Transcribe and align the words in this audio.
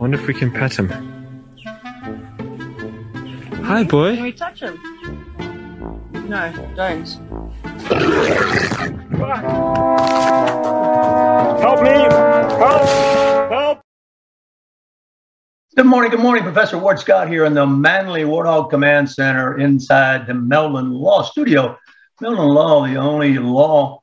Wonder 0.00 0.18
if 0.18 0.26
we 0.26 0.32
can 0.32 0.50
pet 0.50 0.78
him. 0.78 0.88
Hi, 3.64 3.84
boy. 3.84 4.14
Can 4.14 4.22
we 4.22 4.32
touch 4.32 4.60
him? 4.60 4.80
No, 6.26 6.50
don't. 6.74 7.06
Help 11.60 11.82
me! 11.82 11.90
Help! 11.90 13.50
Help! 13.50 13.82
Good 15.76 15.84
morning, 15.84 16.10
good 16.10 16.20
morning. 16.20 16.44
Professor 16.44 16.78
Ward 16.78 16.98
Scott 16.98 17.28
here 17.28 17.44
in 17.44 17.52
the 17.52 17.66
Manly 17.66 18.22
Warthog 18.22 18.70
Command 18.70 19.10
Center 19.10 19.58
inside 19.58 20.26
the 20.26 20.32
Melvin 20.32 20.92
Law 20.92 21.24
Studio. 21.24 21.76
Melvin 22.22 22.46
Law, 22.46 22.86
the 22.86 22.96
only 22.96 23.36
law 23.36 24.00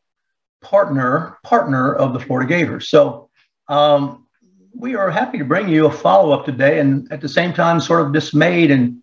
partner 0.61 1.39
partner 1.43 1.91
of 1.91 2.13
the 2.13 2.19
Florida 2.19 2.47
Gators. 2.47 2.87
So 2.87 3.31
um, 3.67 4.26
we 4.77 4.95
are 4.95 5.09
happy 5.09 5.39
to 5.39 5.45
bring 5.45 5.67
you 5.67 5.87
a 5.87 5.91
follow-up 5.91 6.45
today, 6.45 6.79
and 6.79 7.11
at 7.11 7.19
the 7.19 7.29
same 7.29 7.51
time, 7.53 7.81
sort 7.81 8.05
of 8.05 8.13
dismayed 8.13 8.69
and 8.69 9.01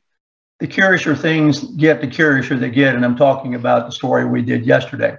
the 0.60 0.68
curiouser 0.68 1.16
things 1.16 1.64
get, 1.64 2.00
the 2.00 2.06
curiouser 2.06 2.56
they 2.56 2.70
get. 2.70 2.94
And 2.94 3.04
I'm 3.04 3.16
talking 3.16 3.56
about 3.56 3.86
the 3.86 3.92
story 3.92 4.24
we 4.24 4.42
did 4.42 4.64
yesterday. 4.64 5.16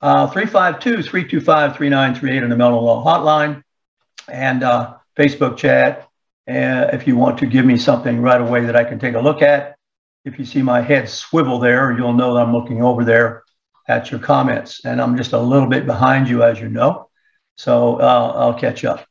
Uh, 0.00 0.28
352-325-3938 0.30 2.42
on 2.42 2.50
the 2.50 2.56
Melvin 2.56 2.82
Law 2.82 3.04
Hotline 3.04 3.62
and 4.28 4.64
uh, 4.64 4.94
Facebook 5.16 5.56
chat 5.56 6.08
uh, 6.48 6.90
if 6.92 7.06
you 7.06 7.16
want 7.16 7.38
to 7.38 7.46
give 7.46 7.64
me 7.64 7.76
something 7.76 8.20
right 8.20 8.40
away 8.40 8.64
that 8.66 8.74
I 8.74 8.82
can 8.84 8.98
take 8.98 9.14
a 9.14 9.20
look 9.20 9.42
at. 9.42 9.76
If 10.24 10.40
you 10.40 10.44
see 10.44 10.62
my 10.62 10.80
head 10.80 11.08
swivel 11.08 11.60
there, 11.60 11.96
you'll 11.96 12.14
know 12.14 12.34
that 12.34 12.40
I'm 12.40 12.52
looking 12.52 12.82
over 12.82 13.04
there 13.04 13.44
at 13.86 14.10
your 14.10 14.18
comments. 14.18 14.84
And 14.84 15.00
I'm 15.00 15.16
just 15.16 15.32
a 15.32 15.38
little 15.38 15.68
bit 15.68 15.86
behind 15.86 16.28
you, 16.28 16.42
as 16.42 16.60
you 16.60 16.68
know. 16.68 17.10
So 17.56 18.00
uh, 18.00 18.32
I'll 18.34 18.58
catch 18.58 18.84
up. 18.84 19.06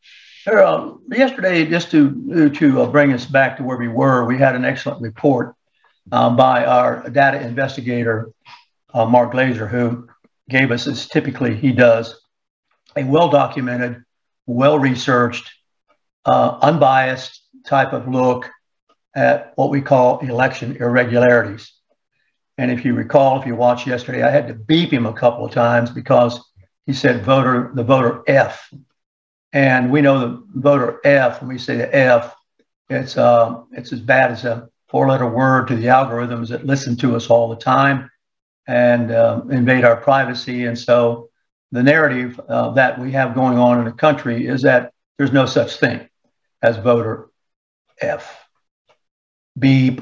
Uh, 0.46 0.96
yesterday, 1.10 1.66
just 1.66 1.90
to, 1.92 2.50
to 2.50 2.82
uh, 2.82 2.88
bring 2.88 3.14
us 3.14 3.26
back 3.26 3.56
to 3.58 3.64
where 3.64 3.78
we 3.78 3.88
were, 3.88 4.26
we 4.26 4.38
had 4.38 4.56
an 4.56 4.66
excellent 4.66 5.02
report 5.02 5.56
um, 6.12 6.36
by 6.36 6.66
our 6.66 7.10
data 7.10 7.42
investigator, 7.42 8.30
uh, 8.94 9.06
Mark 9.06 9.32
Glazer, 9.32 9.70
who 9.70 10.08
gave 10.50 10.72
us, 10.72 10.86
as 10.86 11.08
typically 11.08 11.56
he 11.56 11.72
does, 11.72 12.20
a 12.98 13.06
well 13.06 13.30
documented, 13.30 14.04
well 14.46 14.78
researched, 14.78 15.50
uh, 16.26 16.58
unbiased 16.62 17.42
type 17.66 17.94
of 17.94 18.10
look 18.10 18.50
at 19.16 19.54
what 19.56 19.70
we 19.70 19.82
call 19.82 20.20
election 20.20 20.76
irregularities. 20.78 21.72
And 22.58 22.70
if 22.70 22.84
you 22.84 22.94
recall, 22.94 23.40
if 23.40 23.48
you 23.48 23.56
watched 23.56 23.88
yesterday, 23.88 24.24
I 24.24 24.30
had 24.30 24.48
to 24.50 24.54
beep 24.54 24.92
him 24.92 25.06
a 25.06 25.14
couple 25.14 25.46
of 25.46 25.52
times 25.52 25.90
because 25.90 26.40
he 26.86 26.94
said 26.94 27.24
voter, 27.24 27.72
the 27.74 27.84
voter 27.84 28.24
F. 28.28 28.70
And 29.54 29.92
we 29.92 30.02
know 30.02 30.20
the 30.20 30.44
voter 30.56 31.00
F, 31.06 31.42
when 31.42 31.50
we 31.50 31.60
say 31.60 31.78
the 31.78 31.96
F, 31.96 32.36
it's, 32.90 33.18
uh, 33.18 33.62
it's 33.72 33.94
as 33.94 34.00
bad 34.02 34.32
as 34.32 34.46
a 34.46 34.68
four 34.90 35.08
letter 35.08 35.30
word 35.30 35.68
to 35.68 35.76
the 35.76 35.86
algorithms 35.86 36.50
that 36.50 36.66
listen 36.66 36.98
to 36.98 37.16
us 37.16 37.30
all 37.30 37.50
the 37.50 37.56
time 37.56 38.10
and 38.68 39.12
um, 39.12 39.52
invade 39.52 39.86
our 39.86 39.98
privacy. 39.98 40.66
And 40.66 40.78
so 40.78 41.30
the 41.72 41.84
narrative 41.84 42.40
uh, 42.50 42.72
that 42.72 43.00
we 43.00 43.12
have 43.12 43.36
going 43.36 43.58
on 43.58 43.80
in 43.80 43.86
the 43.86 43.92
country 43.92 44.48
is 44.48 44.64
that 44.64 44.92
there's 45.18 45.32
no 45.32 45.46
such 45.46 45.78
thing 45.78 46.08
as 46.62 46.78
voter 46.78 47.30
F. 48.02 48.48
Beep. 49.58 50.02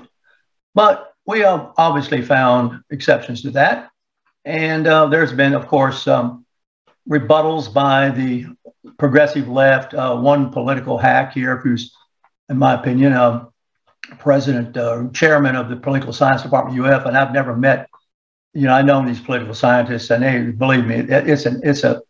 But 0.74 1.14
we 1.26 1.40
have 1.42 1.72
obviously 1.78 2.22
found 2.22 2.82
exceptions 2.90 3.42
to 3.42 3.52
that. 3.52 3.90
And 4.46 4.88
uh, 4.88 5.08
there's 5.08 5.34
been, 5.34 5.54
of 5.54 5.68
course, 5.68 6.08
um, 6.08 6.46
rebuttals 7.10 7.72
by 7.74 8.10
the 8.10 8.48
progressive 8.98 9.48
left. 9.48 9.94
Uh, 9.94 10.16
one 10.18 10.52
political 10.52 10.98
hack 10.98 11.34
here, 11.34 11.58
who's, 11.58 11.96
in 12.50 12.58
my 12.58 12.74
opinion, 12.74 13.14
um, 13.14 13.52
president, 14.20 14.76
uh, 14.78 15.08
chairman 15.14 15.56
of 15.56 15.70
the 15.70 15.76
political 15.76 16.14
science 16.14 16.44
department 16.44 16.80
UF, 16.80 17.06
and 17.06 17.18
I've 17.18 17.34
never 17.34 17.56
met, 17.56 17.90
you 18.54 18.64
know, 18.64 18.74
I 18.74 18.82
know 18.82 19.06
these 19.06 19.20
political 19.20 19.54
scientists, 19.54 20.10
and 20.10 20.24
they 20.24 20.52
believe 20.52 20.86
me, 20.86 20.96
it, 20.96 21.30
it's 21.30 21.46
an 21.46 21.62
it's 21.64 21.84
a 21.84 22.02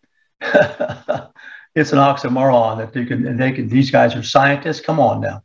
it's 1.75 1.91
an 1.91 1.99
oxymoron 1.99 2.77
that 2.77 2.93
they 2.93 3.05
can 3.05 3.37
they 3.37 3.51
can 3.51 3.67
these 3.67 3.91
guys 3.91 4.15
are 4.15 4.23
scientists. 4.23 4.81
Come 4.81 4.99
on 4.99 5.21
now. 5.21 5.43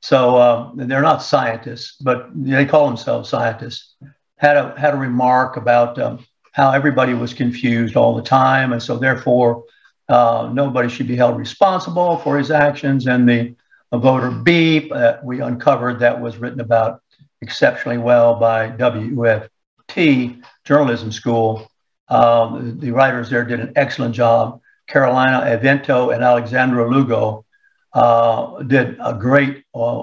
So 0.00 0.36
uh, 0.36 0.70
they're 0.74 1.00
not 1.00 1.22
scientists, 1.22 1.96
but 2.00 2.28
they 2.34 2.66
call 2.66 2.88
themselves 2.88 3.28
scientists. 3.28 3.94
Had 4.36 4.56
a 4.56 4.74
had 4.76 4.94
a 4.94 4.96
remark 4.96 5.56
about 5.56 5.96
um, 6.00 6.26
how 6.50 6.72
everybody 6.72 7.14
was 7.14 7.32
confused 7.32 7.96
all 7.96 8.16
the 8.16 8.22
time, 8.22 8.72
and 8.72 8.82
so 8.82 8.96
therefore 8.96 9.64
uh, 10.08 10.50
nobody 10.52 10.88
should 10.88 11.08
be 11.08 11.16
held 11.16 11.38
responsible 11.38 12.18
for 12.18 12.38
his 12.38 12.50
actions. 12.50 13.06
And 13.06 13.28
the 13.28 13.54
voter 13.92 14.30
beep 14.30 14.90
that 14.90 15.24
we 15.24 15.40
uncovered 15.40 16.00
that 16.00 16.20
was 16.20 16.38
written 16.38 16.60
about 16.60 17.02
exceptionally 17.40 17.98
well 17.98 18.36
by 18.36 18.70
WFT 18.70 20.42
Journalism 20.64 21.12
School. 21.12 21.70
Um, 22.08 22.78
the 22.78 22.90
writers 22.90 23.30
there 23.30 23.44
did 23.44 23.60
an 23.60 23.72
excellent 23.76 24.14
job. 24.14 24.60
Carolina 24.86 25.46
Evento 25.46 26.10
and 26.10 26.22
Alexandra 26.22 26.88
Lugo 26.88 27.44
uh, 27.92 28.62
did 28.62 28.96
a 29.00 29.14
great 29.14 29.64
uh, 29.74 30.02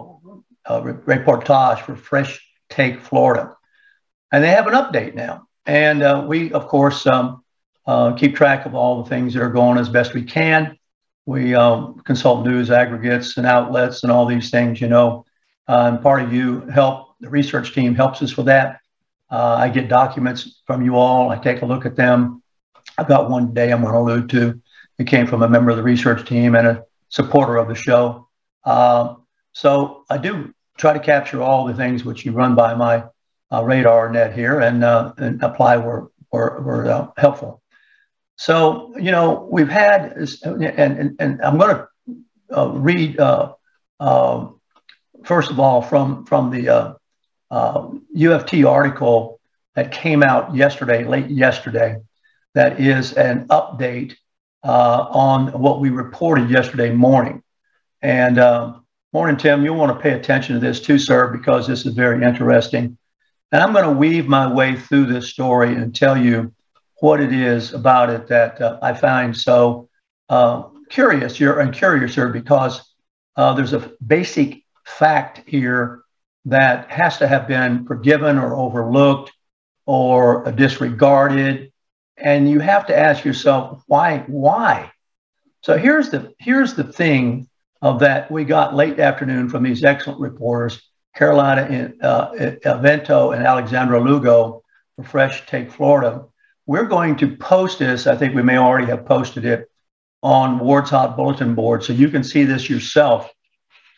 uh, 0.65 0.81
reportage 0.81 1.81
for 1.81 1.95
Fresh 1.95 2.45
Take 2.69 3.01
Florida. 3.01 3.55
And 4.31 4.43
they 4.43 4.49
have 4.49 4.67
an 4.67 4.73
update 4.73 5.15
now. 5.15 5.47
And 5.65 6.03
uh, 6.03 6.25
we, 6.27 6.51
of 6.51 6.67
course, 6.67 7.05
um, 7.07 7.43
uh, 7.89 8.13
keep 8.13 8.35
track 8.35 8.66
of 8.66 8.75
all 8.75 9.01
the 9.01 9.09
things 9.09 9.33
that 9.33 9.41
are 9.41 9.50
going 9.50 9.77
as 9.77 9.89
best 9.89 10.13
we 10.13 10.23
can. 10.23 10.77
We 11.25 11.55
um, 11.55 12.00
consult 12.05 12.45
news 12.45 12.69
aggregates 12.69 13.38
and 13.38 13.45
outlets 13.45 14.03
and 14.03 14.11
all 14.11 14.25
these 14.25 14.50
things, 14.50 14.79
you 14.79 14.88
know. 14.88 15.25
Uh, 15.67 15.91
and 15.94 16.01
part 16.01 16.22
of 16.22 16.33
you 16.33 16.61
help, 16.67 17.16
the 17.19 17.29
research 17.29 17.73
team 17.73 17.95
helps 17.95 18.22
us 18.22 18.38
with 18.38 18.45
that. 18.45 18.79
I 19.31 19.69
get 19.69 19.89
documents 19.89 20.61
from 20.66 20.83
you 20.83 20.95
all. 20.95 21.29
I 21.29 21.38
take 21.38 21.61
a 21.61 21.66
look 21.66 21.85
at 21.85 21.95
them. 21.95 22.41
I've 22.97 23.07
got 23.07 23.29
one 23.29 23.47
today 23.47 23.72
I'm 23.72 23.81
going 23.81 23.94
to 23.94 24.00
allude 24.00 24.29
to. 24.31 24.61
It 24.97 25.07
came 25.07 25.25
from 25.25 25.44
a 25.44 25.50
member 25.50 25.71
of 25.71 25.77
the 25.77 25.83
research 25.83 26.27
team 26.27 26.56
and 26.56 26.67
a 26.67 26.83
supporter 27.09 27.57
of 27.57 27.67
the 27.67 27.75
show. 27.75 28.27
Um, 28.66 29.23
so 29.53 30.06
I 30.09 30.17
do 30.17 30.53
try 30.77 30.94
to 30.94 31.00
capture 31.00 31.41
all 31.41 31.66
the 31.66 31.73
things 31.73 32.03
which 32.03 32.25
you 32.25 32.33
run 32.33 32.56
by 32.56 32.73
my 32.73 33.06
uh, 33.51 33.63
radar 33.63 34.11
net 34.11 34.33
here 34.33 34.59
and, 34.59 34.83
uh, 34.83 35.13
and 35.17 35.41
apply 35.41 35.77
where, 35.77 36.07
where, 36.29 36.59
where 36.59 36.91
uh, 36.91 37.07
helpful. 37.17 37.58
So, 38.39 38.94
you 38.97 39.11
know, 39.11 39.50
we've 39.51 39.67
had, 39.67 40.13
and, 40.44 40.63
and, 40.63 41.16
and 41.19 41.41
I'm 41.41 41.57
going 41.57 41.75
to 42.53 42.69
read, 42.69 43.19
um, 43.19 44.61
first 45.25 45.51
of 45.51 45.59
all, 45.59 45.81
from, 45.81 46.25
from 46.25 46.50
the 46.50 46.95
UFT 47.51 48.66
article 48.66 49.41
that 49.75 49.91
came 49.91 50.23
out 50.23 50.55
yesterday, 50.55 51.03
late 51.03 51.29
yesterday, 51.29 51.97
that 52.53 52.79
is 52.79 53.11
an 53.11 53.45
update 53.50 54.15
uh, 54.63 55.07
on 55.09 55.47
what 55.59 55.81
we 55.81 55.89
reported 55.89 56.50
yesterday 56.50 56.91
morning. 56.91 57.44
And 58.01 58.38
uh, 58.38 58.75
morning, 59.12 59.36
Tim, 59.36 59.65
you'll 59.65 59.75
want 59.75 59.97
to 59.97 60.01
pay 60.01 60.13
attention 60.13 60.53
to 60.53 60.62
this 60.62 60.80
too, 60.80 60.97
sir, 60.97 61.27
because 61.27 61.68
this 61.68 61.86
is 61.86 61.94
very 61.94 62.24
interesting. 62.24 62.97
And 63.51 63.62
I'm 63.62 63.74
going 63.74 63.83
to 63.83 63.91
weave 63.91 64.27
my 64.30 64.50
way 64.50 64.77
through 64.77 65.07
this 65.07 65.27
story 65.27 65.75
and 65.75 65.94
tell 65.94 66.18
you 66.18 66.53
what 67.01 67.19
it 67.19 67.34
is 67.34 67.74
about 67.74 68.10
it 68.10 68.28
that 68.28 68.62
uh, 68.62 68.80
I 68.81 68.94
find 68.94 69.36
so 69.36 69.90
uh, 70.30 70.63
curious. 70.90 71.40
You're 71.40 71.60
and 71.60 71.74
curious 71.74 72.16
here 72.16 72.30
because 72.30 72.94
uh, 73.36 73.54
there's 73.54 73.74
a 73.74 73.92
basic 74.06 74.63
fact 74.86 75.44
here 75.48 76.04
that 76.46 76.90
has 76.90 77.18
to 77.19 77.28
have 77.28 77.48
been 77.48 77.86
forgiven 77.86 78.38
or 78.38 78.56
overlooked 78.56 79.31
or 79.86 80.51
disregarded. 80.51 81.72
And 82.18 82.50
you 82.50 82.60
have 82.60 82.88
to 82.88 82.98
ask 82.98 83.24
yourself 83.24 83.84
why 83.88 84.24
why? 84.28 84.92
So 85.62 85.78
here's 85.78 86.10
the 86.10 86.34
here's 86.40 86.74
the 86.74 86.84
thing 86.84 87.48
of 87.81 88.00
that 88.00 88.30
we 88.30 88.44
got 88.44 88.75
late 88.75 89.00
afternoon 89.00 89.50
from 89.50 89.63
these 89.63 89.84
excellent 89.84 90.19
reporters 90.19 90.81
carolina 91.16 91.92
uh, 92.01 92.31
evento 92.66 93.31
and 93.31 93.46
alexandra 93.46 94.00
lugo 94.00 94.62
for 94.96 95.04
fresh 95.04 95.46
take 95.48 95.72
florida 95.72 96.25
we're 96.69 96.86
going 96.86 97.16
to 97.16 97.36
post 97.38 97.80
this 97.80 98.06
i 98.06 98.16
think 98.16 98.36
we 98.36 98.44
may 98.44 98.57
already 98.57 98.86
have 98.86 99.04
posted 99.06 99.44
it 99.44 99.71
on 100.21 100.60
ward's 100.60 100.92
hot 100.92 101.18
bulletin 101.18 101.56
board 101.56 101.83
so 101.83 101.92
you 101.92 102.10
can 102.10 102.24
see 102.24 102.44
this 102.44 102.69
yourself 102.69 103.31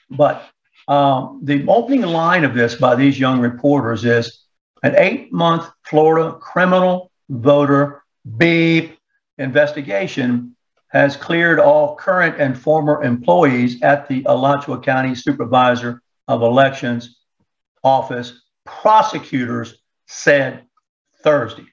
But 0.09 0.47
um, 0.87 1.41
the 1.43 1.65
opening 1.67 2.03
line 2.03 2.43
of 2.43 2.53
this 2.53 2.75
by 2.75 2.95
these 2.95 3.19
young 3.19 3.39
reporters 3.39 4.05
is 4.05 4.45
an 4.83 4.95
eight 4.97 5.31
month 5.31 5.69
Florida 5.83 6.37
criminal 6.39 7.11
voter 7.29 8.03
beep 8.37 8.97
investigation 9.37 10.55
has 10.87 11.15
cleared 11.15 11.59
all 11.59 11.95
current 11.95 12.35
and 12.39 12.57
former 12.57 13.03
employees 13.03 13.81
at 13.81 14.07
the 14.09 14.23
Alachua 14.25 14.81
County 14.81 15.15
Supervisor 15.15 16.01
of 16.27 16.41
Elections 16.41 17.19
office, 17.83 18.41
prosecutors 18.65 19.75
said 20.07 20.65
Thursday. 21.23 21.70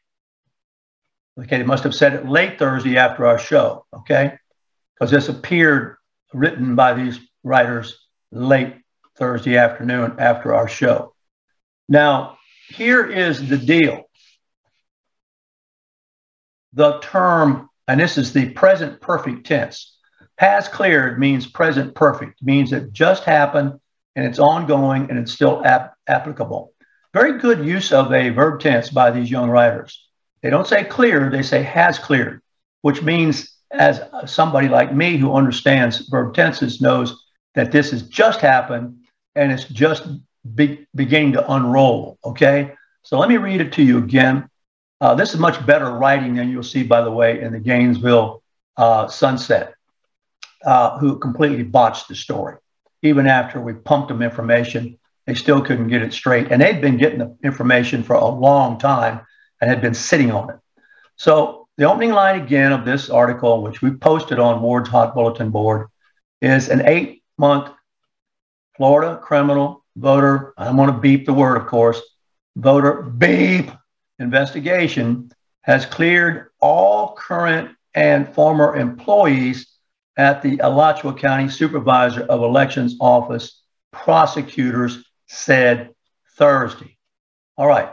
Okay, 1.38 1.58
they 1.58 1.64
must 1.64 1.85
have 1.85 1.94
said 1.94 2.14
it 2.14 2.29
late 2.29 2.58
Thursday 2.58 2.96
after 2.96 3.26
our 3.26 3.38
show, 3.38 3.87
okay? 3.94 4.38
Because 4.94 5.11
this 5.12 5.29
appeared 5.29 5.96
written 6.32 6.75
by 6.75 6.94
these 6.94 7.20
writers 7.44 8.06
late 8.32 8.75
Thursday 9.17 9.56
afternoon 9.56 10.17
after 10.19 10.55
our 10.55 10.69
show. 10.69 11.14
Now, 11.88 12.38
here 12.69 13.06
is 13.06 13.49
the 13.49 13.56
deal. 13.56 14.05
The 16.73 16.99
term, 16.99 17.70
and 17.87 18.00
this 18.00 18.19
is 18.19 18.32
the 18.32 18.50
present 18.50 19.00
perfect 19.00 19.46
tense, 19.46 19.96
has 20.38 20.69
cleared 20.69 21.19
means 21.19 21.46
present 21.46 21.94
perfect, 21.94 22.43
means 22.43 22.73
it 22.73 22.93
just 22.93 23.25
happened 23.25 23.79
and 24.17 24.26
it's 24.26 24.38
ongoing 24.38 25.08
and 25.08 25.19
it's 25.19 25.32
still 25.32 25.64
ap- 25.64 25.94
applicable. 26.06 26.73
Very 27.14 27.38
good 27.38 27.64
use 27.64 27.93
of 27.93 28.12
a 28.12 28.31
verb 28.31 28.61
tense 28.61 28.91
by 28.91 29.11
these 29.12 29.31
young 29.31 29.50
writers. 29.50 30.07
They 30.43 30.50
don't 30.50 30.67
say 30.67 30.85
cleared, 30.85 31.32
they 31.32 31.43
say 31.43 31.62
has 31.62 31.99
cleared, 31.99 32.43
which 32.82 33.02
means 33.02 33.55
as 33.70 34.00
somebody 34.26 34.69
like 34.69 34.94
me 34.94 35.17
who 35.17 35.35
understands 35.35 36.08
verb 36.08 36.35
tenses 36.35 36.81
knows 36.81 37.25
that 37.55 37.73
this 37.73 37.90
has 37.90 38.02
just 38.02 38.40
happened 38.40 38.99
and 39.35 39.52
it's 39.52 39.64
just 39.64 40.08
be- 40.55 40.87
beginning 40.94 41.32
to 41.32 41.52
unroll. 41.52 42.19
Okay. 42.25 42.73
So 43.02 43.19
let 43.19 43.29
me 43.29 43.37
read 43.37 43.61
it 43.61 43.73
to 43.75 43.82
you 43.82 43.99
again. 43.99 44.49
Uh, 45.00 45.14
this 45.14 45.32
is 45.32 45.40
much 45.40 45.64
better 45.64 45.90
writing 45.90 46.35
than 46.35 46.50
you'll 46.50 46.62
see, 46.62 46.82
by 46.82 47.02
the 47.02 47.11
way, 47.11 47.41
in 47.41 47.52
the 47.52 47.61
Gainesville 47.61 48.43
uh, 48.76 49.06
Sunset, 49.08 49.75
uh, 50.64 50.99
who 50.99 51.19
completely 51.19 51.62
botched 51.62 52.08
the 52.08 52.14
story. 52.14 52.56
Even 53.02 53.26
after 53.26 53.61
we 53.61 53.75
pumped 53.75 54.08
them 54.08 54.23
information, 54.23 54.99
they 55.26 55.34
still 55.34 55.61
couldn't 55.61 55.88
get 55.88 56.02
it 56.02 56.12
straight. 56.12 56.50
And 56.50 56.61
they'd 56.61 56.81
been 56.81 56.96
getting 56.96 57.19
the 57.20 57.37
information 57.44 58.02
for 58.02 58.14
a 58.14 58.26
long 58.26 58.79
time 58.79 59.20
and 59.60 59.70
had 59.70 59.81
been 59.81 59.94
sitting 59.94 60.31
on 60.31 60.50
it. 60.50 60.56
So 61.16 61.69
the 61.76 61.84
opening 61.84 62.12
line 62.12 62.40
again 62.40 62.72
of 62.72 62.84
this 62.84 63.10
article, 63.10 63.62
which 63.62 63.82
we 63.82 63.90
posted 63.90 64.38
on 64.38 64.62
Ward's 64.62 64.88
Hot 64.88 65.14
Bulletin 65.14 65.50
Board, 65.50 65.88
is 66.40 66.69
an 66.69 66.87
eight 66.87 67.22
month 67.37 67.70
Florida 68.76 69.19
criminal 69.22 69.84
voter. 69.96 70.55
I'm 70.56 70.76
going 70.76 70.93
to 70.93 70.99
beep 70.99 71.26
the 71.26 71.32
word, 71.32 71.56
of 71.56 71.66
course, 71.66 72.00
voter 72.56 73.02
beep 73.02 73.70
investigation 74.19 75.31
has 75.62 75.87
cleared 75.87 76.49
all 76.60 77.14
current 77.14 77.76
and 77.94 78.32
former 78.34 78.76
employees 78.76 79.66
at 80.16 80.43
the 80.43 80.58
Alachua 80.58 81.14
County 81.14 81.49
Supervisor 81.49 82.22
of 82.22 82.43
Elections 82.43 82.96
Office, 83.00 83.62
prosecutors 83.93 85.05
said 85.26 85.90
Thursday. 86.37 86.96
All 87.56 87.66
right. 87.66 87.93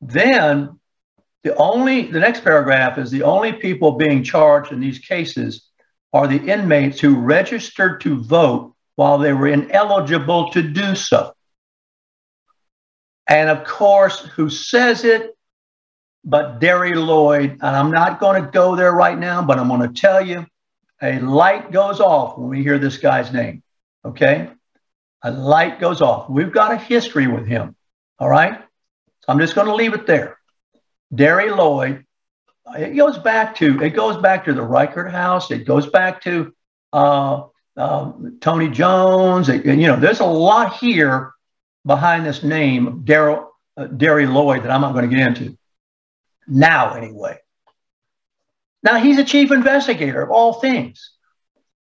Then 0.00 0.80
the 1.44 1.56
only, 1.56 2.10
the 2.10 2.20
next 2.20 2.44
paragraph 2.44 2.98
is 2.98 3.10
the 3.10 3.24
only 3.24 3.52
people 3.52 3.92
being 3.92 4.22
charged 4.22 4.72
in 4.72 4.80
these 4.80 4.98
cases 4.98 5.68
are 6.12 6.28
the 6.28 6.36
inmates 6.36 7.00
who 7.00 7.16
registered 7.16 8.00
to 8.02 8.22
vote 8.22 8.74
while 8.96 9.18
they 9.18 9.32
were 9.32 9.48
ineligible 9.48 10.50
to 10.50 10.62
do 10.62 10.94
so. 10.94 11.32
And 13.26 13.48
of 13.48 13.64
course, 13.64 14.20
who 14.20 14.50
says 14.50 15.04
it? 15.04 15.36
But 16.24 16.60
Darry 16.60 16.94
Lloyd. 16.94 17.50
And 17.50 17.76
I'm 17.76 17.90
not 17.90 18.20
going 18.20 18.42
to 18.44 18.50
go 18.50 18.76
there 18.76 18.92
right 18.92 19.18
now, 19.18 19.42
but 19.42 19.58
I'm 19.58 19.68
going 19.68 19.80
to 19.80 20.00
tell 20.00 20.24
you 20.24 20.46
a 21.00 21.18
light 21.18 21.72
goes 21.72 21.98
off 21.98 22.38
when 22.38 22.48
we 22.48 22.62
hear 22.62 22.78
this 22.78 22.98
guy's 22.98 23.32
name. 23.32 23.62
Okay? 24.04 24.50
A 25.22 25.30
light 25.32 25.80
goes 25.80 26.00
off. 26.00 26.28
We've 26.28 26.52
got 26.52 26.72
a 26.72 26.76
history 26.76 27.26
with 27.26 27.46
him. 27.46 27.74
All 28.18 28.28
right? 28.28 28.60
So 29.20 29.26
I'm 29.28 29.38
just 29.38 29.54
going 29.54 29.66
to 29.66 29.74
leave 29.74 29.94
it 29.94 30.06
there. 30.06 30.38
Darry 31.14 31.50
Lloyd. 31.50 32.04
It 32.76 32.96
goes 32.96 33.18
back 33.18 33.56
to 33.56 33.82
it 33.82 33.90
goes 33.90 34.16
back 34.16 34.44
to 34.44 34.54
the 34.54 34.62
Reichert 34.62 35.10
House. 35.10 35.50
It 35.50 35.66
goes 35.66 35.86
back 35.86 36.22
to 36.22 36.54
uh, 36.92 37.44
um, 37.76 38.38
Tony 38.40 38.68
Jones. 38.68 39.48
And, 39.48 39.64
you 39.64 39.88
know, 39.88 39.96
there's 39.96 40.20
a 40.20 40.24
lot 40.24 40.76
here 40.76 41.32
behind 41.84 42.24
this 42.24 42.42
name, 42.42 43.02
Daryl 43.04 43.48
uh, 43.76 43.86
Darry 43.86 44.26
Lloyd, 44.26 44.62
that 44.62 44.70
I'm 44.70 44.80
not 44.80 44.92
going 44.92 45.08
to 45.08 45.16
get 45.16 45.26
into 45.26 45.56
now, 46.46 46.94
anyway. 46.94 47.38
Now, 48.82 48.98
he's 48.98 49.18
a 49.18 49.24
chief 49.24 49.50
investigator 49.50 50.22
of 50.22 50.30
all 50.30 50.54
things. 50.54 51.12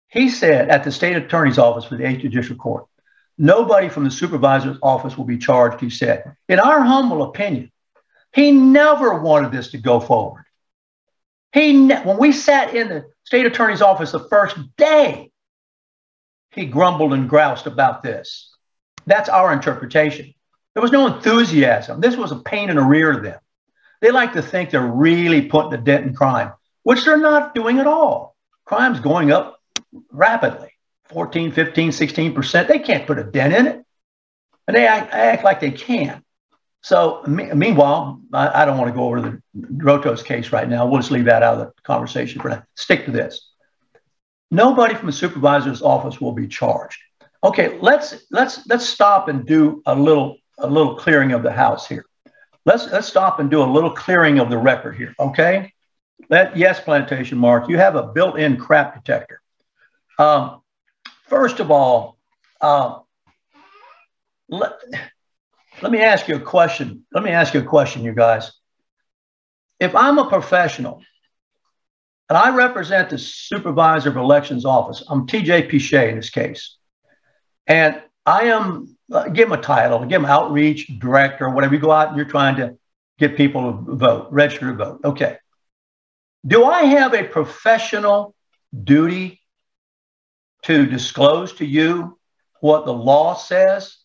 He 0.07 0.29
said 0.29 0.69
at 0.69 0.83
the 0.83 0.91
state 0.91 1.17
attorney's 1.17 1.57
office 1.57 1.83
for 1.83 1.97
the 1.97 2.03
8th 2.03 2.21
Judicial 2.21 2.55
Court, 2.55 2.85
nobody 3.37 3.89
from 3.89 4.05
the 4.05 4.11
supervisor's 4.11 4.77
office 4.81 5.17
will 5.17 5.25
be 5.25 5.37
charged, 5.37 5.81
he 5.81 5.89
said. 5.89 6.35
In 6.47 6.59
our 6.59 6.81
humble 6.81 7.23
opinion, 7.23 7.71
he 8.33 8.51
never 8.51 9.19
wanted 9.19 9.51
this 9.51 9.71
to 9.71 9.77
go 9.77 9.99
forward. 9.99 10.45
He 11.53 11.73
ne- 11.73 12.03
when 12.03 12.17
we 12.17 12.31
sat 12.31 12.75
in 12.75 12.89
the 12.89 13.05
state 13.23 13.45
attorney's 13.45 13.81
office 13.81 14.11
the 14.11 14.27
first 14.27 14.57
day, 14.77 15.31
he 16.51 16.65
grumbled 16.65 17.13
and 17.13 17.29
groused 17.29 17.67
about 17.67 18.03
this. 18.03 18.53
That's 19.05 19.29
our 19.29 19.53
interpretation. 19.53 20.33
There 20.73 20.81
was 20.81 20.91
no 20.91 21.07
enthusiasm. 21.07 22.01
This 22.01 22.15
was 22.15 22.31
a 22.31 22.37
pain 22.37 22.69
in 22.69 22.75
the 22.75 22.83
rear 22.83 23.13
to 23.13 23.19
them. 23.19 23.39
They 24.01 24.11
like 24.11 24.33
to 24.33 24.41
think 24.41 24.69
they're 24.69 24.81
really 24.85 25.43
putting 25.43 25.73
a 25.73 25.77
dent 25.77 26.05
in 26.05 26.13
crime, 26.13 26.53
which 26.83 27.03
they're 27.03 27.17
not 27.17 27.55
doing 27.55 27.79
at 27.79 27.87
all. 27.87 28.35
Crime's 28.65 28.99
going 28.99 29.31
up 29.31 29.59
rapidly 30.11 30.71
14, 31.05 31.51
15, 31.51 31.89
16%. 31.89 32.67
They 32.67 32.79
can't 32.79 33.07
put 33.07 33.17
a 33.17 33.23
dent 33.23 33.53
in 33.53 33.67
it. 33.67 33.83
And 34.67 34.75
they 34.75 34.85
act, 34.85 35.13
act 35.13 35.43
like 35.43 35.61
they 35.61 35.71
can. 35.71 36.23
So, 36.87 37.21
me, 37.27 37.51
meanwhile, 37.53 38.21
I, 38.31 38.61
I, 38.61 38.65
don't 38.65 38.77
want 38.77 38.87
to 38.87 38.95
go 38.95 39.07
over 39.07 39.19
the 39.19 39.41
Grotos 39.73 40.23
case 40.23 40.53
right 40.53 40.69
now. 40.69 40.87
We'll 40.87 41.01
just 41.01 41.11
leave 41.11 41.25
that 41.25 41.43
out 41.43 41.55
of 41.55 41.59
the 41.59 41.73
conversation 41.83 42.41
for 42.41 42.47
now. 42.47 42.63
Stick 42.75 43.03
to 43.03 43.11
this. 43.11 43.51
Nobody 44.51 44.95
from 44.95 45.07
the 45.07 45.11
supervisor's 45.11 45.81
office 45.81 46.21
will 46.21 46.31
be 46.31 46.47
charged. 46.47 46.97
Okay, 47.43 47.77
let's 47.81 48.23
let's 48.31 48.65
let's 48.69 48.87
stop 48.87 49.27
and 49.27 49.45
do 49.45 49.83
a 49.85 49.93
little 49.93 50.37
a 50.59 50.67
little 50.67 50.95
clearing 50.95 51.33
of 51.33 51.43
the 51.43 51.51
house 51.51 51.85
here. 51.85 52.05
Let's 52.65 52.89
let's 52.89 53.07
stop 53.07 53.41
and 53.41 53.51
do 53.51 53.61
a 53.61 53.69
little 53.69 53.91
clearing 53.91 54.39
of 54.39 54.49
the 54.49 54.57
record 54.57 54.95
here. 54.95 55.13
Okay. 55.19 55.73
Let, 56.29 56.55
yes, 56.55 56.79
plantation 56.79 57.37
mark. 57.37 57.67
You 57.67 57.77
have 57.79 57.97
a 57.97 58.03
built-in 58.03 58.55
crap 58.55 58.95
detector. 58.95 59.41
Um, 60.17 60.61
first 61.27 61.59
of 61.59 61.69
all, 61.69 62.17
uh, 62.61 62.99
let, 64.47 64.71
let 65.81 65.91
me 65.91 66.01
ask 66.01 66.27
you 66.27 66.35
a 66.35 66.39
question. 66.39 67.05
Let 67.13 67.23
me 67.23 67.31
ask 67.31 67.53
you 67.53 67.61
a 67.61 67.63
question, 67.63 68.03
you 68.03 68.13
guys. 68.13 68.51
If 69.79 69.95
I'm 69.95 70.17
a 70.17 70.27
professional 70.27 71.03
and 72.29 72.37
I 72.37 72.55
represent 72.55 73.09
the 73.09 73.17
supervisor 73.17 74.09
of 74.09 74.17
elections 74.17 74.65
office. 74.65 75.03
I'm 75.07 75.27
TJ 75.27 75.69
Pichet 75.69 76.09
in 76.09 76.17
this 76.17 76.29
case. 76.29 76.77
And 77.67 78.01
I 78.25 78.45
am, 78.45 78.97
uh, 79.11 79.29
give 79.29 79.47
him 79.47 79.57
a 79.57 79.61
title, 79.61 79.99
give 80.05 80.21
him 80.21 80.25
outreach 80.25 80.87
director, 80.99 81.49
whatever. 81.49 81.75
You 81.75 81.79
go 81.79 81.91
out 81.91 82.09
and 82.09 82.17
you're 82.17 82.25
trying 82.25 82.57
to 82.57 82.77
get 83.17 83.37
people 83.37 83.71
to 83.71 83.95
vote, 83.95 84.27
register 84.31 84.67
to 84.67 84.73
vote. 84.73 84.99
Okay. 85.05 85.37
Do 86.45 86.65
I 86.65 86.83
have 86.83 87.13
a 87.13 87.23
professional 87.23 88.35
duty 88.83 89.41
to 90.63 90.85
disclose 90.85 91.53
to 91.53 91.65
you 91.65 92.17
what 92.59 92.85
the 92.85 92.93
law 92.93 93.35
says 93.35 93.97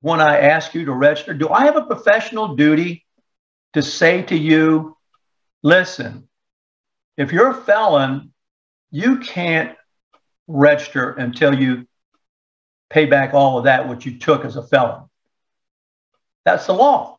when 0.00 0.20
I 0.20 0.38
ask 0.38 0.74
you 0.74 0.84
to 0.86 0.92
register? 0.92 1.34
Do 1.34 1.48
I 1.48 1.64
have 1.64 1.76
a 1.76 1.82
professional 1.82 2.54
duty 2.54 3.04
to 3.74 3.82
say 3.82 4.22
to 4.22 4.36
you, 4.36 4.96
listen, 5.62 6.28
if 7.16 7.32
you're 7.32 7.50
a 7.50 7.62
felon, 7.62 8.32
you 8.90 9.18
can't 9.18 9.76
register 10.46 11.10
until 11.10 11.54
you 11.54 11.86
pay 12.90 13.06
back 13.06 13.34
all 13.34 13.58
of 13.58 13.64
that 13.64 13.88
which 13.88 14.06
you 14.06 14.18
took 14.18 14.44
as 14.44 14.56
a 14.56 14.62
felon. 14.62 15.04
That's 16.44 16.66
the 16.66 16.72
law. 16.72 17.18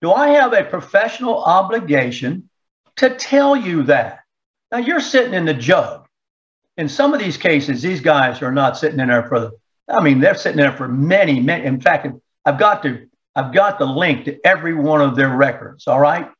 Do 0.00 0.12
I 0.12 0.28
have 0.28 0.54
a 0.54 0.64
professional 0.64 1.42
obligation 1.42 2.48
to 2.96 3.14
tell 3.14 3.54
you 3.54 3.82
that? 3.84 4.20
Now 4.72 4.78
you're 4.78 5.00
sitting 5.00 5.34
in 5.34 5.44
the 5.44 5.54
jug. 5.54 6.06
In 6.78 6.88
some 6.88 7.12
of 7.12 7.20
these 7.20 7.36
cases, 7.36 7.82
these 7.82 8.00
guys 8.00 8.40
are 8.40 8.52
not 8.52 8.78
sitting 8.78 9.00
in 9.00 9.08
there 9.08 9.28
for 9.28 9.40
the, 9.40 9.50
I 9.90 10.02
mean, 10.02 10.20
they're 10.20 10.34
sitting 10.34 10.56
there 10.56 10.72
for 10.72 10.88
many, 10.88 11.40
many. 11.40 11.64
In 11.64 11.80
fact, 11.80 12.06
I've 12.44 12.58
got 12.58 12.82
to 12.82 13.06
I've 13.34 13.52
got 13.52 13.78
the 13.78 13.86
link 13.86 14.24
to 14.24 14.38
every 14.44 14.74
one 14.74 15.00
of 15.00 15.16
their 15.16 15.30
records. 15.30 15.86
All 15.86 16.00
right. 16.00 16.30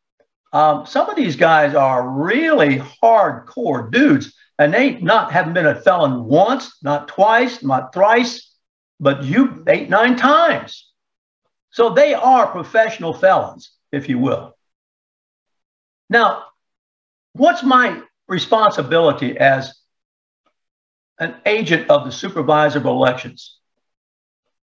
Um, 0.52 0.86
some 0.86 1.08
of 1.08 1.16
these 1.16 1.36
guys 1.36 1.74
are 1.74 2.08
really 2.08 2.78
hardcore 2.78 3.90
dudes. 3.90 4.34
and 4.58 4.74
they 4.74 5.00
not 5.00 5.32
haven't 5.32 5.54
been 5.54 5.66
a 5.66 5.80
felon 5.80 6.24
once, 6.24 6.76
not 6.82 7.08
twice, 7.08 7.62
not 7.62 7.94
thrice, 7.94 8.54
but 8.98 9.24
you 9.24 9.64
eight, 9.68 9.88
nine 9.88 10.16
times. 10.16 10.90
So 11.70 11.90
they 11.90 12.14
are 12.14 12.48
professional 12.48 13.14
felons, 13.14 13.70
if 13.92 14.08
you 14.08 14.18
will. 14.18 14.56
Now, 16.10 16.44
what's 17.32 17.62
my 17.62 18.02
responsibility 18.28 19.38
as 19.38 19.79
an 21.20 21.36
agent 21.46 21.90
of 21.90 22.04
the 22.04 22.10
supervisor 22.10 22.78
of 22.78 22.86
elections? 22.86 23.58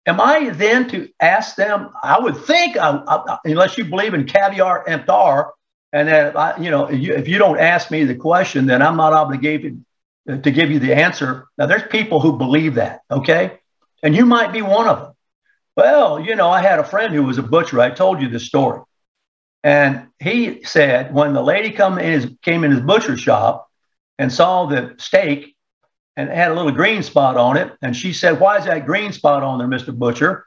Am 0.06 0.20
I 0.20 0.50
then 0.50 0.88
to 0.90 1.08
ask 1.20 1.56
them? 1.56 1.90
I 2.02 2.18
would 2.18 2.36
think, 2.36 2.76
I, 2.76 3.02
I, 3.06 3.38
unless 3.44 3.76
you 3.76 3.84
believe 3.84 4.14
in 4.14 4.24
caveat 4.24 4.88
emptor, 4.88 5.48
and 5.92 6.08
that 6.08 6.36
I, 6.36 6.56
you 6.58 6.70
know, 6.70 6.90
you, 6.90 7.14
if 7.14 7.28
you 7.28 7.38
don't 7.38 7.58
ask 7.58 7.90
me 7.90 8.04
the 8.04 8.14
question, 8.14 8.66
then 8.66 8.82
I'm 8.82 8.96
not 8.96 9.12
obligated 9.12 9.84
to 10.28 10.50
give 10.50 10.70
you 10.70 10.78
the 10.78 10.94
answer. 10.94 11.46
Now, 11.58 11.66
there's 11.66 11.88
people 11.88 12.20
who 12.20 12.38
believe 12.38 12.74
that, 12.74 13.00
okay, 13.10 13.58
and 14.02 14.14
you 14.14 14.26
might 14.26 14.52
be 14.52 14.62
one 14.62 14.88
of 14.88 15.00
them. 15.00 15.12
Well, 15.76 16.20
you 16.20 16.36
know, 16.36 16.48
I 16.48 16.62
had 16.62 16.78
a 16.78 16.84
friend 16.84 17.12
who 17.12 17.24
was 17.24 17.38
a 17.38 17.42
butcher. 17.42 17.80
I 17.80 17.90
told 17.90 18.22
you 18.22 18.28
this 18.28 18.46
story, 18.46 18.82
and 19.64 20.06
he 20.20 20.62
said 20.64 21.12
when 21.12 21.32
the 21.32 21.42
lady 21.42 21.70
come 21.70 21.98
in 21.98 22.12
his, 22.12 22.30
came 22.42 22.62
in 22.62 22.70
his 22.70 22.80
butcher 22.80 23.16
shop 23.16 23.68
and 24.18 24.32
saw 24.32 24.66
the 24.66 24.94
steak 24.98 25.55
and 26.16 26.30
had 26.30 26.50
a 26.50 26.54
little 26.54 26.72
green 26.72 27.02
spot 27.02 27.36
on 27.36 27.56
it. 27.56 27.72
And 27.82 27.94
she 27.94 28.12
said, 28.12 28.40
Why 28.40 28.58
is 28.58 28.64
that 28.64 28.86
green 28.86 29.12
spot 29.12 29.42
on 29.42 29.58
there, 29.58 29.68
Mr. 29.68 29.96
Butcher? 29.96 30.46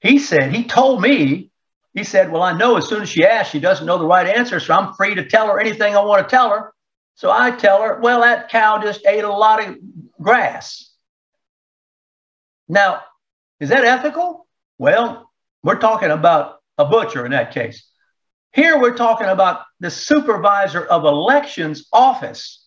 He 0.00 0.18
said, 0.18 0.54
He 0.54 0.64
told 0.64 1.00
me, 1.00 1.50
he 1.94 2.04
said, 2.04 2.30
Well, 2.30 2.42
I 2.42 2.52
know 2.52 2.76
as 2.76 2.88
soon 2.88 3.02
as 3.02 3.08
she 3.08 3.24
asks, 3.24 3.50
she 3.52 3.60
doesn't 3.60 3.86
know 3.86 3.98
the 3.98 4.06
right 4.06 4.26
answer. 4.26 4.60
So 4.60 4.74
I'm 4.74 4.94
free 4.94 5.14
to 5.14 5.24
tell 5.24 5.46
her 5.48 5.58
anything 5.58 5.96
I 5.96 6.04
want 6.04 6.28
to 6.28 6.30
tell 6.30 6.50
her. 6.50 6.72
So 7.14 7.30
I 7.30 7.50
tell 7.50 7.82
her, 7.82 7.98
Well, 8.00 8.20
that 8.20 8.50
cow 8.50 8.78
just 8.82 9.06
ate 9.06 9.24
a 9.24 9.32
lot 9.32 9.66
of 9.66 9.76
grass. 10.20 10.92
Now, 12.68 13.02
is 13.58 13.70
that 13.70 13.84
ethical? 13.84 14.46
Well, 14.78 15.30
we're 15.62 15.78
talking 15.78 16.10
about 16.10 16.56
a 16.76 16.84
butcher 16.84 17.24
in 17.24 17.32
that 17.32 17.54
case. 17.54 17.88
Here 18.52 18.78
we're 18.78 18.96
talking 18.96 19.26
about 19.26 19.62
the 19.80 19.90
supervisor 19.90 20.84
of 20.84 21.04
elections 21.04 21.88
office. 21.92 22.66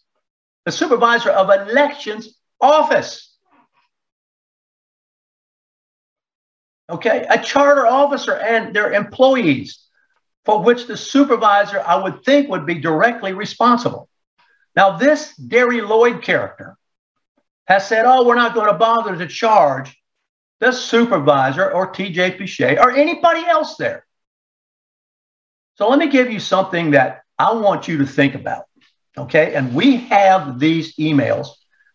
The 0.65 0.71
supervisor 0.71 1.29
of 1.29 1.49
elections 1.49 2.38
office. 2.61 3.37
Okay, 6.89 7.25
a 7.29 7.41
charter 7.41 7.85
officer 7.85 8.33
and 8.33 8.75
their 8.75 8.93
employees, 8.93 9.85
for 10.45 10.63
which 10.63 10.87
the 10.87 10.97
supervisor, 10.97 11.79
I 11.79 12.01
would 12.01 12.23
think, 12.23 12.49
would 12.49 12.65
be 12.65 12.75
directly 12.75 13.33
responsible. 13.33 14.09
Now, 14.75 14.97
this 14.97 15.33
Gary 15.33 15.81
Lloyd 15.81 16.23
character 16.23 16.77
has 17.67 17.87
said, 17.87 18.05
oh, 18.05 18.25
we're 18.25 18.35
not 18.35 18.55
going 18.55 18.67
to 18.67 18.77
bother 18.77 19.15
to 19.15 19.27
charge 19.27 19.95
the 20.59 20.71
supervisor 20.71 21.71
or 21.71 21.91
TJ 21.91 22.37
Pichet 22.37 22.79
or 22.79 22.91
anybody 22.91 23.45
else 23.45 23.75
there. 23.77 24.05
So 25.75 25.87
let 25.87 25.99
me 25.99 26.09
give 26.09 26.31
you 26.31 26.39
something 26.39 26.91
that 26.91 27.21
I 27.37 27.53
want 27.53 27.87
you 27.87 27.99
to 27.99 28.05
think 28.05 28.35
about. 28.35 28.65
Okay. 29.17 29.53
And 29.53 29.73
we 29.73 29.97
have 29.97 30.59
these 30.59 30.95
emails 30.97 31.47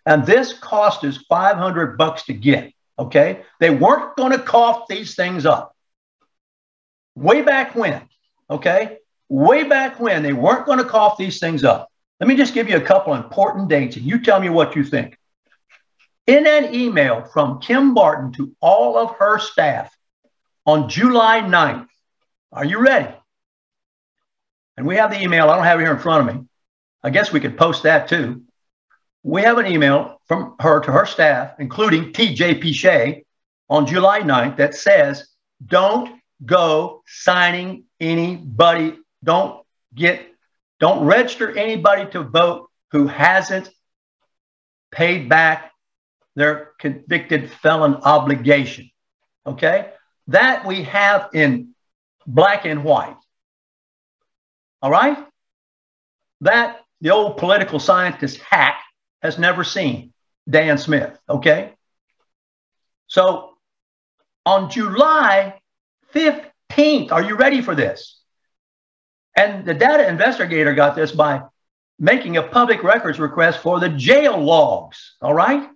and 0.06 0.26
this 0.26 0.52
cost 0.52 1.04
us 1.04 1.16
500 1.28 1.96
bucks 1.96 2.24
to 2.24 2.32
get. 2.34 2.72
Okay. 2.98 3.42
They 3.60 3.70
weren't 3.70 4.16
going 4.16 4.32
to 4.32 4.38
cough 4.38 4.86
these 4.88 5.14
things 5.14 5.46
up. 5.46 5.74
Way 7.14 7.42
back 7.42 7.74
when. 7.74 8.02
Okay. 8.50 8.98
Way 9.28 9.64
back 9.64 9.98
when 9.98 10.22
they 10.22 10.32
weren't 10.32 10.66
going 10.66 10.78
to 10.78 10.84
cough 10.84 11.16
these 11.16 11.38
things 11.40 11.64
up. 11.64 11.90
Let 12.20 12.28
me 12.28 12.36
just 12.36 12.54
give 12.54 12.68
you 12.68 12.76
a 12.76 12.80
couple 12.80 13.14
important 13.14 13.68
dates 13.68 13.96
and 13.96 14.04
you 14.04 14.20
tell 14.20 14.40
me 14.40 14.48
what 14.48 14.76
you 14.76 14.84
think. 14.84 15.18
In 16.26 16.46
an 16.46 16.74
email 16.74 17.24
from 17.24 17.60
Kim 17.60 17.94
Barton 17.94 18.32
to 18.32 18.54
all 18.60 18.96
of 18.96 19.16
her 19.16 19.38
staff 19.38 19.94
on 20.64 20.88
July 20.88 21.40
9th, 21.40 21.88
are 22.52 22.64
you 22.64 22.78
ready? 22.78 23.12
And 24.76 24.86
we 24.86 24.96
have 24.96 25.10
the 25.10 25.20
email. 25.20 25.50
I 25.50 25.56
don't 25.56 25.64
have 25.64 25.80
it 25.80 25.82
here 25.82 25.92
in 25.92 25.98
front 25.98 26.28
of 26.28 26.34
me. 26.34 26.46
I 27.02 27.10
guess 27.10 27.32
we 27.32 27.40
could 27.40 27.58
post 27.58 27.82
that 27.82 28.08
too 28.08 28.43
we 29.24 29.40
have 29.42 29.56
an 29.56 29.66
email 29.66 30.20
from 30.26 30.54
her 30.60 30.80
to 30.80 30.92
her 30.92 31.06
staff, 31.06 31.54
including 31.58 32.12
TJ 32.12 32.60
Pichet, 32.60 33.26
on 33.70 33.86
July 33.86 34.20
9th 34.20 34.58
that 34.58 34.74
says, 34.74 35.26
don't 35.66 36.20
go 36.44 37.02
signing 37.06 37.84
anybody, 37.98 38.98
don't 39.24 39.64
get, 39.94 40.26
don't 40.78 41.06
register 41.06 41.56
anybody 41.56 42.08
to 42.10 42.22
vote 42.22 42.70
who 42.92 43.06
hasn't 43.06 43.70
paid 44.92 45.30
back 45.30 45.72
their 46.36 46.72
convicted 46.78 47.50
felon 47.50 47.94
obligation. 47.96 48.90
Okay? 49.46 49.90
That 50.28 50.66
we 50.66 50.82
have 50.82 51.30
in 51.32 51.74
black 52.26 52.66
and 52.66 52.84
white. 52.84 53.16
All 54.82 54.90
right? 54.90 55.16
That 56.42 56.80
the 57.00 57.10
old 57.10 57.38
political 57.38 57.78
scientist 57.78 58.38
hack 58.38 58.83
has 59.24 59.38
never 59.38 59.64
seen 59.64 60.12
Dan 60.48 60.76
Smith. 60.76 61.18
Okay. 61.28 61.72
So 63.06 63.56
on 64.44 64.70
July 64.70 65.58
15th, 66.14 67.10
are 67.10 67.22
you 67.22 67.34
ready 67.36 67.62
for 67.62 67.74
this? 67.74 68.20
And 69.34 69.64
the 69.64 69.74
data 69.74 70.06
investigator 70.06 70.74
got 70.74 70.94
this 70.94 71.10
by 71.10 71.42
making 71.98 72.36
a 72.36 72.42
public 72.42 72.84
records 72.84 73.18
request 73.18 73.60
for 73.60 73.80
the 73.80 73.88
jail 73.88 74.38
logs. 74.38 75.16
All 75.22 75.34
right. 75.34 75.68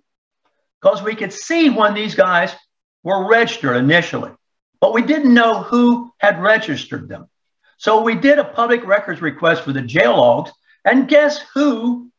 Because 0.79 1.01
we 1.01 1.15
could 1.15 1.33
see 1.33 1.69
when 1.69 1.93
these 1.93 2.15
guys 2.15 2.55
were 3.03 3.29
registered 3.29 3.77
initially, 3.77 4.31
but 4.79 4.93
we 4.93 5.01
didn't 5.01 5.33
know 5.33 5.63
who 5.63 6.13
had 6.19 6.41
registered 6.41 7.09
them. 7.09 7.27
So 7.77 8.01
we 8.01 8.15
did 8.15 8.39
a 8.39 8.43
public 8.43 8.85
records 8.85 9.21
request 9.21 9.63
for 9.63 9.73
the 9.73 9.81
jail 9.81 10.15
logs. 10.15 10.51
And 10.85 11.07
guess 11.07 11.39
who 11.53 12.09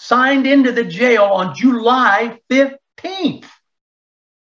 signed 0.00 0.46
into 0.46 0.72
the 0.72 0.82
jail 0.82 1.24
on 1.24 1.54
July 1.54 2.40
15th 2.50 3.44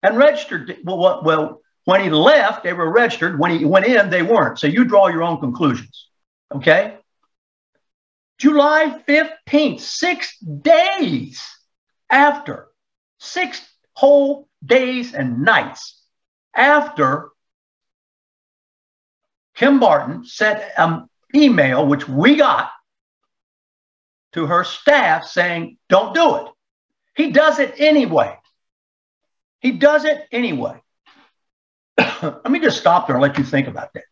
and 0.03 0.15
registered. 0.15 0.77
Well, 0.83 1.23
well, 1.23 1.61
when 1.85 2.03
he 2.03 2.11
left, 2.11 2.63
they 2.63 2.73
were 2.73 2.91
registered. 2.91 3.39
When 3.39 3.57
he 3.57 3.65
went 3.65 3.87
in, 3.87 4.11
they 4.11 4.21
weren't. 4.21 4.59
So 4.59 4.67
you 4.67 4.85
draw 4.85 5.07
your 5.07 5.23
own 5.23 5.39
conclusions. 5.39 6.09
Okay. 6.53 6.97
July 8.37 9.01
15th, 9.07 9.79
six 9.79 10.37
days 10.39 11.43
after, 12.07 12.67
six 13.17 13.67
whole 13.93 14.47
days 14.63 15.15
and 15.15 15.41
nights 15.41 16.03
after 16.55 17.29
Kim 19.55 19.79
Barton 19.79 20.23
sent 20.23 20.61
an 20.77 21.09
email, 21.33 21.87
which 21.87 22.07
we 22.07 22.35
got 22.35 22.69
to 24.33 24.45
her 24.45 24.63
staff 24.63 25.25
saying, 25.25 25.77
don't 25.89 26.13
do 26.13 26.37
it. 26.37 26.47
He 27.15 27.31
does 27.31 27.59
it 27.59 27.75
anyway. 27.77 28.37
He 29.59 29.71
does 29.71 30.05
it 30.05 30.27
anyway. 30.31 30.79
let 31.97 32.49
me 32.49 32.59
just 32.59 32.77
stop 32.77 33.07
there 33.07 33.15
and 33.15 33.23
let 33.23 33.37
you 33.37 33.43
think 33.43 33.67
about 33.67 33.93
that. 33.93 34.03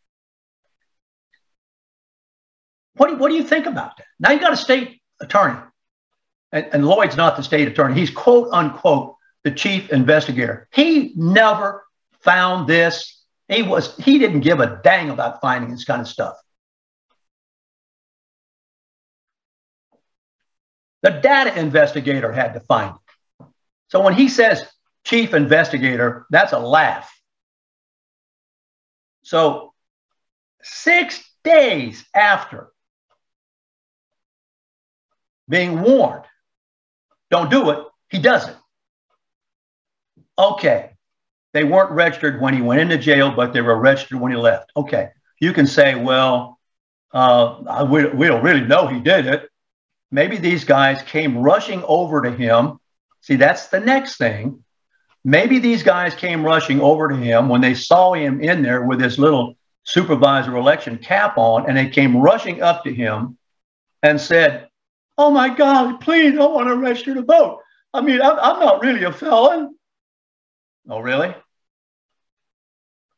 What 2.95 3.09
do, 3.09 3.17
what 3.17 3.29
do 3.29 3.35
you 3.35 3.43
think 3.43 3.65
about 3.65 3.97
that? 3.97 4.05
Now 4.19 4.31
you 4.31 4.39
got 4.39 4.53
a 4.53 4.57
state 4.57 5.01
attorney, 5.19 5.59
and, 6.51 6.67
and 6.71 6.85
Lloyd's 6.85 7.17
not 7.17 7.35
the 7.35 7.43
state 7.43 7.67
attorney. 7.67 7.99
He's 7.99 8.09
quote 8.09 8.49
unquote 8.51 9.15
the 9.43 9.51
chief 9.51 9.91
investigator. 9.91 10.67
He 10.73 11.13
never 11.15 11.85
found 12.21 12.67
this. 12.67 13.23
He 13.49 13.61
was 13.61 13.95
he 13.97 14.17
didn't 14.17 14.41
give 14.41 14.59
a 14.59 14.79
dang 14.83 15.09
about 15.09 15.41
finding 15.41 15.69
this 15.69 15.83
kind 15.83 16.01
of 16.01 16.07
stuff. 16.07 16.35
The 21.05 21.11
data 21.11 21.59
investigator 21.59 22.31
had 22.31 22.55
to 22.55 22.59
find 22.61 22.95
it. 22.95 23.45
So 23.89 24.01
when 24.01 24.15
he 24.15 24.27
says 24.27 24.65
chief 25.03 25.35
investigator, 25.35 26.25
that's 26.31 26.51
a 26.51 26.57
laugh. 26.57 27.07
So 29.21 29.75
six 30.63 31.23
days 31.43 32.03
after 32.15 32.69
being 35.47 35.79
warned, 35.79 36.25
don't 37.29 37.51
do 37.51 37.69
it, 37.69 37.85
he 38.09 38.17
does 38.17 38.49
it. 38.49 38.55
Okay. 40.39 40.89
They 41.53 41.65
weren't 41.65 41.91
registered 41.91 42.41
when 42.41 42.55
he 42.55 42.63
went 42.63 42.81
into 42.81 42.97
jail, 42.97 43.29
but 43.29 43.53
they 43.53 43.61
were 43.61 43.77
registered 43.77 44.19
when 44.19 44.31
he 44.31 44.39
left. 44.39 44.71
Okay. 44.75 45.11
You 45.39 45.53
can 45.53 45.67
say, 45.67 45.93
well, 45.93 46.57
uh, 47.13 47.87
we, 47.87 48.07
we 48.07 48.25
don't 48.25 48.43
really 48.43 48.65
know 48.65 48.87
he 48.87 48.99
did 48.99 49.27
it 49.27 49.51
maybe 50.11 50.37
these 50.37 50.63
guys 50.63 51.01
came 51.03 51.37
rushing 51.37 51.83
over 51.83 52.21
to 52.21 52.31
him. 52.31 52.79
See, 53.21 53.35
that's 53.35 53.67
the 53.67 53.79
next 53.79 54.17
thing. 54.17 54.63
Maybe 55.23 55.59
these 55.59 55.81
guys 55.81 56.13
came 56.13 56.45
rushing 56.45 56.79
over 56.81 57.07
to 57.09 57.15
him 57.15 57.49
when 57.49 57.61
they 57.61 57.73
saw 57.73 58.13
him 58.13 58.41
in 58.41 58.61
there 58.61 58.83
with 58.83 59.01
his 59.01 59.17
little 59.17 59.55
supervisor 59.83 60.55
election 60.55 60.97
cap 60.97 61.37
on, 61.37 61.67
and 61.67 61.77
they 61.77 61.89
came 61.89 62.15
rushing 62.17 62.61
up 62.61 62.83
to 62.83 62.93
him 62.93 63.37
and 64.03 64.21
said, 64.21 64.67
Oh 65.17 65.31
my 65.31 65.49
God, 65.49 66.01
please, 66.01 66.37
I 66.37 66.45
want 66.45 66.67
to 66.67 66.75
register 66.75 67.15
to 67.15 67.21
vote. 67.21 67.61
I 67.93 68.01
mean, 68.01 68.21
I'm, 68.21 68.37
I'm 68.37 68.59
not 68.59 68.81
really 68.81 69.03
a 69.03 69.11
felon. 69.11 69.75
Oh, 70.89 70.99
really? 70.99 71.33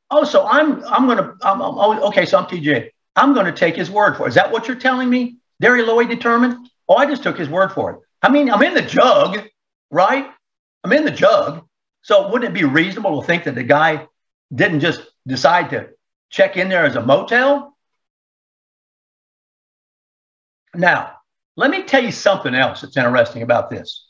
Oh, 0.10 0.24
so 0.24 0.48
I'm 0.48 0.84
I'm 0.86 1.06
gonna 1.08 1.36
I'm, 1.42 1.62
I'm 1.62 1.78
oh, 1.78 2.08
okay. 2.08 2.26
So 2.26 2.38
I'm 2.38 2.46
TJ. 2.46 2.92
I'm 3.16 3.34
gonna 3.34 3.52
take 3.52 3.76
his 3.76 3.92
word 3.92 4.16
for 4.16 4.26
it. 4.26 4.30
Is 4.30 4.36
that 4.36 4.52
what 4.52 4.68
you're 4.68 4.78
telling 4.78 5.10
me? 5.10 5.38
Darry 5.60 5.84
Lloyd 5.84 6.10
determined. 6.10 6.70
Oh, 6.88 6.96
I 6.96 7.06
just 7.06 7.24
took 7.24 7.38
his 7.38 7.50
word 7.50 7.72
for 7.72 7.92
it. 7.92 8.00
I 8.22 8.30
mean, 8.30 8.50
I'm 8.50 8.64
in 8.64 8.74
the 8.74 8.82
jug, 8.82 9.48
right? 9.92 10.28
I'm 10.84 10.94
in 10.94 11.06
the 11.06 11.12
jug. 11.12 11.66
So 12.02 12.30
wouldn't 12.30 12.52
it 12.52 12.60
be 12.60 12.64
reasonable 12.64 13.22
to 13.22 13.28
think 13.28 13.44
that 13.44 13.56
the 13.56 13.64
guy 13.64 14.08
didn't 14.54 14.80
just 14.80 15.02
decide 15.26 15.72
to 15.72 15.90
check 16.30 16.56
in 16.56 16.70
there 16.70 16.86
as 16.86 16.96
a 16.96 17.02
motel? 17.02 17.76
Now, 20.74 21.18
let 21.56 21.72
me 21.72 21.84
tell 21.84 22.04
you 22.04 22.12
something 22.12 22.54
else 22.54 22.82
that's 22.82 22.96
interesting 22.96 23.42
about 23.42 23.70
this. 23.70 24.06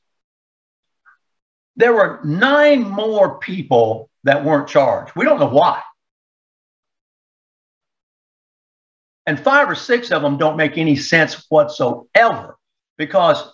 There 1.76 1.94
were 1.94 2.20
nine 2.24 2.84
more 2.88 3.40
people 3.40 4.10
that 4.24 4.44
weren't 4.44 4.68
charged. 4.68 5.14
We 5.16 5.26
don't 5.26 5.40
know 5.40 5.48
why. 5.50 5.82
And 9.26 9.40
five 9.40 9.70
or 9.70 9.76
six 9.76 10.12
of 10.12 10.22
them 10.22 10.38
don't 10.38 10.58
make 10.58 10.78
any 10.78 10.96
sense 10.96 11.46
whatsoever 11.50 12.57
because 12.98 13.52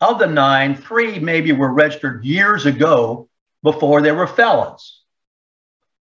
of 0.00 0.18
the 0.18 0.26
nine, 0.26 0.74
three 0.74 1.18
maybe 1.18 1.52
were 1.52 1.72
registered 1.72 2.24
years 2.24 2.66
ago 2.66 3.28
before 3.62 4.02
they 4.02 4.12
were 4.12 4.26
felons. 4.26 5.02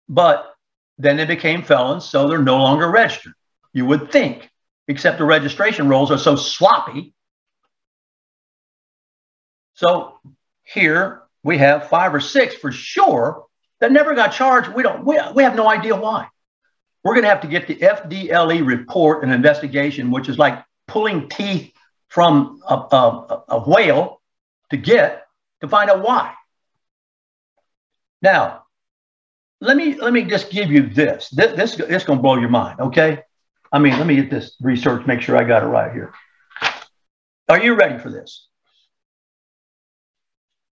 But 0.09 0.55
then 0.97 1.17
they 1.17 1.27
became 1.27 1.63
felons, 1.63 2.05
so 2.05 2.29
they're 2.29 2.43
no 2.43 2.59
longer 2.59 2.91
registered. 2.91 3.35
You 3.73 3.87
would 3.87 4.11
think, 4.11 4.51
except 4.89 5.19
the 5.19 5.25
registration 5.25 5.89
rolls 5.89 6.11
are 6.11 6.19
so 6.19 6.35
sloppy. 6.35 7.15
So 9.75 10.19
here 10.65 11.23
we 11.45 11.59
have 11.59 11.89
five 11.89 12.15
or 12.15 12.21
six 12.21 12.55
for 12.55 12.73
sure 12.73 13.45
that 13.81 13.93
never 13.93 14.15
got 14.15 14.33
charged. 14.33 14.69
We 14.69 14.83
don't. 14.83 15.05
We, 15.05 15.19
we 15.35 15.45
have 15.45 15.55
no 15.55 15.69
idea 15.69 15.95
why. 15.95 16.29
We're 17.05 17.15
going 17.15 17.23
to 17.23 17.29
have 17.29 17.43
to 17.43 17.47
get 17.47 17.69
the 17.69 17.77
FDLE 17.77 18.67
report 18.67 19.23
and 19.23 19.33
investigation, 19.33 20.11
which 20.11 20.29
is 20.29 20.37
like 20.37 20.65
pulling 20.89 21.29
teeth 21.29 21.73
from 22.09 22.61
a, 22.69 22.75
a, 22.75 23.45
a 23.49 23.59
whale 23.69 24.21
to 24.71 24.77
get 24.77 25.27
to 25.61 25.69
find 25.69 25.91
out 25.91 26.03
why. 26.03 26.35
Now, 28.23 28.65
let 29.61 29.77
me 29.77 29.95
let 29.95 30.13
me 30.13 30.23
just 30.25 30.51
give 30.51 30.71
you 30.71 30.89
this. 30.89 31.29
This 31.31 31.57
this, 31.57 31.77
this 31.77 32.05
to 32.05 32.17
blow 32.17 32.37
your 32.37 32.49
mind. 32.49 32.81
Okay. 32.81 33.23
I 33.71 33.79
mean, 33.79 33.99
let 33.99 34.07
me 34.07 34.17
get 34.17 34.31
this 34.31 34.57
research. 34.61 35.07
Make 35.07 35.21
sure 35.21 35.37
I 35.37 35.45
got 35.45 35.63
it 35.63 35.67
right 35.67 35.93
here. 35.93 36.15
Are 37.49 37.63
you 37.63 37.75
ready 37.75 37.99
for 37.99 38.11
this? 38.11 38.47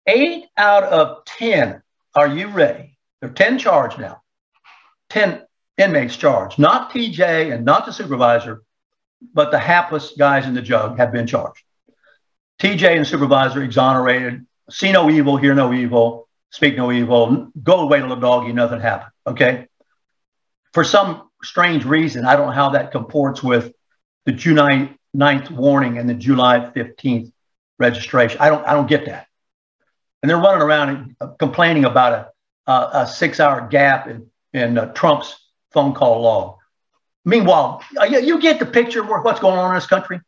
Eight 0.06 0.46
out 0.56 0.84
of 0.84 1.24
ten. 1.24 1.82
Are 2.14 2.28
you 2.28 2.48
ready? 2.48 2.96
There 3.20 3.30
are 3.30 3.34
ten 3.34 3.58
charged 3.58 3.98
now. 3.98 4.22
Ten 5.10 5.42
inmates 5.76 6.16
charged, 6.16 6.58
not 6.58 6.90
TJ 6.90 7.52
and 7.52 7.64
not 7.64 7.86
the 7.86 7.92
supervisor, 7.92 8.62
but 9.32 9.50
the 9.50 9.58
hapless 9.58 10.12
guys 10.18 10.46
in 10.46 10.54
the 10.54 10.62
jug 10.62 10.98
have 10.98 11.12
been 11.12 11.26
charged. 11.26 11.62
TJ 12.60 12.96
and 12.96 13.06
supervisor 13.06 13.62
exonerated. 13.62 14.46
See 14.70 14.92
no 14.92 15.10
evil, 15.10 15.36
hear 15.36 15.54
no 15.54 15.72
evil, 15.72 16.28
speak 16.50 16.76
no 16.76 16.90
evil, 16.90 17.50
go 17.62 17.80
away, 17.80 18.00
little 18.00 18.16
doggy, 18.16 18.52
nothing 18.52 18.80
happened. 18.80 19.12
Okay. 19.26 19.68
For 20.72 20.84
some 20.84 21.30
strange 21.42 21.84
reason, 21.84 22.24
I 22.24 22.36
don't 22.36 22.46
know 22.46 22.52
how 22.52 22.70
that 22.70 22.92
comports 22.92 23.42
with 23.42 23.72
the 24.24 24.32
June 24.32 24.98
9th 25.16 25.50
warning 25.50 25.98
and 25.98 26.08
the 26.08 26.14
July 26.14 26.58
15th 26.74 27.32
registration. 27.78 28.40
I 28.40 28.48
don't, 28.48 28.66
I 28.66 28.74
don't 28.74 28.88
get 28.88 29.06
that. 29.06 29.26
And 30.22 30.30
they're 30.30 30.38
running 30.38 30.62
around 30.62 31.16
and 31.20 31.38
complaining 31.38 31.84
about 31.84 32.32
a, 32.66 32.70
a, 32.70 32.90
a 33.02 33.06
six 33.06 33.38
hour 33.38 33.68
gap 33.68 34.08
in, 34.08 34.30
in 34.52 34.78
uh, 34.78 34.92
Trump's 34.92 35.38
phone 35.72 35.94
call 35.94 36.22
log. 36.22 36.55
Meanwhile, 37.26 37.82
uh, 38.00 38.04
you 38.04 38.40
get 38.40 38.60
the 38.60 38.66
picture 38.66 39.02
of 39.02 39.08
what's 39.24 39.40
going 39.40 39.58
on 39.58 39.70
in 39.70 39.74
this 39.74 39.86
country. 39.86 40.20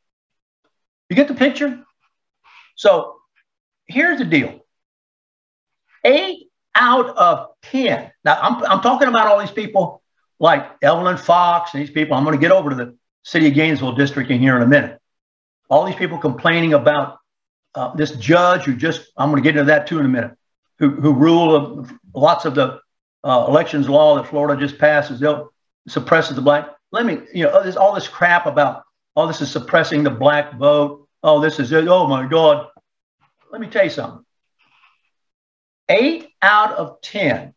You 1.08 1.16
get 1.16 1.28
the 1.28 1.34
picture? 1.34 1.80
So 2.74 3.16
here's 3.86 4.18
the 4.18 4.24
deal 4.24 4.60
eight 6.04 6.48
out 6.74 7.08
of 7.16 7.48
10. 7.62 8.10
Now, 8.24 8.38
I'm, 8.40 8.64
I'm 8.64 8.80
talking 8.80 9.08
about 9.08 9.28
all 9.28 9.38
these 9.40 9.50
people 9.50 10.02
like 10.40 10.70
Evelyn 10.82 11.16
Foxx 11.16 11.72
and 11.72 11.82
these 11.82 11.90
people. 11.90 12.16
I'm 12.16 12.24
going 12.24 12.36
to 12.36 12.40
get 12.40 12.52
over 12.52 12.70
to 12.70 12.76
the 12.76 12.96
city 13.22 13.48
of 13.48 13.54
Gainesville 13.54 13.94
district 13.94 14.30
in 14.30 14.40
here 14.40 14.56
in 14.56 14.62
a 14.62 14.66
minute. 14.66 15.00
All 15.70 15.84
these 15.84 15.96
people 15.96 16.18
complaining 16.18 16.74
about 16.74 17.18
uh, 17.74 17.94
this 17.94 18.12
judge 18.12 18.62
who 18.62 18.74
just, 18.74 19.10
I'm 19.16 19.30
going 19.30 19.42
to 19.42 19.46
get 19.46 19.56
into 19.56 19.66
that 19.66 19.86
too 19.86 19.98
in 19.98 20.06
a 20.06 20.08
minute, 20.08 20.32
who, 20.78 20.90
who 20.90 21.12
ruled 21.12 21.90
lots 22.14 22.44
of 22.44 22.54
the 22.54 22.80
uh, 23.24 23.44
elections 23.48 23.88
law 23.88 24.16
that 24.16 24.28
Florida 24.28 24.60
just 24.60 24.78
passes, 24.78 25.20
they'll 25.20 25.52
suppresses 25.88 26.36
the 26.36 26.42
black. 26.42 26.68
Let 26.90 27.06
me, 27.06 27.18
you 27.34 27.44
know, 27.44 27.62
there's 27.62 27.76
all 27.76 27.94
this 27.94 28.08
crap 28.08 28.46
about, 28.46 28.82
oh, 29.14 29.26
this 29.26 29.40
is 29.40 29.50
suppressing 29.50 30.02
the 30.02 30.10
black 30.10 30.54
vote. 30.58 31.08
Oh, 31.22 31.40
this 31.40 31.58
is 31.58 31.72
it. 31.72 31.88
Oh 31.88 32.06
my 32.06 32.26
God. 32.26 32.68
Let 33.50 33.60
me 33.60 33.68
tell 33.68 33.84
you 33.84 33.90
something. 33.90 34.24
Eight 35.88 36.28
out 36.42 36.72
of 36.72 37.00
10 37.02 37.54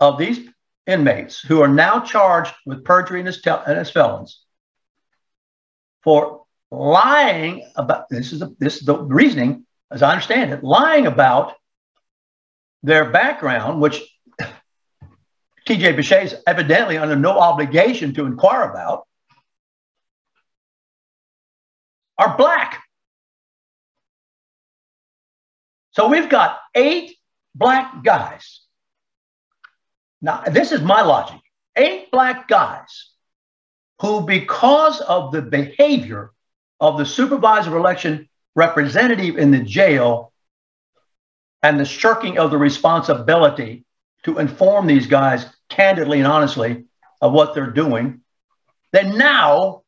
of 0.00 0.18
these 0.18 0.48
inmates 0.86 1.40
who 1.40 1.60
are 1.62 1.68
now 1.68 2.00
charged 2.00 2.54
with 2.66 2.84
perjury 2.84 3.20
and 3.20 3.28
as, 3.28 3.40
and 3.44 3.78
as 3.78 3.90
felons 3.90 4.42
for 6.02 6.44
lying 6.70 7.68
about 7.76 8.08
this 8.08 8.32
is 8.32 8.42
this 8.58 8.78
is 8.78 8.86
the 8.86 8.96
reasoning, 8.96 9.66
as 9.90 10.02
I 10.02 10.10
understand 10.12 10.52
it, 10.52 10.64
lying 10.64 11.06
about 11.06 11.54
their 12.82 13.10
background, 13.10 13.80
which 13.80 14.00
TJ 15.70 15.94
Pichet 15.94 16.24
is 16.24 16.34
evidently 16.48 16.98
under 16.98 17.14
no 17.14 17.38
obligation 17.38 18.12
to 18.14 18.26
inquire 18.26 18.68
about, 18.68 19.06
are 22.18 22.36
black. 22.36 22.82
So 25.92 26.08
we've 26.08 26.28
got 26.28 26.58
eight 26.74 27.16
black 27.54 28.02
guys. 28.02 28.62
Now, 30.20 30.40
this 30.40 30.72
is 30.72 30.80
my 30.80 31.02
logic 31.02 31.40
eight 31.76 32.10
black 32.10 32.48
guys 32.48 33.10
who, 34.00 34.22
because 34.22 35.00
of 35.00 35.30
the 35.30 35.40
behavior 35.40 36.32
of 36.80 36.98
the 36.98 37.06
supervisor 37.06 37.76
election 37.76 38.28
representative 38.56 39.38
in 39.38 39.52
the 39.52 39.62
jail 39.62 40.32
and 41.62 41.78
the 41.78 41.84
shirking 41.84 42.38
of 42.38 42.50
the 42.50 42.58
responsibility 42.58 43.84
to 44.24 44.38
inform 44.38 44.88
these 44.88 45.06
guys 45.06 45.46
candidly 45.70 46.18
and 46.18 46.26
honestly 46.26 46.84
of 47.20 47.32
what 47.32 47.54
they're 47.54 47.70
doing, 47.70 48.20
then 48.92 49.16
now 49.16 49.82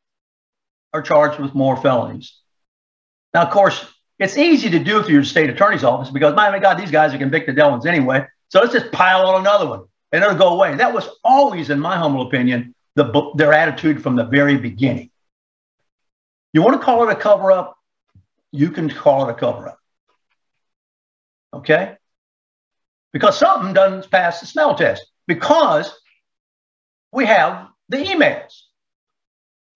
are 0.93 1.03
charged 1.03 1.39
with 1.41 1.55
more 1.55 1.77
felonies. 1.77 2.39
Now, 3.35 3.43
of 3.43 3.51
course, 3.51 3.85
it's 4.19 4.37
easy 4.37 4.71
to 4.71 4.79
do 4.79 5.03
through 5.03 5.15
your 5.15 5.25
state 5.25 5.51
attorney's 5.51 5.85
office 5.85 6.11
because, 6.11 6.35
my 6.35 6.59
God, 6.59 6.79
these 6.79 6.91
guys 6.91 7.13
are 7.13 7.19
convicted 7.19 7.57
felons 7.57 7.87
anyway. 7.87 8.27
So 8.49 8.61
let's 8.61 8.73
just 8.73 8.93
pile 8.93 9.27
on 9.27 9.41
another 9.41 9.67
one 9.67 9.85
and 10.13 10.23
it'll 10.23 10.37
go 10.37 10.55
away. 10.55 10.77
That 10.77 10.93
was 10.93 11.09
always, 11.25 11.71
in 11.71 11.81
my 11.81 11.97
humble 11.97 12.23
opinion, 12.23 12.75
the, 12.95 13.33
their 13.35 13.53
attitude 13.53 14.03
from 14.03 14.17
the 14.17 14.25
very 14.25 14.59
beginning. 14.59 15.11
You 16.53 16.63
want 16.63 16.79
to 16.79 16.85
call 16.85 17.09
it 17.09 17.13
a 17.13 17.17
cover 17.17 17.51
up? 17.51 17.77
You 18.51 18.71
can 18.71 18.91
call 18.91 19.29
it 19.29 19.33
a 19.33 19.35
cover 19.35 19.69
up. 19.69 19.79
Okay? 21.55 21.97
Because 23.13 23.39
something 23.39 23.73
doesn't 23.73 24.11
pass 24.11 24.41
the 24.41 24.47
smell 24.47 24.75
test 24.75 25.07
because 25.27 25.93
we 27.13 27.27
have 27.27 27.69
the 27.89 27.99
emails 27.99 28.63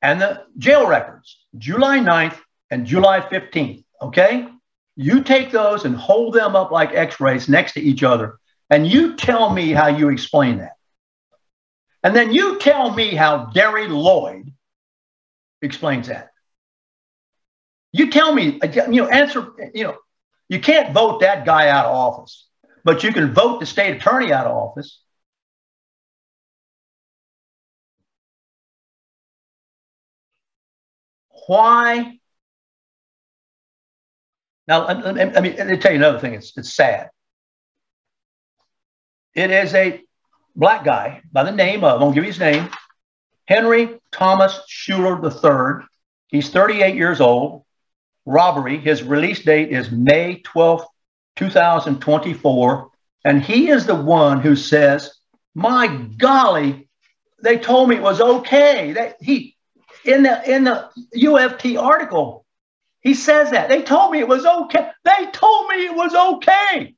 and 0.02 0.20
the 0.20 0.44
jail 0.59 0.87
records, 0.87 1.44
July 1.59 1.98
9th 1.98 2.38
and 2.70 2.87
July 2.87 3.20
15th. 3.20 3.85
Okay. 4.02 4.48
You 4.96 5.22
take 5.22 5.50
those 5.50 5.85
and 5.85 5.94
hold 5.94 6.35
them 6.35 6.56
up 6.56 6.70
like 6.70 6.92
x 6.92 7.20
rays 7.20 7.48
next 7.48 7.72
to 7.72 7.80
each 7.80 8.02
other, 8.02 8.38
and 8.70 8.87
you 8.87 9.14
tell 9.16 9.52
me 9.52 9.72
how 9.72 9.88
you 9.88 10.09
explain 10.09 10.59
that. 10.59 10.72
And 12.02 12.16
then 12.16 12.32
you 12.32 12.59
tell 12.59 12.94
me 12.94 13.14
how 13.14 13.46
Darry 13.46 13.88
Lloyd 13.88 14.52
explains 15.61 16.09
that. 16.09 16.30
You 17.92 18.11
tell 18.11 18.32
me, 18.32 18.61
uh, 18.61 18.87
you 18.90 19.02
know, 19.02 19.09
answer, 19.09 19.48
you 19.74 19.85
know, 19.85 19.96
you 20.48 20.61
can't 20.61 20.94
vote 20.94 21.20
that 21.20 21.44
guy 21.44 21.68
out 21.68 21.87
of 21.87 21.94
office, 21.94 22.46
but 22.85 23.02
you 23.02 23.12
can 23.12 23.35
vote 23.35 23.61
the 23.61 23.66
state 23.66 23.96
attorney 23.96 24.32
out 24.32 24.46
of 24.46 24.52
office. 24.52 25.02
Why? 31.46 32.18
Now, 34.68 34.87
let 34.87 34.98
me, 34.98 35.24
let 35.24 35.42
me, 35.42 35.54
let 35.56 35.66
me 35.68 35.76
tell 35.76 35.92
you 35.92 35.98
another 35.98 36.18
thing. 36.18 36.35
It's, 36.35 36.56
it's 36.56 36.74
sad. 36.74 37.11
It 39.35 39.50
is 39.50 39.74
a 39.74 40.02
black 40.56 40.85
guy 40.85 41.22
by 41.32 41.44
the 41.44 41.52
name 41.52 41.85
of, 41.85 42.00
I 42.00 42.02
won't 42.02 42.14
give 42.14 42.24
you 42.24 42.30
his 42.30 42.40
name, 42.40 42.68
Henry 43.46 44.00
Thomas 44.11 44.61
Schuler 44.66 45.22
III. 45.22 45.87
He's 46.28 46.50
38 46.50 46.96
years 46.96 47.20
old. 47.20 47.64
robbery. 48.26 48.78
His 48.78 49.02
release 49.02 49.42
date 49.44 49.70
is 49.70 49.90
May 49.90 50.42
12th, 50.42 50.87
2024. 51.37 52.90
And 53.24 53.42
he 53.42 53.68
is 53.70 53.87
the 53.87 53.94
one 53.94 54.40
who 54.40 54.56
says, 54.56 55.12
My 55.54 55.87
golly, 56.18 56.88
they 57.42 57.59
told 57.59 57.88
me 57.88 57.96
it 57.96 58.02
was 58.02 58.20
okay. 58.20 58.92
They, 58.92 59.14
he 59.20 59.55
in 60.06 60.22
the 60.22 60.50
in 60.50 60.64
the 60.64 60.88
UFT 61.14 61.80
article, 61.80 62.44
he 63.00 63.14
says 63.14 63.50
that. 63.50 63.68
They 63.68 63.82
told 63.82 64.12
me 64.12 64.18
it 64.18 64.28
was 64.28 64.44
okay. 64.44 64.90
They 65.04 65.30
told 65.32 65.68
me 65.68 65.86
it 65.86 65.94
was 65.94 66.14
okay. 66.14 66.94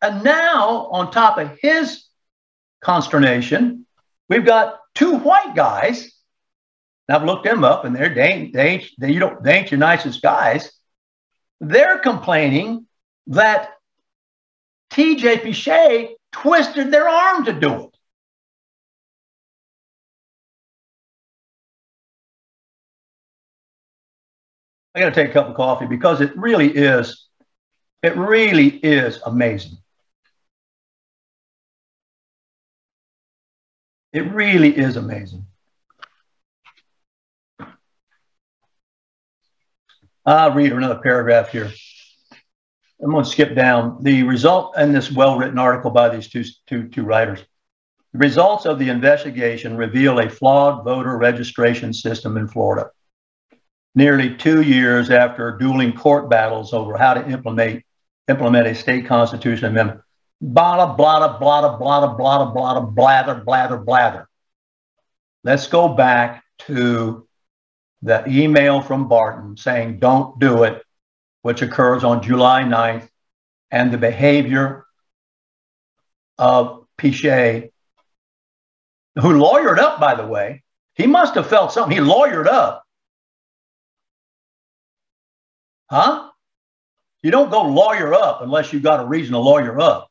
And 0.00 0.24
now, 0.24 0.88
on 0.90 1.10
top 1.10 1.38
of 1.38 1.56
his 1.60 2.04
consternation, 2.80 3.86
we've 4.28 4.44
got 4.44 4.80
two 4.94 5.18
white 5.18 5.54
guys. 5.54 6.12
I've 7.08 7.24
looked 7.24 7.44
them 7.44 7.64
up, 7.64 7.84
and 7.84 7.94
they're 7.94 8.14
they 8.14 8.22
ain't, 8.22 8.52
they 8.52 8.68
ain't, 8.68 8.84
they, 8.98 9.12
you 9.12 9.20
don't, 9.20 9.42
they 9.42 9.54
ain't 9.54 9.70
your 9.70 9.78
nicest 9.78 10.22
guys. 10.22 10.72
They're 11.60 11.98
complaining 11.98 12.86
that 13.28 13.70
TJ 14.90 15.42
Pichet 15.42 16.16
twisted 16.32 16.90
their 16.90 17.08
arm 17.08 17.44
to 17.44 17.52
do 17.52 17.84
it. 17.84 17.96
I 24.94 25.00
got 25.00 25.10
to 25.10 25.14
take 25.14 25.30
a 25.30 25.32
cup 25.32 25.48
of 25.48 25.54
coffee 25.54 25.86
because 25.86 26.20
it 26.20 26.36
really 26.36 26.68
is, 26.68 27.28
it 28.02 28.16
really 28.16 28.68
is 28.68 29.20
amazing. 29.24 29.78
It 34.12 34.30
really 34.32 34.76
is 34.76 34.96
amazing. 34.96 35.46
I'll 40.24 40.52
read 40.52 40.72
another 40.72 41.00
paragraph 41.02 41.50
here. 41.50 41.72
I'm 43.02 43.10
going 43.10 43.24
to 43.24 43.30
skip 43.30 43.56
down. 43.56 44.02
The 44.02 44.22
result 44.22 44.76
in 44.78 44.92
this 44.92 45.10
well 45.10 45.38
written 45.38 45.58
article 45.58 45.90
by 45.90 46.10
these 46.10 46.28
two, 46.28 46.44
two, 46.68 46.88
two 46.88 47.04
writers 47.04 47.44
the 48.12 48.18
results 48.18 48.66
of 48.66 48.78
the 48.78 48.90
investigation 48.90 49.76
reveal 49.76 50.18
a 50.18 50.28
flawed 50.28 50.84
voter 50.84 51.16
registration 51.16 51.94
system 51.94 52.36
in 52.36 52.46
Florida. 52.46 52.90
Nearly 53.94 54.34
two 54.36 54.62
years 54.62 55.10
after 55.10 55.56
dueling 55.58 55.92
court 55.92 56.30
battles 56.30 56.72
over 56.72 56.96
how 56.96 57.14
to 57.14 57.28
implement, 57.28 57.84
implement 58.28 58.66
a 58.66 58.74
state 58.74 59.06
constitution 59.06 59.66
amendment, 59.66 60.00
blah, 60.40 60.94
blah, 60.94 61.38
blah, 61.38 61.38
blah, 61.38 61.76
blah, 61.76 62.14
blah, 62.14 62.50
blah, 62.50 62.80
blather, 62.80 63.34
blather, 63.34 63.76
blather. 63.76 64.28
Let's 65.44 65.66
go 65.66 65.88
back 65.88 66.42
to 66.60 67.26
the 68.02 68.24
email 68.26 68.80
from 68.80 69.08
Barton 69.08 69.56
saying, 69.56 69.98
don't 69.98 70.38
do 70.38 70.64
it, 70.64 70.82
which 71.42 71.62
occurs 71.62 72.02
on 72.04 72.22
July 72.22 72.62
9th, 72.62 73.08
and 73.70 73.92
the 73.92 73.98
behavior 73.98 74.84
of 76.38 76.86
Pichet, 76.96 77.72
who 79.16 79.34
lawyered 79.34 79.78
up, 79.78 80.00
by 80.00 80.14
the 80.14 80.26
way. 80.26 80.62
He 80.94 81.06
must 81.06 81.34
have 81.34 81.46
felt 81.46 81.72
something. 81.72 81.96
He 81.96 82.02
lawyered 82.02 82.46
up. 82.46 82.81
Huh? 85.92 86.30
You 87.22 87.30
don't 87.30 87.50
go 87.50 87.64
lawyer 87.64 88.14
up 88.14 88.40
unless 88.40 88.72
you've 88.72 88.82
got 88.82 89.04
a 89.04 89.06
reason 89.06 89.34
to 89.34 89.38
lawyer 89.38 89.78
up. 89.78 90.08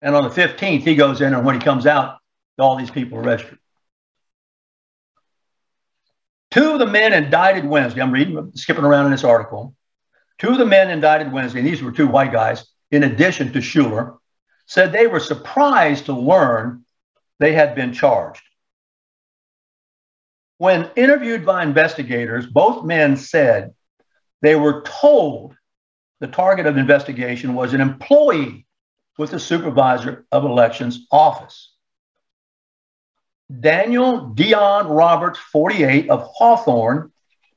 And 0.00 0.14
on 0.14 0.22
the 0.22 0.30
15th, 0.30 0.82
he 0.82 0.94
goes 0.94 1.20
in, 1.20 1.34
and 1.34 1.44
when 1.44 1.56
he 1.56 1.60
comes 1.60 1.86
out, 1.86 2.18
all 2.56 2.76
these 2.76 2.90
people 2.90 3.18
are 3.18 3.22
registered. 3.22 3.58
Two 6.52 6.70
of 6.70 6.78
the 6.78 6.86
men 6.86 7.12
indicted 7.12 7.64
Wednesday, 7.64 8.00
I'm 8.00 8.12
reading, 8.12 8.52
skipping 8.54 8.84
around 8.84 9.06
in 9.06 9.10
this 9.10 9.24
article. 9.24 9.74
Two 10.38 10.50
of 10.50 10.58
the 10.58 10.64
men 10.64 10.88
indicted 10.88 11.32
Wednesday, 11.32 11.58
and 11.58 11.68
these 11.68 11.82
were 11.82 11.90
two 11.90 12.06
white 12.06 12.30
guys, 12.30 12.64
in 12.92 13.02
addition 13.02 13.52
to 13.52 13.60
Schuler, 13.60 14.14
said 14.66 14.92
they 14.92 15.08
were 15.08 15.20
surprised 15.20 16.06
to 16.06 16.12
learn 16.12 16.84
they 17.40 17.54
had 17.54 17.74
been 17.74 17.92
charged. 17.92 18.42
When 20.60 20.90
interviewed 20.94 21.46
by 21.46 21.62
investigators, 21.62 22.46
both 22.46 22.84
men 22.84 23.16
said 23.16 23.72
they 24.42 24.56
were 24.56 24.82
told 24.82 25.54
the 26.20 26.26
target 26.26 26.66
of 26.66 26.76
investigation 26.76 27.54
was 27.54 27.72
an 27.72 27.80
employee 27.80 28.66
with 29.16 29.30
the 29.30 29.40
supervisor 29.40 30.26
of 30.30 30.44
elections 30.44 31.06
office. 31.10 31.72
Daniel 33.58 34.34
Dion 34.34 34.88
Roberts, 34.88 35.38
48 35.38 36.10
of 36.10 36.28
Hawthorne, 36.30 37.10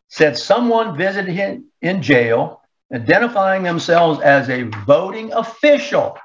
said 0.08 0.38
someone 0.38 0.96
visited 0.96 1.34
him 1.34 1.66
in 1.82 2.02
jail, 2.02 2.62
identifying 2.94 3.64
themselves 3.64 4.22
as 4.22 4.48
a 4.48 4.64
voting 4.86 5.34
official. 5.34 6.18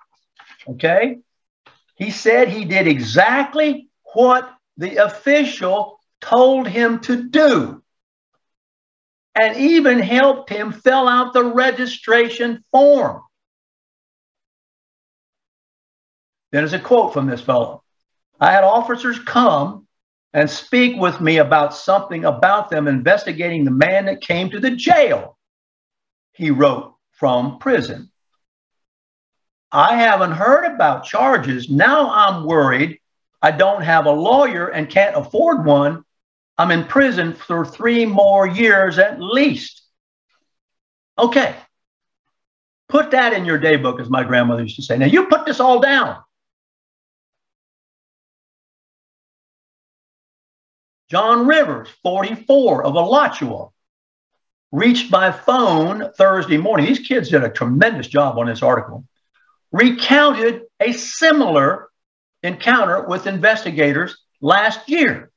Okay? 0.69 1.19
He 1.97 2.13
said 2.13 2.49
he 2.49 2.65
did 2.65 2.87
exactly 2.87 3.89
what 4.15 4.49
the 4.77 4.99
official 4.99 5.98
told 6.21 6.67
him 6.67 7.01
to 7.01 7.25
do 7.25 7.83
and 9.35 9.57
even 9.57 9.99
helped 9.99 10.51
him 10.51 10.73
fill 10.73 11.07
out 11.07 11.33
the 11.33 11.45
registration 11.45 12.65
form. 12.73 13.23
There's 16.51 16.73
a 16.73 16.79
quote 16.79 17.13
from 17.13 17.27
this 17.27 17.41
fellow. 17.41 17.83
I 18.41 18.53
had 18.53 18.65
officers 18.65 19.19
come 19.19 19.87
and 20.33 20.51
speak 20.51 21.01
with 21.01 21.21
me 21.21 21.39
about 21.39 21.75
something 21.75 22.25
about 22.25 22.71
them 22.71 22.89
investigating 22.89 23.65
the 23.65 23.71
man 23.71 24.07
that 24.07 24.21
came 24.21 24.51
to 24.51 24.61
the 24.61 24.71
jail. 24.71 25.39
He 26.33 26.51
wrote 26.51 26.95
from 27.13 27.59
prison. 27.59 28.11
I 29.71 29.97
haven't 29.97 30.33
heard 30.33 30.65
about 30.65 31.05
charges. 31.05 31.69
Now 31.69 32.11
I'm 32.11 32.45
worried 32.45 32.99
I 33.41 33.53
don't 33.53 33.83
have 33.83 34.07
a 34.07 34.11
lawyer 34.13 34.69
and 34.69 34.91
can't 34.91 35.17
afford 35.17 35.65
one. 35.65 36.05
I'm 36.59 36.73
in 36.73 36.85
prison 36.85 37.35
for 37.35 37.65
three 37.65 38.05
more 38.05 38.47
years 38.47 38.99
at 38.99 39.21
least. 39.21 39.83
Okay. 41.17 41.55
Put 42.89 43.13
that 43.13 43.33
in 43.33 43.45
your 43.45 43.59
daybook, 43.59 44.01
as 44.01 44.11
my 44.11 44.25
grandmother 44.25 44.63
used 44.63 44.77
to 44.77 44.83
say. 44.83 44.99
Now, 44.99 45.07
you 45.07 45.27
put 45.27 45.47
this 45.47 45.61
all 45.61 45.79
down. 45.79 46.19
John 51.11 51.47
Rivers, 51.47 51.89
44 52.03 52.85
of 52.85 52.95
Alachua, 52.95 53.69
reached 54.73 55.11
by 55.11 55.33
phone 55.33 56.13
Thursday 56.17 56.59
morning. 56.59 56.87
These 56.87 57.07
kids 57.07 57.31
did 57.31 57.45
a 57.45 57.51
tremendous 57.51 58.09
job 58.09 58.39
on 58.39 58.47
this 58.47 58.63
article. 58.63 59.05
Recounted 59.71 60.63
a 60.81 60.93
similar 60.93 61.89
encounter 62.43 63.07
with 63.07 63.27
investigators 63.27 64.19
last 64.41 64.89
year. 64.89 65.31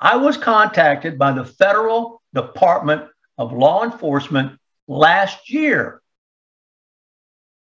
I 0.00 0.16
was 0.16 0.36
contacted 0.36 1.18
by 1.18 1.32
the 1.32 1.44
Federal 1.44 2.22
Department 2.34 3.08
of 3.36 3.52
Law 3.52 3.84
Enforcement 3.84 4.58
last 4.86 5.50
year. 5.50 6.00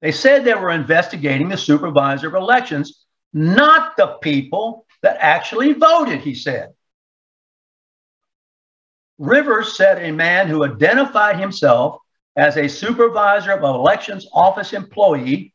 They 0.02 0.12
said 0.12 0.44
they 0.44 0.54
were 0.54 0.72
investigating 0.72 1.50
the 1.50 1.58
supervisor 1.58 2.28
of 2.28 2.36
elections, 2.36 3.06
not 3.34 3.98
the 3.98 4.18
people 4.22 4.86
that 5.02 5.18
actually 5.20 5.74
voted, 5.74 6.20
he 6.22 6.36
said. 6.36 6.74
Rivers 9.18 9.76
said 9.76 10.04
a 10.04 10.12
man 10.12 10.48
who 10.48 10.64
identified 10.64 11.40
himself 11.40 11.98
as 12.36 12.58
a 12.58 12.68
supervisor 12.68 13.52
of 13.52 13.64
elections 13.64 14.28
office 14.32 14.74
employee 14.74 15.54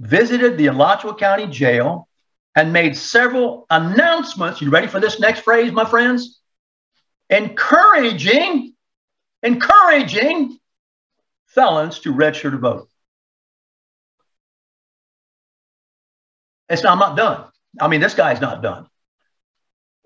visited 0.00 0.58
the 0.58 0.66
Alachua 0.66 1.14
County 1.14 1.46
Jail 1.46 2.08
and 2.54 2.72
made 2.72 2.96
several 2.96 3.66
announcements. 3.70 4.60
You 4.60 4.70
ready 4.70 4.86
for 4.86 5.00
this 5.00 5.18
next 5.18 5.40
phrase, 5.40 5.72
my 5.72 5.84
friends? 5.84 6.40
Encouraging, 7.30 8.74
encouraging 9.42 10.58
felons 11.46 12.00
to 12.00 12.12
register 12.12 12.50
to 12.50 12.58
vote. 12.58 12.88
It's 16.68 16.82
not, 16.82 16.92
I'm 16.92 16.98
not 16.98 17.16
done. 17.16 17.44
I 17.80 17.88
mean, 17.88 18.00
this 18.00 18.14
guy's 18.14 18.40
not 18.40 18.62
done. 18.62 18.86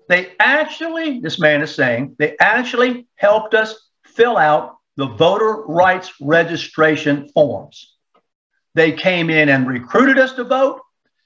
They 0.07 0.33
actually, 0.39 1.19
this 1.19 1.39
man 1.39 1.61
is 1.61 1.73
saying, 1.73 2.15
they 2.17 2.35
actually 2.39 3.07
helped 3.15 3.53
us 3.53 3.75
fill 4.05 4.37
out 4.37 4.77
the 4.97 5.05
voter 5.05 5.63
rights 5.67 6.11
registration 6.19 7.29
forms. 7.29 7.95
They 8.73 8.91
came 8.91 9.29
in 9.29 9.49
and 9.49 9.67
recruited 9.67 10.17
us 10.17 10.33
to 10.33 10.43
vote, 10.43 10.81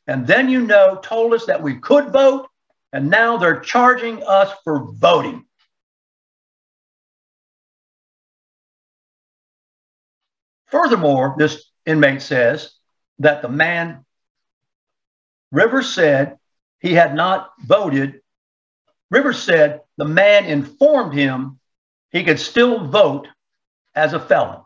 and 0.08 0.28
then, 0.28 0.50
you 0.50 0.62
know, 0.62 1.00
told 1.02 1.34
us 1.34 1.46
that 1.46 1.62
we 1.62 1.76
could 1.76 2.12
vote, 2.12 2.50
and 2.92 3.10
now 3.10 3.38
they're 3.38 3.60
charging 3.60 4.24
us 4.24 4.52
for 4.64 4.92
voting. 4.92 5.46
Furthermore, 10.68 11.36
this 11.38 11.70
inmate 11.86 12.22
says 12.22 12.74
that 13.20 13.42
the 13.42 13.50
man 13.50 14.06
Rivers 15.52 15.94
said 15.94 16.40
he 16.80 16.94
had 16.94 17.14
not 17.14 17.52
voted 17.60 18.24
Rivers 19.14 19.44
said 19.44 19.82
the 19.98 20.06
man 20.06 20.46
informed 20.46 21.14
him 21.14 21.60
he 22.12 22.24
could 22.24 22.40
still 22.40 22.88
vote 22.88 23.28
as 23.94 24.14
a 24.14 24.20
felon. 24.20 24.62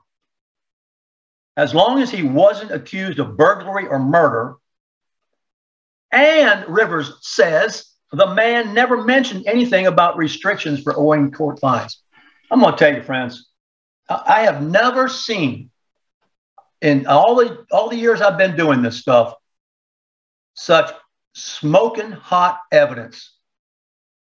As 1.57 1.75
long 1.75 2.01
as 2.01 2.09
he 2.09 2.23
wasn't 2.23 2.71
accused 2.71 3.19
of 3.19 3.35
burglary 3.35 3.87
or 3.87 3.99
murder. 3.99 4.55
And 6.11 6.67
Rivers 6.67 7.11
says 7.21 7.85
the 8.11 8.33
man 8.33 8.73
never 8.73 9.03
mentioned 9.03 9.45
anything 9.47 9.87
about 9.87 10.17
restrictions 10.17 10.81
for 10.81 10.97
owing 10.97 11.31
court 11.31 11.59
fines. 11.59 12.01
I'm 12.49 12.61
going 12.61 12.73
to 12.73 12.77
tell 12.77 12.95
you, 12.95 13.03
friends, 13.03 13.49
I 14.09 14.41
have 14.41 14.63
never 14.63 15.09
seen 15.09 15.69
in 16.81 17.07
all 17.07 17.35
the 17.35 17.65
all 17.71 17.89
the 17.89 17.97
years 17.97 18.21
I've 18.21 18.37
been 18.37 18.55
doing 18.55 18.81
this 18.81 18.97
stuff 18.97 19.33
such 20.53 20.91
smoking 21.33 22.11
hot 22.11 22.59
evidence 22.71 23.33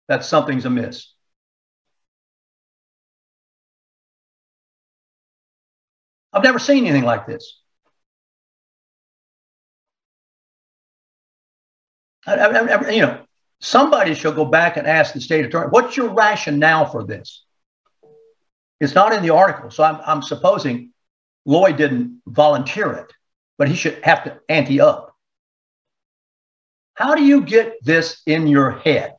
that 0.07 0.25
something's 0.25 0.65
amiss. 0.65 1.13
I've 6.33 6.43
never 6.43 6.59
seen 6.59 6.85
anything 6.85 7.03
like 7.03 7.25
this. 7.27 7.60
I, 12.27 12.35
I, 12.35 12.65
I, 12.75 12.89
you 12.91 13.01
know, 13.01 13.25
somebody 13.59 14.13
should 14.13 14.35
go 14.35 14.45
back 14.45 14.77
and 14.77 14.87
ask 14.87 15.13
the 15.13 15.21
state 15.21 15.45
attorney, 15.45 15.69
what's 15.69 15.97
your 15.97 16.09
rationale 16.09 16.85
for 16.85 17.03
this? 17.03 17.43
It's 18.79 18.95
not 18.95 19.13
in 19.13 19.21
the 19.21 19.29
article. 19.29 19.69
So 19.69 19.83
I'm, 19.83 19.99
I'm 20.05 20.21
supposing 20.21 20.91
Lloyd 21.45 21.77
didn't 21.77 22.21
volunteer 22.25 22.91
it, 22.93 23.13
but 23.57 23.67
he 23.67 23.75
should 23.75 24.03
have 24.03 24.23
to 24.23 24.39
ante 24.49 24.81
up. 24.81 25.15
How 26.95 27.15
do 27.15 27.23
you 27.23 27.41
get 27.41 27.83
this 27.83 28.21
in 28.25 28.47
your 28.47 28.71
head? 28.71 29.15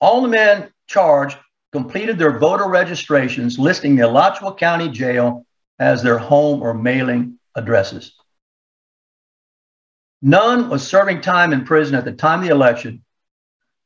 All 0.00 0.20
the 0.20 0.28
men 0.28 0.70
charged 0.86 1.38
completed 1.74 2.16
their 2.16 2.38
voter 2.38 2.68
registrations 2.68 3.58
listing 3.58 3.96
the 3.96 4.06
Alachua 4.06 4.54
County 4.54 4.88
Jail 4.88 5.44
as 5.80 6.04
their 6.04 6.18
home 6.18 6.62
or 6.62 6.72
mailing 6.72 7.36
addresses. 7.56 8.14
None 10.22 10.68
was 10.68 10.86
serving 10.86 11.20
time 11.20 11.52
in 11.52 11.64
prison 11.64 11.96
at 11.96 12.04
the 12.04 12.12
time 12.12 12.38
of 12.38 12.46
the 12.46 12.54
election, 12.54 13.04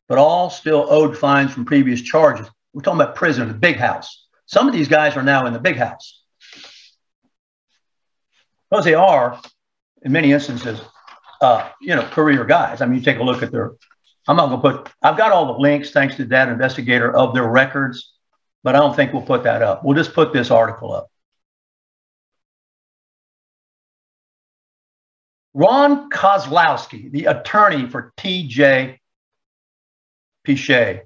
but 0.07 0.18
all 0.18 0.51
still 0.51 0.85
owed 0.90 1.16
fines 1.16 1.51
from 1.51 1.64
previous 1.64 2.03
charges. 2.03 2.46
We're 2.74 2.83
talking 2.83 3.01
about 3.01 3.14
prison, 3.14 3.48
the 3.48 3.55
big 3.55 3.77
house. 3.77 4.27
Some 4.44 4.68
of 4.68 4.74
these 4.74 4.88
guys 4.88 5.16
are 5.16 5.22
now 5.22 5.46
in 5.46 5.55
the 5.55 5.59
big 5.59 5.77
house. 5.77 6.22
Because 8.70 8.85
they 8.85 8.92
are, 8.92 9.40
in 10.03 10.12
many 10.12 10.33
instances, 10.33 10.79
uh, 11.40 11.70
you 11.81 11.96
know, 11.96 12.03
career 12.03 12.44
guys. 12.44 12.83
I 12.83 12.87
mean, 12.87 12.98
you 12.98 13.05
take 13.05 13.18
a 13.18 13.22
look 13.22 13.42
at 13.42 13.51
their 13.51 13.72
I'm 14.28 14.36
not 14.36 14.50
going 14.50 14.60
to 14.60 14.82
put, 14.82 14.92
I've 15.02 15.16
got 15.16 15.32
all 15.32 15.46
the 15.46 15.58
links, 15.58 15.90
thanks 15.90 16.16
to 16.16 16.26
that 16.26 16.48
investigator, 16.48 17.16
of 17.16 17.34
their 17.34 17.48
records, 17.48 18.12
but 18.62 18.76
I 18.76 18.78
don't 18.78 18.94
think 18.94 19.14
we'll 19.14 19.22
put 19.22 19.44
that 19.44 19.62
up. 19.62 19.84
We'll 19.84 19.96
just 19.96 20.12
put 20.12 20.34
this 20.34 20.50
article 20.50 20.92
up. 20.92 21.10
Ron 25.54 26.10
Kozlowski, 26.10 27.10
the 27.10 27.24
attorney 27.24 27.88
for 27.88 28.12
TJ 28.18 28.98
Pichet. 30.44 31.04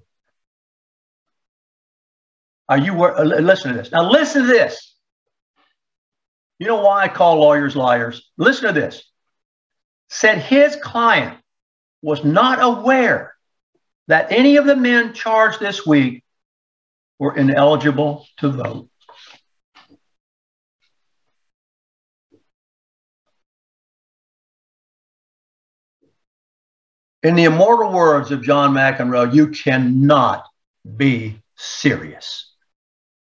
Are 2.68 2.78
you, 2.78 3.04
uh, 3.04 3.22
listen 3.22 3.72
to 3.72 3.78
this. 3.78 3.92
Now, 3.92 4.10
listen 4.10 4.42
to 4.42 4.48
this. 4.48 4.96
You 6.58 6.66
know 6.66 6.82
why 6.82 7.04
I 7.04 7.08
call 7.08 7.36
lawyers 7.36 7.76
liars? 7.76 8.30
Listen 8.36 8.66
to 8.66 8.80
this. 8.80 9.04
Said 10.10 10.38
his 10.38 10.76
client 10.76 11.41
was 12.02 12.24
not 12.24 12.58
aware 12.60 13.34
that 14.08 14.32
any 14.32 14.56
of 14.56 14.66
the 14.66 14.76
men 14.76 15.14
charged 15.14 15.60
this 15.60 15.86
week 15.86 16.24
were 17.18 17.36
ineligible 17.36 18.26
to 18.38 18.50
vote. 18.50 18.88
In 27.22 27.36
the 27.36 27.44
immortal 27.44 27.92
words 27.92 28.32
of 28.32 28.42
John 28.42 28.74
McEnroe, 28.74 29.32
you 29.32 29.48
cannot 29.48 30.44
be 30.96 31.40
serious. 31.56 32.52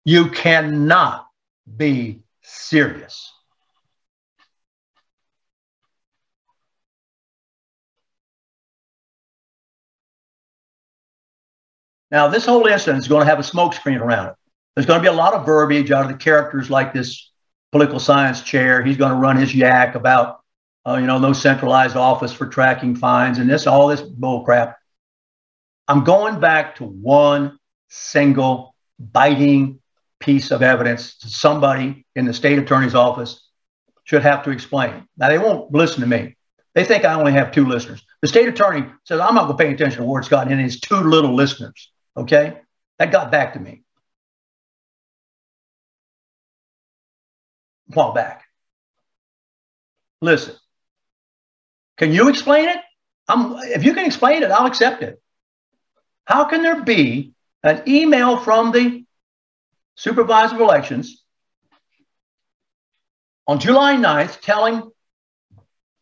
You 0.07 0.31
cannot 0.31 1.27
be 1.77 2.23
serious. 2.41 3.32
Now, 12.13 12.29
this 12.29 12.45
whole 12.45 12.67
incident 12.67 12.99
is 12.99 13.09
going 13.09 13.23
to 13.23 13.27
have 13.27 13.39
a 13.39 13.43
smokescreen 13.43 13.99
around 13.99 14.29
it. 14.29 14.35
There's 14.77 14.87
going 14.87 15.01
to 15.01 15.03
be 15.03 15.09
a 15.09 15.17
lot 15.17 15.33
of 15.33 15.47
verbiage 15.47 15.91
out 15.91 16.05
of 16.05 16.11
the 16.11 16.19
characters 16.19 16.69
like 16.69 16.93
this 16.93 17.31
political 17.73 17.99
science 17.99 18.43
chair. 18.43 18.83
He's 18.83 18.99
going 18.99 19.13
to 19.13 19.17
run 19.17 19.39
his 19.39 19.55
yak 19.55 19.95
about, 19.95 20.41
uh, 20.87 20.97
you 20.97 21.07
know, 21.07 21.19
no 21.19 21.33
centralized 21.33 21.97
office 21.97 22.33
for 22.33 22.47
tracking 22.47 22.95
fines 22.95 23.39
and 23.39 23.49
this, 23.49 23.67
all 23.67 23.89
this 23.89 24.03
bull 24.03 24.45
crap. 24.45 24.77
I'm 25.89 26.05
going 26.05 26.39
back 26.39 26.77
to 26.77 26.85
one 26.85 27.59
single 27.89 28.75
biting 28.99 29.81
piece 30.21 30.51
of 30.51 30.63
evidence 30.63 31.17
somebody 31.19 32.07
in 32.15 32.27
the 32.27 32.35
state 32.35 32.59
attorney's 32.59 32.95
office 32.95 33.49
should 34.05 34.23
have 34.23 34.45
to 34.45 34.51
explain. 34.51 35.09
Now, 35.17 35.29
they 35.29 35.39
won't 35.39 35.73
listen 35.73 36.03
to 36.03 36.07
me. 36.07 36.37
They 36.75 36.85
think 36.85 37.05
I 37.05 37.15
only 37.15 37.33
have 37.33 37.53
two 37.53 37.67
listeners. 37.67 38.03
The 38.21 38.29
state 38.29 38.49
attorney 38.49 38.87
says, 39.05 39.19
I'm 39.19 39.35
not 39.35 39.47
going 39.47 39.57
to 39.57 39.65
pay 39.65 39.73
attention 39.73 40.01
to 40.01 40.05
Ward 40.07 40.27
Scott 40.27 40.51
and 40.51 40.61
his 40.61 40.79
two 40.79 40.97
little 40.97 41.35
listeners. 41.35 41.92
Okay. 42.17 42.61
That 42.99 43.11
got 43.11 43.31
back 43.31 43.55
to 43.55 43.61
me. 43.61 43.83
A 47.91 47.95
while 47.95 48.13
back. 48.13 48.45
Listen, 50.21 50.55
can 51.97 52.13
you 52.13 52.29
explain 52.29 52.69
it? 52.69 52.79
I'm, 53.29 53.57
if 53.59 53.85
you 53.85 53.95
can 53.95 54.07
explain 54.07 54.43
it, 54.43 54.51
I'll 54.51 54.67
accept 54.67 55.03
it. 55.03 55.21
How 56.25 56.45
can 56.45 56.63
there 56.63 56.83
be 56.83 57.33
an 57.63 57.83
email 57.89 58.37
from 58.37 58.73
the 58.73 59.05
supervisor 59.97 60.55
of 60.55 60.61
elections 60.61 61.23
on 63.47 63.59
July 63.59 63.97
9th 63.97 64.41
telling 64.41 64.91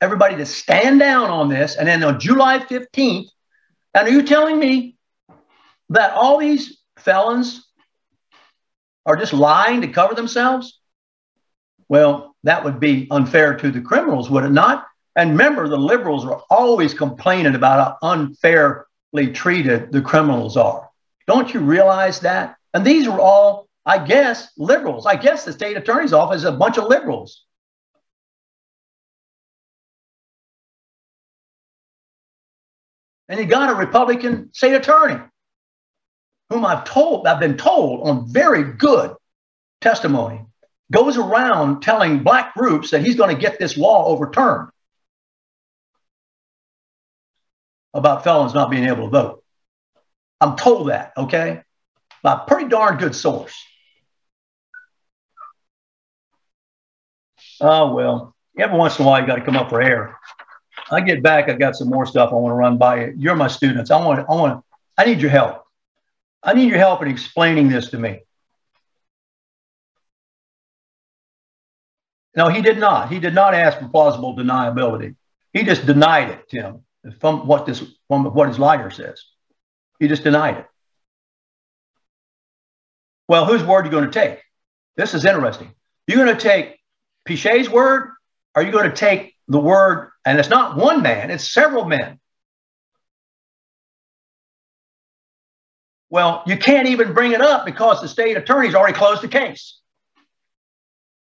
everybody 0.00 0.36
to 0.36 0.46
stand 0.46 1.00
down 1.00 1.30
on 1.30 1.48
this, 1.48 1.76
and 1.76 1.86
then 1.86 2.02
on 2.02 2.20
July 2.20 2.58
15th, 2.58 3.28
and 3.94 4.08
are 4.08 4.10
you 4.10 4.22
telling 4.22 4.58
me 4.58 4.96
that 5.90 6.14
all 6.14 6.38
these 6.38 6.78
felons 6.96 7.66
are 9.04 9.16
just 9.16 9.32
lying 9.32 9.80
to 9.82 9.88
cover 9.88 10.14
themselves? 10.14 10.80
Well, 11.88 12.36
that 12.44 12.64
would 12.64 12.80
be 12.80 13.08
unfair 13.10 13.56
to 13.56 13.70
the 13.70 13.80
criminals, 13.80 14.30
would 14.30 14.44
it 14.44 14.52
not? 14.52 14.86
And 15.16 15.32
remember, 15.32 15.68
the 15.68 15.76
liberals 15.76 16.24
are 16.24 16.42
always 16.48 16.94
complaining 16.94 17.56
about 17.56 17.98
how 18.00 18.12
unfairly 18.12 19.32
treated 19.32 19.90
the 19.92 20.00
criminals 20.00 20.56
are. 20.56 20.88
Don't 21.26 21.52
you 21.52 21.60
realize 21.60 22.20
that? 22.20 22.56
And 22.72 22.86
these 22.86 23.08
are 23.08 23.18
all, 23.18 23.68
I 23.84 23.98
guess, 23.98 24.52
liberals. 24.56 25.06
I 25.06 25.16
guess 25.16 25.44
the 25.44 25.52
state 25.52 25.76
attorney's 25.76 26.12
office 26.12 26.38
is 26.38 26.44
a 26.44 26.52
bunch 26.52 26.78
of 26.78 26.84
liberals. 26.86 27.44
And 33.28 33.38
you 33.40 33.46
got 33.46 33.70
a 33.70 33.74
Republican 33.74 34.50
state 34.52 34.74
attorney 34.74 35.20
whom 36.50 36.66
I've 36.66 36.84
told, 36.84 37.26
I've 37.26 37.40
been 37.40 37.56
told 37.56 38.06
on 38.06 38.30
very 38.30 38.64
good 38.64 39.14
testimony, 39.80 40.44
goes 40.92 41.16
around 41.16 41.80
telling 41.80 42.24
black 42.24 42.54
groups 42.54 42.90
that 42.90 43.02
he's 43.02 43.14
going 43.14 43.34
to 43.34 43.40
get 43.40 43.58
this 43.58 43.78
law 43.78 44.06
overturned 44.06 44.68
about 47.94 48.24
felons 48.24 48.52
not 48.52 48.70
being 48.70 48.84
able 48.84 49.04
to 49.04 49.10
vote. 49.10 49.44
I'm 50.40 50.56
told 50.56 50.88
that, 50.88 51.12
okay? 51.16 51.62
By 52.22 52.34
a 52.34 52.46
pretty 52.46 52.68
darn 52.68 52.98
good 52.98 53.14
source. 53.14 53.54
Oh, 57.60 57.94
well, 57.94 58.34
every 58.58 58.76
once 58.76 58.98
in 58.98 59.04
a 59.04 59.08
while 59.08 59.20
you 59.20 59.26
got 59.26 59.36
to 59.36 59.44
come 59.44 59.56
up 59.56 59.70
for 59.70 59.80
air. 59.80 60.18
I 60.90 61.00
get 61.02 61.22
back, 61.22 61.48
I 61.48 61.52
got 61.52 61.76
some 61.76 61.88
more 61.88 62.06
stuff 62.06 62.30
I 62.32 62.34
want 62.34 62.52
to 62.52 62.56
run 62.56 62.78
by 62.78 63.04
you. 63.04 63.14
You're 63.16 63.36
my 63.36 63.48
students. 63.48 63.90
I 63.90 64.04
want, 64.04 64.20
I 64.28 64.34
want, 64.34 64.64
I 64.98 65.04
need 65.04 65.20
your 65.20 65.30
help. 65.30 65.64
I 66.42 66.54
need 66.54 66.68
your 66.68 66.78
help 66.78 67.02
in 67.02 67.08
explaining 67.08 67.68
this 67.68 67.90
to 67.90 67.98
me. 67.98 68.20
No, 72.36 72.48
he 72.48 72.62
did 72.62 72.78
not. 72.78 73.10
He 73.10 73.18
did 73.18 73.34
not 73.34 73.54
ask 73.54 73.78
for 73.78 73.88
plausible 73.88 74.36
deniability. 74.36 75.16
He 75.52 75.64
just 75.64 75.84
denied 75.84 76.30
it, 76.30 76.48
Tim, 76.48 76.84
from 77.20 77.46
what 77.46 77.66
this 77.66 77.82
from 78.08 78.24
what 78.24 78.48
his 78.48 78.58
lawyer 78.58 78.90
says. 78.90 79.24
He 79.98 80.08
just 80.08 80.24
denied 80.24 80.58
it. 80.58 80.66
Well, 83.28 83.44
whose 83.46 83.62
word 83.62 83.82
are 83.82 83.84
you 83.86 83.90
going 83.90 84.10
to 84.10 84.10
take? 84.10 84.40
This 84.96 85.14
is 85.14 85.24
interesting. 85.24 85.74
You're 86.06 86.24
going 86.24 86.36
to 86.36 86.42
take 86.42 86.78
Pichet's 87.24 87.68
word? 87.68 88.12
Are 88.54 88.62
you 88.62 88.72
going 88.72 88.88
to 88.90 88.96
take 88.96 89.34
the 89.50 89.60
word, 89.60 90.10
and 90.24 90.38
it's 90.38 90.48
not 90.48 90.76
one 90.76 91.02
man, 91.02 91.30
it's 91.30 91.52
several 91.52 91.84
men. 91.84 92.18
Well, 96.10 96.42
you 96.44 96.56
can't 96.56 96.88
even 96.88 97.14
bring 97.14 97.32
it 97.32 97.40
up 97.40 97.64
because 97.64 98.00
the 98.00 98.08
state 98.08 98.36
attorney's 98.36 98.74
already 98.74 98.94
closed 98.94 99.22
the 99.22 99.28
case, 99.28 99.78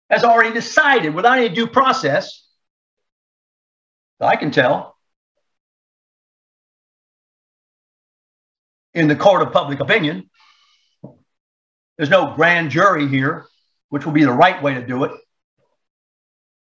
has 0.10 0.24
already 0.24 0.54
decided 0.54 1.14
without 1.14 1.38
any 1.38 1.50
due 1.50 1.68
process. 1.68 2.46
I 4.22 4.38
can 4.38 4.50
tell. 4.50 4.96
In 8.94 9.08
the 9.08 9.16
court 9.16 9.42
of 9.42 9.52
public 9.52 9.82
opinion, 9.82 10.30
there's 11.98 12.10
no 12.10 12.34
grand 12.34 12.72
jury 12.72 13.08
here, 13.08 13.46
which 13.90 14.06
will 14.06 14.14
be 14.14 14.24
the 14.24 14.32
right 14.32 14.64
way 14.64 14.74
to 14.74 14.86
do 14.86 15.04
it. 15.04 15.12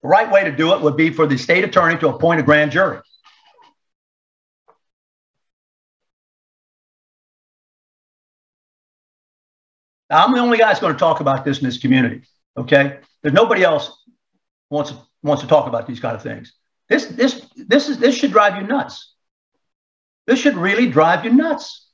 The 0.02 0.08
right 0.08 0.30
way 0.30 0.44
to 0.44 0.50
do 0.50 0.72
it 0.74 0.80
would 0.80 0.96
be 0.96 1.10
for 1.10 1.26
the 1.26 1.36
state 1.36 1.64
attorney 1.64 1.98
to 1.98 2.08
appoint 2.08 2.40
a 2.40 2.42
grand 2.42 2.72
jury. 2.72 2.98
Now, 10.10 10.24
I'm 10.24 10.32
the 10.32 10.40
only 10.40 10.58
guy 10.58 10.68
that's 10.68 10.80
going 10.80 10.92
to 10.92 10.98
talk 10.98 11.20
about 11.20 11.44
this 11.44 11.58
in 11.58 11.64
this 11.64 11.78
community. 11.78 12.22
Okay, 12.56 12.98
there's 13.22 13.34
nobody 13.34 13.62
else 13.62 14.04
wants 14.70 14.92
wants 15.22 15.42
to 15.42 15.48
talk 15.48 15.66
about 15.66 15.86
these 15.86 16.00
kind 16.00 16.14
of 16.14 16.22
things. 16.22 16.52
This 16.88 17.06
this 17.06 17.46
this 17.56 17.88
is 17.88 17.98
this 17.98 18.14
should 18.16 18.32
drive 18.32 18.60
you 18.60 18.66
nuts. 18.66 19.14
This 20.26 20.38
should 20.38 20.56
really 20.56 20.88
drive 20.88 21.24
you 21.24 21.32
nuts. 21.32 21.86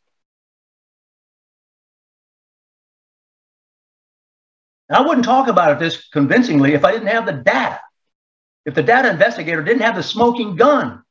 And 4.88 4.98
I 4.98 5.01
wouldn't 5.01 5.25
talk 5.25 5.48
about 5.48 5.72
it 5.72 5.79
this 5.79 6.09
convincingly 6.09 6.75
if 6.75 6.85
I 6.85 6.92
didn't 6.92 7.09
have 7.09 7.25
the 7.25 7.33
data. 7.33 7.81
If 8.64 8.75
the 8.75 8.83
data 8.83 9.11
investigator 9.11 9.62
didn't 9.62 9.83
have 9.83 9.96
the 9.96 10.03
smoking 10.03 10.55
gun. 10.55 11.03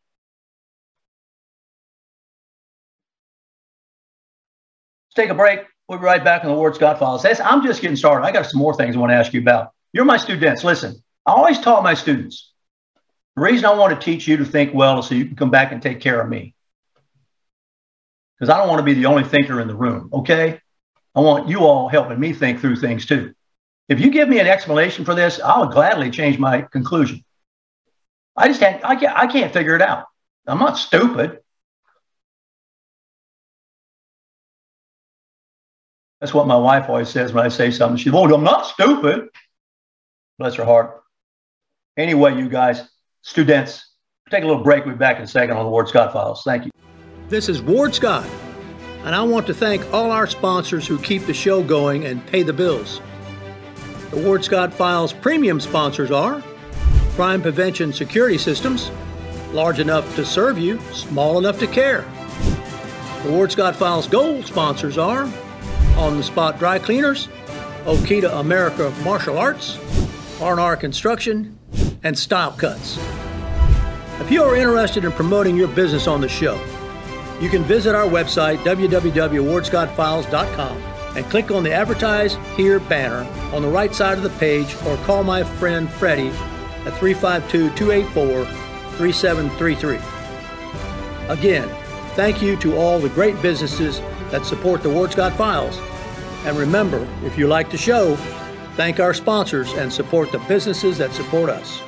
Let's 5.07 5.15
take 5.15 5.29
a 5.29 5.35
break. 5.35 5.61
We'll 5.91 5.99
be 5.99 6.05
right 6.05 6.23
back 6.23 6.45
on 6.45 6.51
the 6.51 6.55
Ward 6.55 6.73
Scott 6.73 6.99
Files. 6.99 7.21
That's, 7.21 7.41
I'm 7.41 7.65
just 7.65 7.81
getting 7.81 7.97
started. 7.97 8.25
I 8.25 8.31
got 8.31 8.45
some 8.45 8.61
more 8.61 8.73
things 8.73 8.95
I 8.95 8.99
want 8.99 9.11
to 9.11 9.15
ask 9.17 9.33
you 9.33 9.41
about. 9.41 9.73
You're 9.91 10.05
my 10.05 10.15
students. 10.15 10.63
Listen, 10.63 10.95
I 11.25 11.33
always 11.33 11.59
taught 11.59 11.83
my 11.83 11.95
students 11.95 12.53
the 13.35 13.41
reason 13.41 13.65
I 13.65 13.73
want 13.73 13.93
to 13.93 14.05
teach 14.05 14.25
you 14.25 14.37
to 14.37 14.45
think 14.45 14.73
well 14.73 14.99
is 14.99 15.07
so 15.07 15.15
you 15.15 15.25
can 15.25 15.35
come 15.35 15.49
back 15.49 15.73
and 15.73 15.81
take 15.81 15.99
care 15.99 16.21
of 16.21 16.29
me. 16.29 16.55
Because 18.39 18.49
I 18.49 18.57
don't 18.57 18.69
want 18.69 18.79
to 18.79 18.85
be 18.85 18.93
the 18.93 19.07
only 19.07 19.25
thinker 19.25 19.59
in 19.59 19.67
the 19.67 19.75
room, 19.75 20.09
okay? 20.13 20.61
I 21.13 21.19
want 21.19 21.49
you 21.49 21.65
all 21.65 21.89
helping 21.89 22.21
me 22.21 22.31
think 22.31 22.61
through 22.61 22.77
things 22.77 23.05
too. 23.05 23.33
If 23.89 23.99
you 23.99 24.11
give 24.11 24.29
me 24.29 24.39
an 24.39 24.47
explanation 24.47 25.03
for 25.03 25.13
this, 25.13 25.41
I'll 25.43 25.67
gladly 25.67 26.09
change 26.09 26.39
my 26.39 26.61
conclusion. 26.61 27.21
I 28.37 28.47
just 28.47 28.61
can't, 28.61 28.81
I 28.85 28.95
can't, 28.95 29.17
I 29.17 29.27
can't 29.27 29.51
figure 29.51 29.75
it 29.75 29.81
out. 29.81 30.05
I'm 30.47 30.59
not 30.59 30.77
stupid. 30.77 31.39
That's 36.21 36.35
what 36.35 36.45
my 36.45 36.55
wife 36.55 36.87
always 36.87 37.09
says 37.09 37.33
when 37.33 37.43
I 37.43 37.49
say 37.49 37.71
something. 37.71 37.97
She, 37.97 38.11
oh, 38.11 38.31
I'm 38.31 38.43
not 38.43 38.67
stupid. 38.67 39.29
Bless 40.37 40.53
her 40.55 40.63
heart. 40.63 41.01
Anyway, 41.97 42.37
you 42.37 42.47
guys, 42.47 42.87
students, 43.23 43.89
take 44.29 44.43
a 44.43 44.47
little 44.47 44.63
break. 44.63 44.85
We'll 44.85 44.93
be 44.93 44.99
back 44.99 45.17
in 45.17 45.23
a 45.23 45.27
second 45.27 45.57
on 45.57 45.65
the 45.65 45.71
Ward 45.71 45.87
Scott 45.87 46.13
Files. 46.13 46.43
Thank 46.43 46.65
you. 46.65 46.71
This 47.27 47.49
is 47.49 47.61
Ward 47.61 47.95
Scott, 47.95 48.27
and 49.03 49.15
I 49.15 49.23
want 49.23 49.47
to 49.47 49.53
thank 49.53 49.91
all 49.93 50.11
our 50.11 50.27
sponsors 50.27 50.85
who 50.85 50.99
keep 50.99 51.25
the 51.25 51.33
show 51.33 51.63
going 51.63 52.05
and 52.05 52.25
pay 52.27 52.43
the 52.43 52.53
bills. 52.53 53.01
The 54.11 54.21
Ward 54.21 54.43
Scott 54.43 54.73
Files 54.73 55.13
premium 55.13 55.59
sponsors 55.59 56.11
are 56.11 56.43
Crime 57.15 57.41
Prevention 57.41 57.91
Security 57.91 58.37
Systems, 58.37 58.91
large 59.53 59.79
enough 59.79 60.15
to 60.17 60.25
serve 60.25 60.59
you, 60.59 60.79
small 60.91 61.39
enough 61.39 61.57
to 61.59 61.67
care. 61.67 62.01
The 63.23 63.31
Ward 63.31 63.51
Scott 63.51 63.75
Files 63.75 64.07
gold 64.07 64.45
sponsors 64.45 64.97
are 64.97 65.27
on 66.01 66.17
the 66.17 66.23
Spot 66.23 66.57
Dry 66.57 66.79
Cleaners, 66.79 67.27
Okita 67.85 68.39
America 68.39 68.91
Martial 69.03 69.37
Arts, 69.37 69.77
R&R 70.41 70.75
Construction, 70.75 71.55
and 72.03 72.17
Style 72.17 72.53
Cuts. 72.53 72.97
If 74.19 74.31
you 74.31 74.41
are 74.43 74.55
interested 74.55 75.05
in 75.05 75.11
promoting 75.11 75.55
your 75.55 75.67
business 75.67 76.07
on 76.07 76.19
the 76.19 76.27
show, 76.27 76.59
you 77.39 77.49
can 77.49 77.63
visit 77.63 77.93
our 77.93 78.07
website, 78.07 78.57
www.wardscottfiles.com, 78.57 80.77
and 81.15 81.23
click 81.25 81.51
on 81.51 81.61
the 81.63 81.71
Advertise 81.71 82.35
Here 82.55 82.79
banner 82.79 83.27
on 83.53 83.61
the 83.61 83.67
right 83.67 83.93
side 83.93 84.17
of 84.17 84.23
the 84.23 84.31
page 84.31 84.75
or 84.87 84.97
call 84.97 85.23
my 85.23 85.43
friend 85.43 85.87
Freddie 85.87 86.31
at 86.85 86.97
352 86.97 87.69
284 87.75 88.45
3733. 88.97 89.99
Again, 91.29 91.69
thank 92.15 92.41
you 92.41 92.55
to 92.57 92.75
all 92.75 92.97
the 92.97 93.09
great 93.09 93.39
businesses 93.41 94.01
that 94.31 94.45
support 94.45 94.81
the 94.81 94.89
Ward 94.89 95.11
Scott 95.11 95.33
Files. 95.33 95.77
And 96.45 96.57
remember, 96.57 97.07
if 97.23 97.37
you 97.37 97.47
like 97.47 97.69
the 97.69 97.77
show, 97.77 98.15
thank 98.75 98.99
our 98.99 99.13
sponsors 99.13 99.73
and 99.73 99.91
support 99.91 100.31
the 100.31 100.39
businesses 100.39 100.97
that 100.97 101.13
support 101.13 101.49
us. 101.49 101.81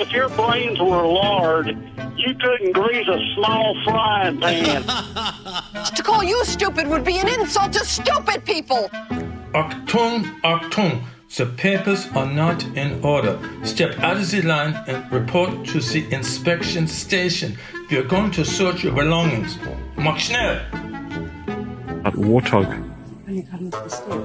If 0.00 0.10
your 0.10 0.28
brains 0.30 0.80
were 0.80 1.06
lard, 1.06 1.68
you 2.16 2.34
couldn't 2.34 2.72
grease 2.72 3.06
a 3.06 3.34
small 3.34 3.80
frying 3.84 4.40
pan. 4.40 4.82
to 5.94 6.02
call 6.02 6.24
you 6.24 6.44
stupid 6.44 6.88
would 6.88 7.04
be 7.04 7.18
an 7.18 7.28
insult 7.28 7.72
to 7.74 7.84
stupid 7.84 8.44
people. 8.44 8.90
Achtung, 9.54 10.40
Achtung. 10.40 11.04
The 11.36 11.46
papers 11.46 12.08
are 12.14 12.26
not 12.26 12.64
in 12.76 13.04
order. 13.04 13.38
Step 13.64 13.98
out 14.00 14.16
of 14.16 14.30
the 14.30 14.42
line 14.42 14.74
and 14.86 15.10
report 15.12 15.64
to 15.66 15.80
the 15.80 16.12
inspection 16.12 16.86
station. 16.86 17.56
We 17.90 17.96
are 17.98 18.04
going 18.04 18.30
to 18.32 18.44
search 18.44 18.84
your 18.84 18.94
belongings. 18.94 19.58
Mach 19.96 20.18
schnell! 20.18 20.60
That 22.04 22.14
warthog. 22.14 22.68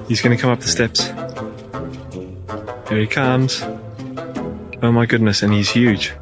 He's 0.06 0.20
going 0.20 0.36
to 0.36 0.40
come 0.40 0.50
up 0.50 0.60
the 0.60 0.68
steps. 0.68 1.06
Here 2.90 2.98
he 2.98 3.06
comes. 3.06 3.62
Oh 4.82 4.92
my 4.92 5.06
goodness, 5.06 5.42
and 5.42 5.52
he's 5.52 5.70
huge. 5.70 6.12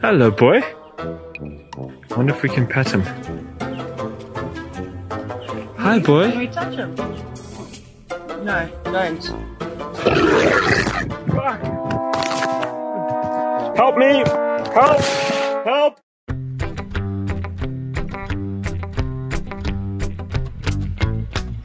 Hello, 0.00 0.32
boy. 0.32 0.62
Wonder 2.16 2.34
if 2.34 2.42
we 2.42 2.48
can 2.48 2.66
pet 2.66 2.90
him. 2.90 3.02
Hi, 5.78 6.00
boy. 6.00 6.30
Can 6.30 6.38
we 6.40 6.48
touch 6.48 6.74
him? 6.74 6.94
No, 8.44 8.68
don't. 8.84 9.24
Help 13.76 13.96
me! 13.96 14.24
Help! 14.74 15.00
Help! 15.64 16.01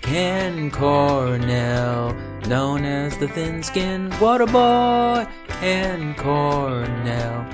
Ken 0.08 0.72
Cornell, 0.72 2.14
known 2.48 2.86
as 2.86 3.18
the 3.18 3.28
thin 3.28 3.62
skinned 3.62 4.18
water 4.22 4.46
boy. 4.46 5.28
Ken 5.50 6.16
Cornell, 6.16 7.46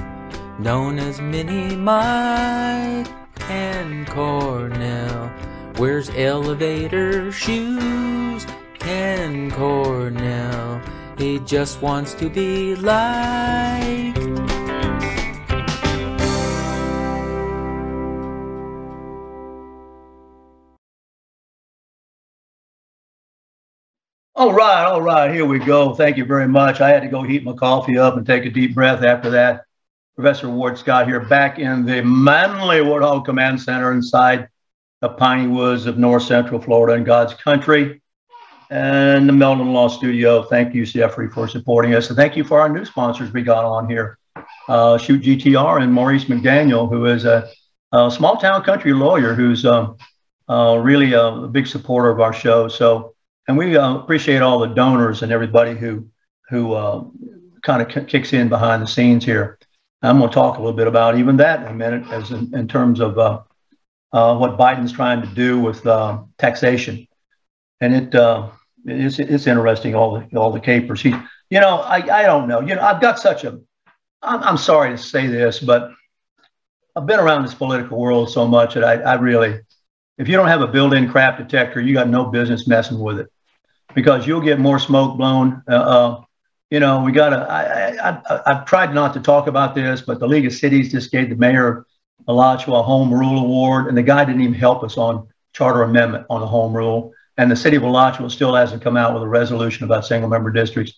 known 0.60 1.00
as 1.00 1.20
Mini 1.20 1.76
Mike. 1.76 3.08
Ken 3.34 4.06
Cornell 4.06 5.34
wears 5.80 6.12
elevator 6.12 7.32
shoes. 7.32 8.46
Ken 8.78 9.50
Cornell, 9.50 10.80
he 11.18 11.40
just 11.40 11.82
wants 11.82 12.14
to 12.14 12.30
be 12.30 12.76
liked. 12.76 14.23
All 24.44 24.52
right, 24.52 24.84
all 24.84 25.02
right, 25.02 25.34
here 25.34 25.46
we 25.46 25.58
go. 25.58 25.96
Thank 25.96 26.18
you 26.18 26.26
very 26.26 26.50
much. 26.50 26.82
I 26.82 26.90
had 26.90 27.02
to 27.04 27.08
go 27.08 27.24
heat 27.24 27.46
my 27.46 27.54
coffee 27.54 27.98
up 27.98 28.18
and 28.18 28.28
take 28.28 28.44
a 28.44 28.50
deep 28.50 28.76
breath 28.76 29.02
after 29.02 29.30
that. 29.30 29.64
Professor 30.16 30.50
Ward 30.50 30.78
Scott 30.78 31.08
here, 31.08 31.22
back 31.22 31.60
in 31.60 31.86
the 31.86 32.04
Manly 32.04 32.82
Woodhull 32.82 33.22
Command 33.22 33.62
Center 33.62 33.94
inside 33.94 34.50
the 35.00 35.08
Piney 35.08 35.48
Woods 35.48 35.86
of 35.86 35.98
North 35.98 36.24
Central 36.24 36.60
Florida 36.60 36.98
in 36.98 37.06
God's 37.06 37.34
country. 37.36 38.02
And 38.70 39.30
the 39.30 39.32
Melton 39.32 39.72
Law 39.72 39.88
Studio. 39.88 40.44
Thank 40.44 40.76
you, 40.76 40.86
Jeffrey, 40.86 41.30
for 41.30 41.48
supporting 41.48 41.96
us. 41.96 42.10
And 42.10 42.18
thank 42.18 42.36
you 42.36 42.44
for 42.44 42.60
our 42.60 42.68
new 42.68 42.84
sponsors 42.84 43.32
we 43.32 43.44
got 43.44 43.64
on 43.64 43.88
here. 43.88 44.18
Uh, 44.68 44.98
Shoot 44.98 45.22
GTR 45.22 45.82
and 45.82 45.94
Maurice 45.94 46.26
McDaniel, 46.26 46.90
who 46.90 47.06
is 47.06 47.24
a, 47.24 47.50
a 47.94 48.12
small 48.12 48.36
town 48.36 48.62
country 48.66 48.92
lawyer 48.92 49.36
who's 49.36 49.66
um, 49.66 49.96
uh, 50.50 50.82
really 50.84 51.14
a 51.14 51.48
big 51.48 51.66
supporter 51.66 52.10
of 52.10 52.20
our 52.20 52.34
show. 52.34 52.68
So, 52.68 53.13
and 53.48 53.58
we 53.58 53.78
uh, 53.78 53.96
appreciate 53.96 54.42
all 54.42 54.60
the 54.60 54.68
donors 54.68 55.24
and 55.24 55.32
everybody 55.32 55.76
who 55.76 56.08
who 56.50 56.74
uh, 56.74 57.04
kind 57.64 57.82
of 57.82 57.90
k- 57.90 58.06
kicks 58.06 58.34
in 58.34 58.50
behind 58.50 58.82
the 58.84 58.88
scenes 58.88 59.26
here. 59.26 59.58
I'm 60.02 60.20
going 60.20 60.30
to 60.30 60.34
talk 60.34 60.58
a 60.58 60.62
little 60.62 60.76
bit 60.78 60.88
about 60.88 61.18
even 61.18 61.38
that 61.38 61.62
in 61.62 61.68
a 61.68 61.74
minute, 61.74 62.06
as 62.12 62.32
in, 62.32 62.54
in 62.54 62.68
terms 62.68 63.00
of 63.00 63.18
uh, 63.18 63.42
uh, 64.12 64.38
what 64.38 64.58
Biden's 64.58 64.92
trying 64.92 65.22
to 65.22 65.28
do 65.28 65.60
with 65.60 65.86
uh, 65.88 66.20
taxation. 66.38 67.08
and 67.82 67.96
it 67.96 68.16
uh, 68.16 68.50
it's 68.86 69.20
it's 69.20 69.48
interesting 69.48 69.96
all 69.96 70.20
the 70.20 70.38
all 70.38 70.52
the 70.52 70.60
capers. 70.60 71.02
He, 71.02 71.10
you 71.50 71.60
know, 71.60 71.78
I 71.80 71.98
I 71.98 72.24
don't 72.24 72.48
know. 72.48 72.62
You 72.62 72.76
know, 72.76 72.82
I've 72.82 73.02
got 73.02 73.20
such 73.20 73.44
a. 73.44 73.60
I'm, 74.22 74.42
I'm 74.44 74.58
sorry 74.58 74.92
to 74.92 74.98
say 74.98 75.28
this, 75.28 75.60
but 75.60 75.92
I've 76.96 77.06
been 77.06 77.20
around 77.20 77.44
this 77.44 77.54
political 77.54 78.00
world 78.00 78.30
so 78.32 78.48
much 78.48 78.76
that 78.76 78.84
I, 78.84 78.94
I 78.96 79.14
really, 79.16 79.60
if 80.18 80.28
you 80.28 80.36
don't 80.36 80.48
have 80.48 80.62
a 80.62 80.68
built-in 80.68 81.10
crap 81.10 81.38
detector, 81.38 81.82
you 81.82 81.94
got 81.94 82.08
no 82.08 82.26
business 82.26 82.68
messing 82.68 83.00
with 83.00 83.20
it, 83.20 83.32
because 83.96 84.28
you'll 84.28 84.42
get 84.42 84.60
more 84.60 84.80
smoke 84.80 85.18
blown. 85.18 85.64
Uh, 85.68 85.74
uh, 85.74 86.24
you 86.70 86.80
know, 86.80 87.02
we 87.02 87.12
got 87.12 87.30
to. 87.30 87.38
I, 87.38 88.10
I, 88.46 88.54
have 88.54 88.66
tried 88.66 88.94
not 88.94 89.14
to 89.14 89.20
talk 89.20 89.48
about 89.48 89.76
this, 89.76 90.02
but 90.02 90.20
the 90.20 90.28
League 90.28 90.46
of 90.46 90.54
Cities 90.54 90.92
just 90.92 91.12
gave 91.12 91.30
the 91.30 91.36
mayor 91.36 91.68
of 91.68 91.86
Alachua 92.28 92.80
a 92.80 92.84
home 92.84 93.14
rule 93.14 93.40
award, 93.40 93.88
and 93.88 93.98
the 93.98 94.04
guy 94.04 94.26
didn't 94.26 94.42
even 94.42 94.54
help 94.54 94.84
us 94.84 94.98
on 94.98 95.28
charter 95.54 95.84
amendment 95.84 96.26
on 96.30 96.42
the 96.42 96.48
home 96.48 96.76
rule. 96.76 97.14
And 97.38 97.50
the 97.50 97.56
city 97.56 97.78
of 97.78 97.84
Alachua 97.84 98.30
still 98.30 98.54
hasn't 98.56 98.84
come 98.84 98.98
out 98.98 99.14
with 99.14 99.24
a 99.24 99.28
resolution 99.28 99.86
about 99.86 100.06
single 100.06 100.30
member 100.30 100.52
districts 100.52 100.94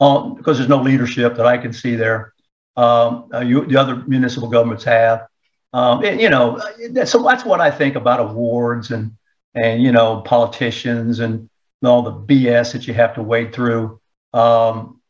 um, 0.00 0.34
because 0.34 0.58
there's 0.58 0.68
no 0.68 0.80
leadership 0.80 1.36
that 1.36 1.46
I 1.46 1.58
can 1.58 1.72
see 1.72 1.96
there. 1.96 2.32
Um, 2.76 3.28
uh, 3.34 3.40
you, 3.40 3.66
the 3.66 3.76
other 3.76 3.96
municipal 4.06 4.48
governments 4.48 4.84
have. 4.84 5.26
Um, 5.72 6.04
and, 6.04 6.20
you 6.20 6.28
know, 6.28 6.60
so 7.04 7.22
that's 7.22 7.44
what 7.44 7.60
I 7.60 7.70
think 7.70 7.94
about 7.94 8.20
awards 8.20 8.90
and, 8.90 9.12
and, 9.54 9.82
you 9.82 9.92
know, 9.92 10.20
politicians 10.22 11.20
and 11.20 11.48
all 11.84 12.02
the 12.02 12.12
BS 12.12 12.72
that 12.72 12.86
you 12.86 12.94
have 12.94 13.14
to 13.14 13.22
wade 13.22 13.52
through. 13.52 14.00
Um, 14.34 15.00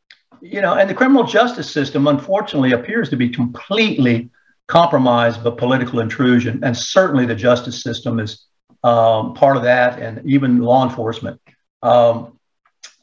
you 0.40 0.60
know, 0.60 0.74
and 0.74 0.88
the 0.88 0.94
criminal 0.94 1.24
justice 1.24 1.70
system, 1.70 2.06
unfortunately, 2.06 2.72
appears 2.72 3.10
to 3.10 3.16
be 3.16 3.28
completely 3.28 4.30
compromised 4.66 5.42
by 5.44 5.50
political 5.50 6.00
intrusion. 6.00 6.62
And 6.64 6.76
certainly 6.76 7.26
the 7.26 7.34
justice 7.34 7.82
system 7.82 8.20
is 8.20 8.46
um, 8.82 9.34
part 9.34 9.56
of 9.56 9.64
that, 9.64 9.98
and 9.98 10.24
even 10.24 10.60
law 10.60 10.88
enforcement. 10.88 11.40
Um, 11.82 12.38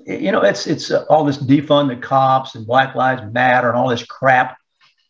you 0.05 0.31
know, 0.31 0.41
it's 0.41 0.65
it's 0.65 0.89
uh, 0.89 1.05
all 1.09 1.25
this 1.25 1.37
defund 1.37 1.89
the 1.89 1.97
cops 1.97 2.55
and 2.55 2.65
Black 2.65 2.95
Lives 2.95 3.21
Matter 3.31 3.67
and 3.67 3.77
all 3.77 3.89
this 3.89 4.05
crap, 4.05 4.57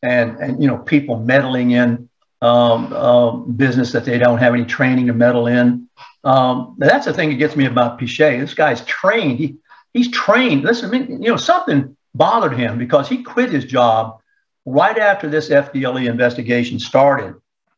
and 0.01 0.37
and 0.37 0.61
you 0.61 0.67
know 0.67 0.77
people 0.77 1.19
meddling 1.19 1.71
in 1.71 2.09
um, 2.41 2.93
uh, 2.93 3.31
business 3.31 3.91
that 3.91 4.05
they 4.05 4.17
don't 4.17 4.37
have 4.37 4.53
any 4.53 4.65
training 4.65 5.07
to 5.07 5.13
meddle 5.13 5.47
in. 5.47 5.89
Um, 6.23 6.75
that's 6.77 7.05
the 7.05 7.13
thing 7.13 7.29
that 7.29 7.35
gets 7.35 7.55
me 7.55 7.65
about 7.65 7.97
Pichet. 7.99 8.39
This 8.39 8.53
guy's 8.53 8.81
trained. 8.85 9.39
He 9.39 9.57
he's 9.93 10.11
trained. 10.11 10.63
Listen, 10.63 10.93
you 11.21 11.29
know 11.29 11.37
something 11.37 11.95
bothered 12.13 12.53
him 12.53 12.77
because 12.77 13.07
he 13.07 13.23
quit 13.23 13.49
his 13.49 13.65
job 13.65 14.19
right 14.65 14.97
after 14.97 15.29
this 15.29 15.49
FDLE 15.49 16.09
investigation 16.09 16.79
started, 16.79 17.35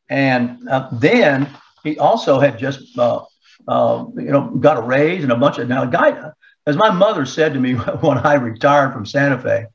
and 0.09 0.67
uh, 0.67 0.89
then 0.91 1.49
he 1.83 1.97
also 1.97 2.39
had 2.39 2.57
just, 2.57 2.97
uh, 2.97 3.23
uh, 3.67 4.05
you 4.15 4.31
know, 4.31 4.49
got 4.49 4.77
a 4.77 4.81
raise 4.81 5.23
and 5.23 5.31
a 5.31 5.37
bunch 5.37 5.57
of 5.59 5.67
now. 5.67 5.85
Guy, 5.85 6.31
as 6.65 6.75
my 6.75 6.89
mother 6.89 7.25
said 7.25 7.53
to 7.53 7.59
me 7.59 7.73
when 8.01 8.17
I 8.17 8.33
retired 8.35 8.93
from 8.93 9.05
Santa 9.05 9.39
Fe, 9.39 9.65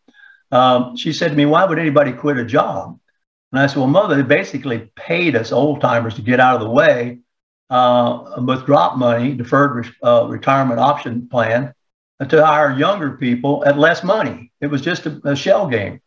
um, 0.52 0.96
she 0.96 1.12
said 1.12 1.28
to 1.28 1.36
me, 1.36 1.46
"Why 1.46 1.64
would 1.64 1.78
anybody 1.78 2.12
quit 2.12 2.38
a 2.38 2.44
job?" 2.44 2.98
And 3.54 3.62
I 3.62 3.68
said, 3.68 3.76
"Well, 3.76 3.86
mother, 3.86 4.16
they 4.16 4.22
basically 4.22 4.90
paid 4.96 5.36
us 5.36 5.52
old 5.52 5.80
timers 5.80 6.16
to 6.16 6.22
get 6.22 6.40
out 6.40 6.56
of 6.56 6.62
the 6.62 6.70
way 6.70 7.20
uh, 7.70 8.42
with 8.44 8.66
drop 8.66 8.98
money, 8.98 9.32
deferred 9.32 9.76
re- 9.76 9.92
uh, 10.02 10.26
retirement 10.28 10.80
option 10.80 11.28
plan, 11.28 11.72
to 12.28 12.44
hire 12.44 12.76
younger 12.76 13.12
people 13.12 13.64
at 13.64 13.78
less 13.78 14.02
money. 14.02 14.50
It 14.60 14.66
was 14.66 14.80
just 14.80 15.06
a, 15.06 15.20
a, 15.22 15.36
shell 15.36 15.68
game." 15.68 16.00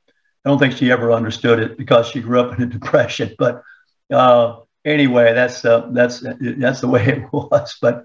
I 0.43 0.49
don't 0.49 0.59
think 0.59 0.75
she 0.75 0.91
ever 0.91 1.13
understood 1.13 1.59
it 1.59 1.77
because 1.77 2.09
she 2.09 2.19
grew 2.19 2.41
up 2.41 2.57
in 2.57 2.63
a 2.63 2.65
depression, 2.77 3.33
but 3.39 3.63
uh, 4.11 4.57
anyway, 4.83 5.33
that's 5.33 5.63
uh, 5.63 5.87
that's 5.93 6.19
that's 6.41 6.81
the 6.81 6.89
way 6.89 7.07
it 7.07 7.23
was. 7.31 7.77
But 7.81 8.03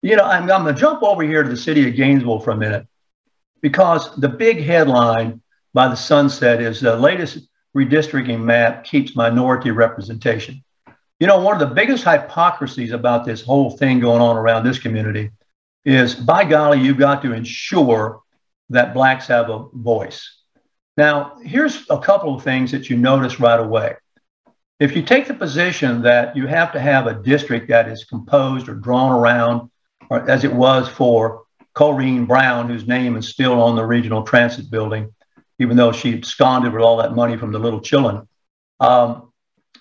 you 0.00 0.14
know, 0.14 0.22
I'm, 0.22 0.42
I'm 0.42 0.62
going 0.62 0.72
to 0.76 0.80
jump 0.80 1.02
over 1.02 1.24
here 1.24 1.42
to 1.42 1.48
the 1.48 1.56
city 1.56 1.88
of 1.88 1.96
Gainesville 1.96 2.38
for 2.38 2.52
a 2.52 2.56
minute 2.56 2.86
because 3.62 4.14
the 4.14 4.28
big 4.28 4.62
headline 4.62 5.42
by 5.74 5.88
the 5.88 5.96
Sunset 5.96 6.62
is 6.62 6.80
the 6.80 6.94
latest 6.94 7.48
redistricting 7.76 8.40
map 8.40 8.84
keeps 8.84 9.14
minority 9.14 9.70
representation. 9.70 10.64
You 11.20 11.26
know, 11.26 11.38
one 11.40 11.60
of 11.60 11.68
the 11.68 11.74
biggest 11.74 12.04
hypocrisies 12.04 12.92
about 12.92 13.26
this 13.26 13.42
whole 13.42 13.70
thing 13.70 14.00
going 14.00 14.22
on 14.22 14.36
around 14.36 14.64
this 14.64 14.78
community 14.78 15.30
is 15.84 16.14
by 16.14 16.44
golly, 16.44 16.80
you've 16.80 16.98
got 16.98 17.20
to 17.22 17.32
ensure 17.32 18.22
that 18.70 18.94
blacks 18.94 19.26
have 19.26 19.50
a 19.50 19.66
voice. 19.74 20.40
Now, 20.96 21.36
here's 21.42 21.84
a 21.90 21.98
couple 21.98 22.34
of 22.34 22.42
things 22.42 22.70
that 22.72 22.88
you 22.88 22.96
notice 22.96 23.38
right 23.38 23.60
away. 23.60 23.96
If 24.80 24.96
you 24.96 25.02
take 25.02 25.26
the 25.26 25.34
position 25.34 26.02
that 26.02 26.34
you 26.34 26.46
have 26.46 26.72
to 26.72 26.80
have 26.80 27.06
a 27.06 27.22
district 27.22 27.68
that 27.68 27.88
is 27.88 28.04
composed 28.04 28.68
or 28.68 28.74
drawn 28.74 29.12
around, 29.12 29.70
or 30.08 30.28
as 30.30 30.44
it 30.44 30.52
was 30.52 30.88
for 30.88 31.44
Corrine 31.74 32.26
Brown, 32.26 32.68
whose 32.68 32.86
name 32.86 33.16
is 33.16 33.28
still 33.28 33.60
on 33.60 33.76
the 33.76 33.84
regional 33.84 34.22
transit 34.22 34.70
building, 34.70 35.14
even 35.58 35.76
though 35.76 35.92
she 35.92 36.14
absconded 36.14 36.72
with 36.72 36.82
all 36.82 36.98
that 36.98 37.14
money 37.14 37.36
from 37.36 37.52
the 37.52 37.58
little 37.58 37.80
children. 37.80 38.28
Um, 38.80 39.32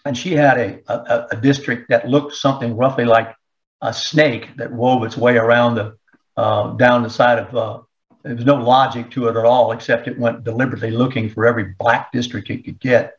and 0.06 0.18
she 0.18 0.34
had 0.34 0.58
a, 0.58 0.80
a, 0.88 1.28
a, 1.32 1.42
district 1.42 1.90
that 1.90 2.08
looked 2.08 2.36
something 2.36 2.78
roughly 2.78 3.06
like 3.06 3.36
a 3.82 3.94
snake 3.94 4.56
that 4.58 4.72
wove 4.72 5.04
its 5.04 5.18
way 5.18 5.38
around 5.38 5.76
the 5.76 5.98
uh, 6.38 6.74
down 6.74 7.04
the 7.04 7.10
side 7.10 7.40
of. 7.40 7.56
Uh, 7.56 7.82
there 8.24 8.36
was 8.36 8.46
no 8.46 8.56
logic 8.56 9.12
to 9.12 9.28
it 9.28 9.36
at 9.36 9.46
all, 9.46 9.72
except 9.72 10.08
it 10.08 10.18
went 10.18 10.44
deliberately 10.44 10.90
looking 10.90 11.30
for 11.30 11.46
every 11.46 11.76
black 11.78 12.12
district 12.12 12.50
it 12.50 12.66
could 12.66 12.80
get. 12.80 13.14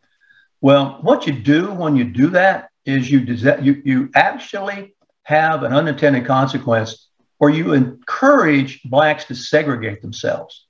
Well, 0.60 0.98
what 1.00 1.28
you 1.28 1.32
do 1.32 1.72
when 1.72 1.94
you 1.94 2.04
do 2.04 2.30
that 2.30 2.70
is 2.84 3.08
you, 3.08 3.20
you, 3.20 3.82
you 3.84 4.10
actually 4.16 4.96
have 5.22 5.62
an 5.62 5.72
unintended 5.72 6.26
consequence 6.26 7.08
where 7.38 7.50
you 7.50 7.72
encourage 7.72 8.82
blacks 8.82 9.26
to 9.26 9.34
segregate 9.36 10.02
themselves. 10.02 10.65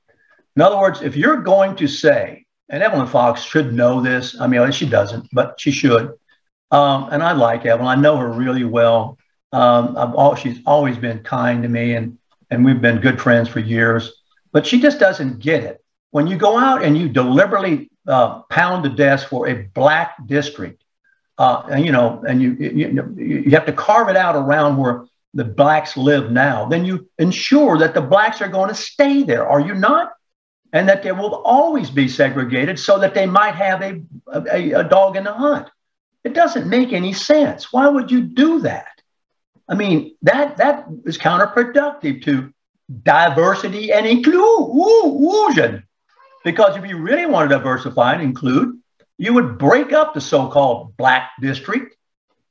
In 0.56 0.62
other 0.62 0.78
words, 0.78 1.02
if 1.02 1.16
you're 1.16 1.36
going 1.36 1.76
to 1.76 1.86
say, 1.86 2.46
and 2.70 2.82
Evelyn 2.82 3.06
Foxx 3.06 3.42
should 3.42 3.74
know 3.74 4.00
this, 4.00 4.40
I 4.40 4.46
mean, 4.46 4.72
she 4.72 4.88
doesn't, 4.88 5.28
but 5.32 5.60
she 5.60 5.70
should. 5.70 6.14
Um, 6.70 7.08
and 7.12 7.22
I 7.22 7.32
like 7.32 7.66
Evelyn, 7.66 7.86
I 7.86 8.00
know 8.00 8.16
her 8.16 8.30
really 8.30 8.64
well. 8.64 9.18
Um, 9.52 9.96
I've 9.96 10.14
all, 10.14 10.34
she's 10.34 10.58
always 10.66 10.96
been 10.96 11.20
kind 11.20 11.62
to 11.62 11.68
me, 11.68 11.94
and, 11.94 12.18
and 12.50 12.64
we've 12.64 12.80
been 12.80 13.00
good 13.00 13.20
friends 13.20 13.48
for 13.48 13.60
years, 13.60 14.12
but 14.52 14.66
she 14.66 14.80
just 14.80 14.98
doesn't 14.98 15.38
get 15.38 15.62
it. 15.62 15.84
When 16.10 16.26
you 16.26 16.36
go 16.36 16.58
out 16.58 16.82
and 16.82 16.96
you 16.96 17.08
deliberately 17.08 17.90
uh, 18.08 18.40
pound 18.42 18.84
the 18.84 18.88
desk 18.88 19.28
for 19.28 19.48
a 19.48 19.68
black 19.74 20.26
district, 20.26 20.82
uh, 21.38 21.64
and 21.70 21.84
you 21.84 21.92
know, 21.92 22.24
and 22.26 22.40
you, 22.40 22.52
you 22.54 23.14
you 23.16 23.50
have 23.50 23.66
to 23.66 23.72
carve 23.72 24.08
it 24.08 24.16
out 24.16 24.34
around 24.36 24.78
where 24.78 25.04
the 25.34 25.44
blacks 25.44 25.96
live 25.96 26.30
now. 26.30 26.64
Then 26.64 26.86
you 26.86 27.08
ensure 27.18 27.76
that 27.78 27.92
the 27.92 28.00
blacks 28.00 28.40
are 28.40 28.48
going 28.48 28.68
to 28.68 28.74
stay 28.74 29.22
there. 29.22 29.46
Are 29.46 29.60
you 29.60 29.74
not? 29.74 30.12
And 30.72 30.88
that 30.88 31.02
they 31.02 31.12
will 31.12 31.34
always 31.44 31.90
be 31.90 32.08
segregated, 32.08 32.78
so 32.78 32.98
that 32.98 33.14
they 33.14 33.26
might 33.26 33.54
have 33.54 33.82
a, 33.82 34.02
a, 34.32 34.72
a 34.72 34.84
dog 34.84 35.16
in 35.16 35.24
the 35.24 35.32
hunt. 35.32 35.68
It 36.24 36.34
doesn't 36.34 36.68
make 36.68 36.92
any 36.92 37.12
sense. 37.12 37.72
Why 37.72 37.88
would 37.88 38.10
you 38.10 38.20
do 38.22 38.60
that? 38.60 39.00
I 39.68 39.74
mean, 39.74 40.16
that 40.22 40.56
that 40.58 40.86
is 41.04 41.18
counterproductive 41.18 42.22
to 42.24 42.52
diversity 43.02 43.92
and 43.92 44.06
inclusion. 44.06 45.84
Because 46.44 46.76
if 46.76 46.86
you 46.86 46.98
really 46.98 47.26
want 47.26 47.50
to 47.50 47.56
diversify 47.56 48.14
and 48.14 48.22
include, 48.22 48.78
you 49.18 49.34
would 49.34 49.58
break 49.58 49.92
up 49.92 50.14
the 50.14 50.20
so-called 50.20 50.96
black 50.96 51.30
district. 51.40 51.96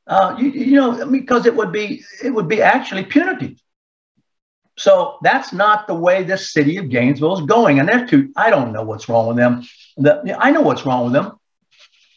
Uh, 0.07 0.36
you, 0.39 0.49
you 0.49 0.76
know, 0.76 1.05
because 1.09 1.45
it 1.45 1.55
would 1.55 1.72
be 1.72 2.03
it 2.24 2.32
would 2.32 2.47
be 2.47 2.61
actually 2.61 3.03
punitive. 3.03 3.57
So 4.78 5.18
that's 5.22 5.54
not 5.54 5.88
the 5.88 5.96
way 5.96 6.24
this 6.24 6.52
city 6.52 6.78
of 6.78 6.90
Gainesville 6.90 7.40
is 7.40 7.46
going. 7.46 7.80
And 7.80 7.88
they're 7.88 8.06
too, 8.06 8.32
I 8.36 8.50
don't 8.50 8.74
know 8.74 8.84
what's 8.84 9.08
wrong 9.08 9.28
with 9.28 9.38
them. 9.38 9.64
The, 9.98 10.36
I 10.40 10.52
know 10.52 10.62
what's 10.62 10.86
wrong 10.86 11.06
with 11.06 11.14
them. 11.14 11.40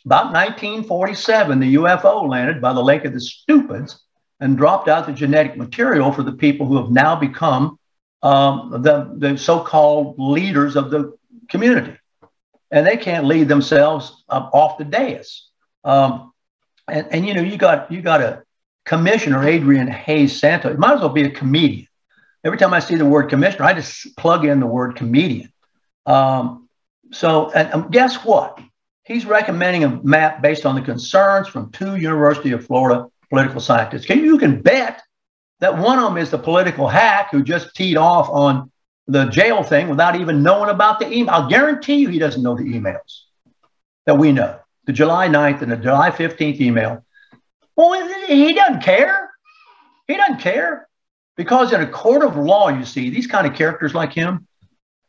About 0.05 0.33
1947, 0.33 1.61
the 1.61 1.75
UFO 1.75 2.29
landed 2.29 2.61
by 2.61 2.73
the 2.73 2.83
Lake 2.83 3.05
of 3.05 3.13
the 3.13 3.21
Stupids 3.21 4.01
and 4.41 4.57
dropped 4.57 4.89
out 4.89 5.07
the 5.07 5.13
genetic 5.13 5.57
material 5.57 6.13
for 6.13 6.23
the 6.23 6.33
people 6.33 6.67
who 6.67 6.77
have 6.77 6.91
now 6.91 7.17
become 7.17 7.79
um, 8.23 8.83
the, 8.83 9.13
the 9.17 9.37
so 9.39 9.61
called 9.61 10.17
leaders 10.19 10.77
of 10.77 10.91
the 10.91 11.17
community, 11.49 11.97
and 12.71 12.87
they 12.87 12.97
can't 12.97 13.27
lead 13.27 13.49
themselves 13.49 14.25
off 14.29 14.79
the 14.79 14.85
dais. 14.85 15.49
Um, 15.85 16.33
and, 16.89 17.07
and 17.11 17.27
you 17.27 17.35
know, 17.35 17.43
you 17.43 17.57
got 17.57 17.91
you 17.93 18.01
got 18.03 18.21
a 18.21 18.43
commissioner, 18.85 19.47
Adrian 19.47 19.89
Hayes 19.89 20.39
Santos. 20.39 20.79
Might 20.79 20.95
as 20.95 21.01
well 21.01 21.11
be 21.11 21.25
a 21.25 21.31
comedian. 21.31 21.87
Every 22.45 22.59
time 22.59 22.73
I 22.73 22.81
see 22.81 22.95
the 22.95 23.05
word 23.05 23.29
commissioner, 23.29 23.65
I 23.65 23.75
just 23.75 24.17
plug 24.17 24.45
in 24.45 24.61
the 24.61 24.67
word 24.67 24.97
comedian. 24.97 25.53
Um, 26.07 26.69
so, 27.13 27.51
and 27.51 27.73
um, 27.73 27.91
guess 27.91 28.25
what? 28.25 28.61
He's 29.05 29.25
recommending 29.25 29.85
a 29.85 30.03
map 30.03 30.43
based 30.43 30.67
on 30.67 30.75
the 30.75 30.83
concerns 30.83 31.49
from 31.49 31.73
two 31.73 31.97
University 31.97 32.53
of 32.53 32.65
Florida 32.65 33.07
political 33.31 33.61
scientists. 33.61 34.07
Can 34.07 34.25
you 34.25 34.39
can 34.39 34.61
bet 34.61 35.03
that 35.61 35.77
one 35.77 35.99
of 35.99 36.05
them 36.05 36.17
is 36.17 36.31
the 36.31 36.39
political 36.39 36.89
hack 36.89 37.31
who 37.31 37.43
just 37.43 37.75
teed 37.75 37.97
off 37.97 38.29
on 38.31 38.71
the 39.07 39.25
jail 39.27 39.63
thing 39.63 39.89
without 39.89 40.17
even 40.17 40.43
knowing 40.43 40.71
about 40.71 41.01
the 41.01 41.11
email. 41.11 41.35
I'll 41.35 41.49
guarantee 41.49 41.97
you 41.97 42.09
he 42.09 42.19
doesn't 42.19 42.43
know 42.43 42.55
the 42.55 42.65
emails 42.65 43.23
that 44.07 44.17
we 44.17 44.33
know. 44.33 44.59
The 44.85 44.93
July 44.93 45.29
9th 45.29 45.63
and 45.63 45.73
the 45.73 45.77
July 45.77 46.11
15th 46.11 46.61
email. 46.61 47.05
Well, 47.77 48.09
he 48.27 48.53
doesn't 48.53 48.83
care. 48.83 49.31
He 50.07 50.17
doesn't 50.17 50.41
care. 50.41 50.88
Because 51.39 51.73
in 51.73 51.81
a 51.81 51.87
court 51.87 52.25
of 52.25 52.37
law, 52.37 52.69
you 52.69 52.85
see, 52.85 53.11
these 53.11 53.29
kind 53.29 53.47
of 53.47 53.55
characters 53.55 53.95
like 53.95 54.13
him, 54.13 54.49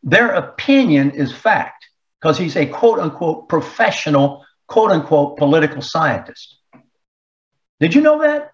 their 0.04 0.32
opinion 0.34 1.10
is 1.10 1.34
fact 1.34 1.88
because 2.22 2.38
he's 2.38 2.56
a 2.56 2.68
quote 2.68 3.00
unquote 3.00 3.50
professional, 3.50 4.46
quote 4.68 4.92
unquote 4.92 5.38
political 5.38 5.82
scientist. 5.82 6.56
Did 7.80 7.96
you 7.96 8.02
know 8.02 8.22
that? 8.22 8.52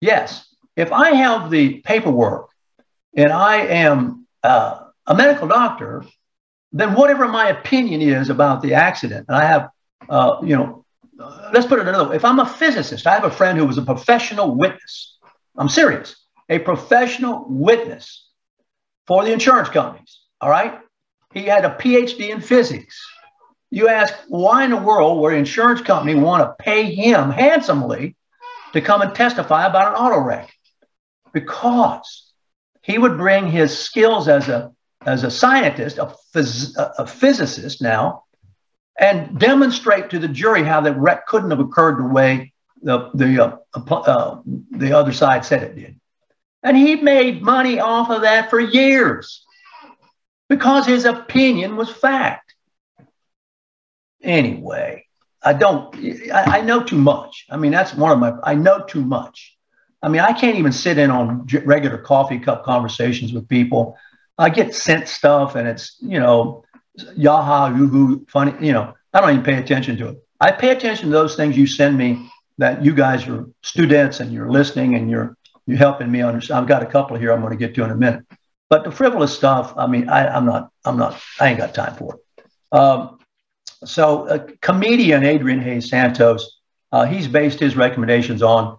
Yes. 0.00 0.44
If 0.74 0.90
I 0.90 1.12
have 1.12 1.50
the 1.50 1.80
paperwork 1.82 2.48
and 3.14 3.32
I 3.32 3.58
am 3.58 4.26
uh, 4.42 4.86
a 5.06 5.14
medical 5.14 5.46
doctor, 5.46 6.04
then 6.72 6.94
whatever 6.94 7.28
my 7.28 7.48
opinion 7.50 8.02
is 8.02 8.28
about 8.28 8.60
the 8.60 8.74
accident, 8.74 9.26
and 9.28 9.36
I 9.36 9.44
have, 9.44 9.70
uh, 10.08 10.40
you 10.42 10.56
know, 10.56 10.84
let's 11.52 11.66
put 11.66 11.78
it 11.78 11.86
another 11.86 12.10
way. 12.10 12.16
If 12.16 12.24
I'm 12.24 12.40
a 12.40 12.46
physicist, 12.46 13.06
I 13.06 13.14
have 13.14 13.24
a 13.24 13.30
friend 13.30 13.56
who 13.56 13.66
was 13.66 13.78
a 13.78 13.82
professional 13.82 14.56
witness. 14.56 15.16
I'm 15.56 15.68
serious, 15.68 16.17
a 16.48 16.58
professional 16.58 17.44
witness 17.48 18.26
for 19.06 19.24
the 19.24 19.32
insurance 19.32 19.68
companies. 19.68 20.20
All 20.40 20.50
right. 20.50 20.78
He 21.34 21.42
had 21.42 21.64
a 21.64 21.70
PhD 21.70 22.30
in 22.30 22.40
physics. 22.40 23.04
You 23.70 23.88
ask, 23.88 24.14
why 24.28 24.64
in 24.64 24.70
the 24.70 24.76
world 24.76 25.20
would 25.20 25.34
an 25.34 25.40
insurance 25.40 25.82
company 25.82 26.14
want 26.14 26.42
to 26.42 26.62
pay 26.62 26.94
him 26.94 27.30
handsomely 27.30 28.16
to 28.72 28.80
come 28.80 29.02
and 29.02 29.14
testify 29.14 29.66
about 29.66 29.88
an 29.88 29.94
auto 29.94 30.20
wreck? 30.20 30.50
Because 31.32 32.32
he 32.82 32.96
would 32.96 33.18
bring 33.18 33.50
his 33.50 33.78
skills 33.78 34.28
as 34.28 34.48
a 34.48 34.72
as 35.06 35.22
a 35.22 35.30
scientist, 35.30 35.98
a, 35.98 36.12
phys- 36.34 36.74
a 36.76 37.06
physicist 37.06 37.80
now, 37.80 38.24
and 38.98 39.38
demonstrate 39.38 40.10
to 40.10 40.18
the 40.18 40.28
jury 40.28 40.64
how 40.64 40.80
that 40.80 40.98
wreck 40.98 41.26
couldn't 41.26 41.50
have 41.50 41.60
occurred 41.60 41.98
the 41.98 42.08
way 42.08 42.52
the 42.82 43.10
the 43.14 43.44
uh, 43.44 43.56
uh, 43.90 44.40
the 44.70 44.92
other 44.92 45.12
side 45.12 45.44
said 45.44 45.62
it 45.62 45.76
did. 45.76 46.00
And 46.62 46.76
he 46.76 46.96
made 46.96 47.42
money 47.42 47.78
off 47.78 48.10
of 48.10 48.22
that 48.22 48.50
for 48.50 48.58
years 48.58 49.44
because 50.48 50.86
his 50.86 51.04
opinion 51.04 51.76
was 51.76 51.90
fact. 51.90 52.54
Anyway, 54.22 55.04
I 55.42 55.52
don't, 55.52 55.94
I, 56.32 56.58
I, 56.58 56.60
know 56.62 56.82
too 56.82 56.98
much. 56.98 57.46
I 57.50 57.56
mean, 57.56 57.70
that's 57.70 57.94
one 57.94 58.10
of 58.10 58.18
my, 58.18 58.32
I 58.42 58.54
know 58.54 58.84
too 58.84 59.04
much. 59.04 59.56
I 60.02 60.08
mean, 60.08 60.20
I 60.20 60.32
can't 60.32 60.56
even 60.56 60.72
sit 60.72 60.98
in 60.98 61.10
on 61.10 61.46
regular 61.64 61.98
coffee 61.98 62.38
cup 62.38 62.64
conversations 62.64 63.32
with 63.32 63.48
people. 63.48 63.96
I 64.36 64.48
get 64.48 64.74
sent 64.74 65.08
stuff 65.08 65.54
and 65.54 65.68
it's, 65.68 65.96
you 66.00 66.18
know, 66.18 66.64
yaha, 66.98 67.76
yoo 67.76 68.26
funny, 68.28 68.54
you 68.64 68.72
know, 68.72 68.94
I 69.12 69.20
don't 69.20 69.30
even 69.30 69.44
pay 69.44 69.58
attention 69.58 69.96
to 69.98 70.08
it. 70.08 70.24
I 70.40 70.52
pay 70.52 70.70
attention 70.70 71.06
to 71.06 71.12
those 71.12 71.36
things 71.36 71.56
you 71.56 71.66
send 71.66 71.96
me 71.96 72.30
that 72.58 72.84
you 72.84 72.92
guys 72.92 73.26
are 73.28 73.46
students 73.62 74.20
and 74.20 74.32
you're 74.32 74.50
listening 74.50 74.94
and 74.94 75.10
you're, 75.10 75.36
you're 75.68 75.76
helping 75.76 76.10
me 76.10 76.22
understand. 76.22 76.60
I've 76.60 76.66
got 76.66 76.82
a 76.82 76.86
couple 76.86 77.18
here 77.18 77.30
I'm 77.30 77.42
going 77.42 77.52
to 77.52 77.58
get 77.58 77.74
to 77.74 77.84
in 77.84 77.90
a 77.90 77.94
minute. 77.94 78.24
But 78.70 78.84
the 78.84 78.90
frivolous 78.90 79.34
stuff, 79.34 79.74
I 79.76 79.86
mean, 79.86 80.08
I, 80.08 80.34
am 80.34 80.46
not, 80.46 80.70
I'm 80.82 80.96
not, 80.96 81.20
I 81.38 81.48
ain't 81.48 81.58
got 81.58 81.74
time 81.74 81.94
for 81.94 82.14
it. 82.14 82.46
Um, 82.72 83.18
so, 83.84 84.26
uh, 84.26 84.46
comedian 84.62 85.24
Adrian 85.24 85.60
Hayes 85.60 85.90
Santos, 85.90 86.60
uh, 86.90 87.04
he's 87.04 87.28
based 87.28 87.60
his 87.60 87.76
recommendations 87.76 88.42
on 88.42 88.78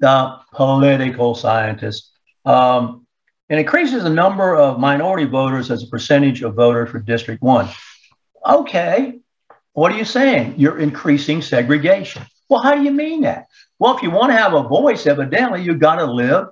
the 0.00 0.38
political 0.54 1.34
scientist. 1.34 2.10
Um, 2.46 3.06
and 3.50 3.60
increases 3.60 4.02
the 4.04 4.10
number 4.10 4.56
of 4.56 4.80
minority 4.80 5.26
voters 5.26 5.70
as 5.70 5.82
a 5.82 5.88
percentage 5.88 6.40
of 6.42 6.54
voters 6.54 6.88
for 6.88 7.00
District 7.00 7.42
1. 7.42 7.68
Okay, 8.48 9.18
what 9.74 9.92
are 9.92 9.98
you 9.98 10.06
saying? 10.06 10.54
You're 10.56 10.78
increasing 10.78 11.42
segregation. 11.42 12.22
Well, 12.48 12.62
how 12.62 12.74
do 12.74 12.82
you 12.82 12.92
mean 12.92 13.22
that? 13.22 13.46
Well, 13.80 13.96
if 13.96 14.02
you 14.02 14.10
want 14.10 14.30
to 14.30 14.36
have 14.36 14.52
a 14.52 14.62
voice, 14.62 15.06
evidently 15.06 15.62
you've 15.62 15.80
got 15.80 15.96
to 15.96 16.04
live 16.04 16.48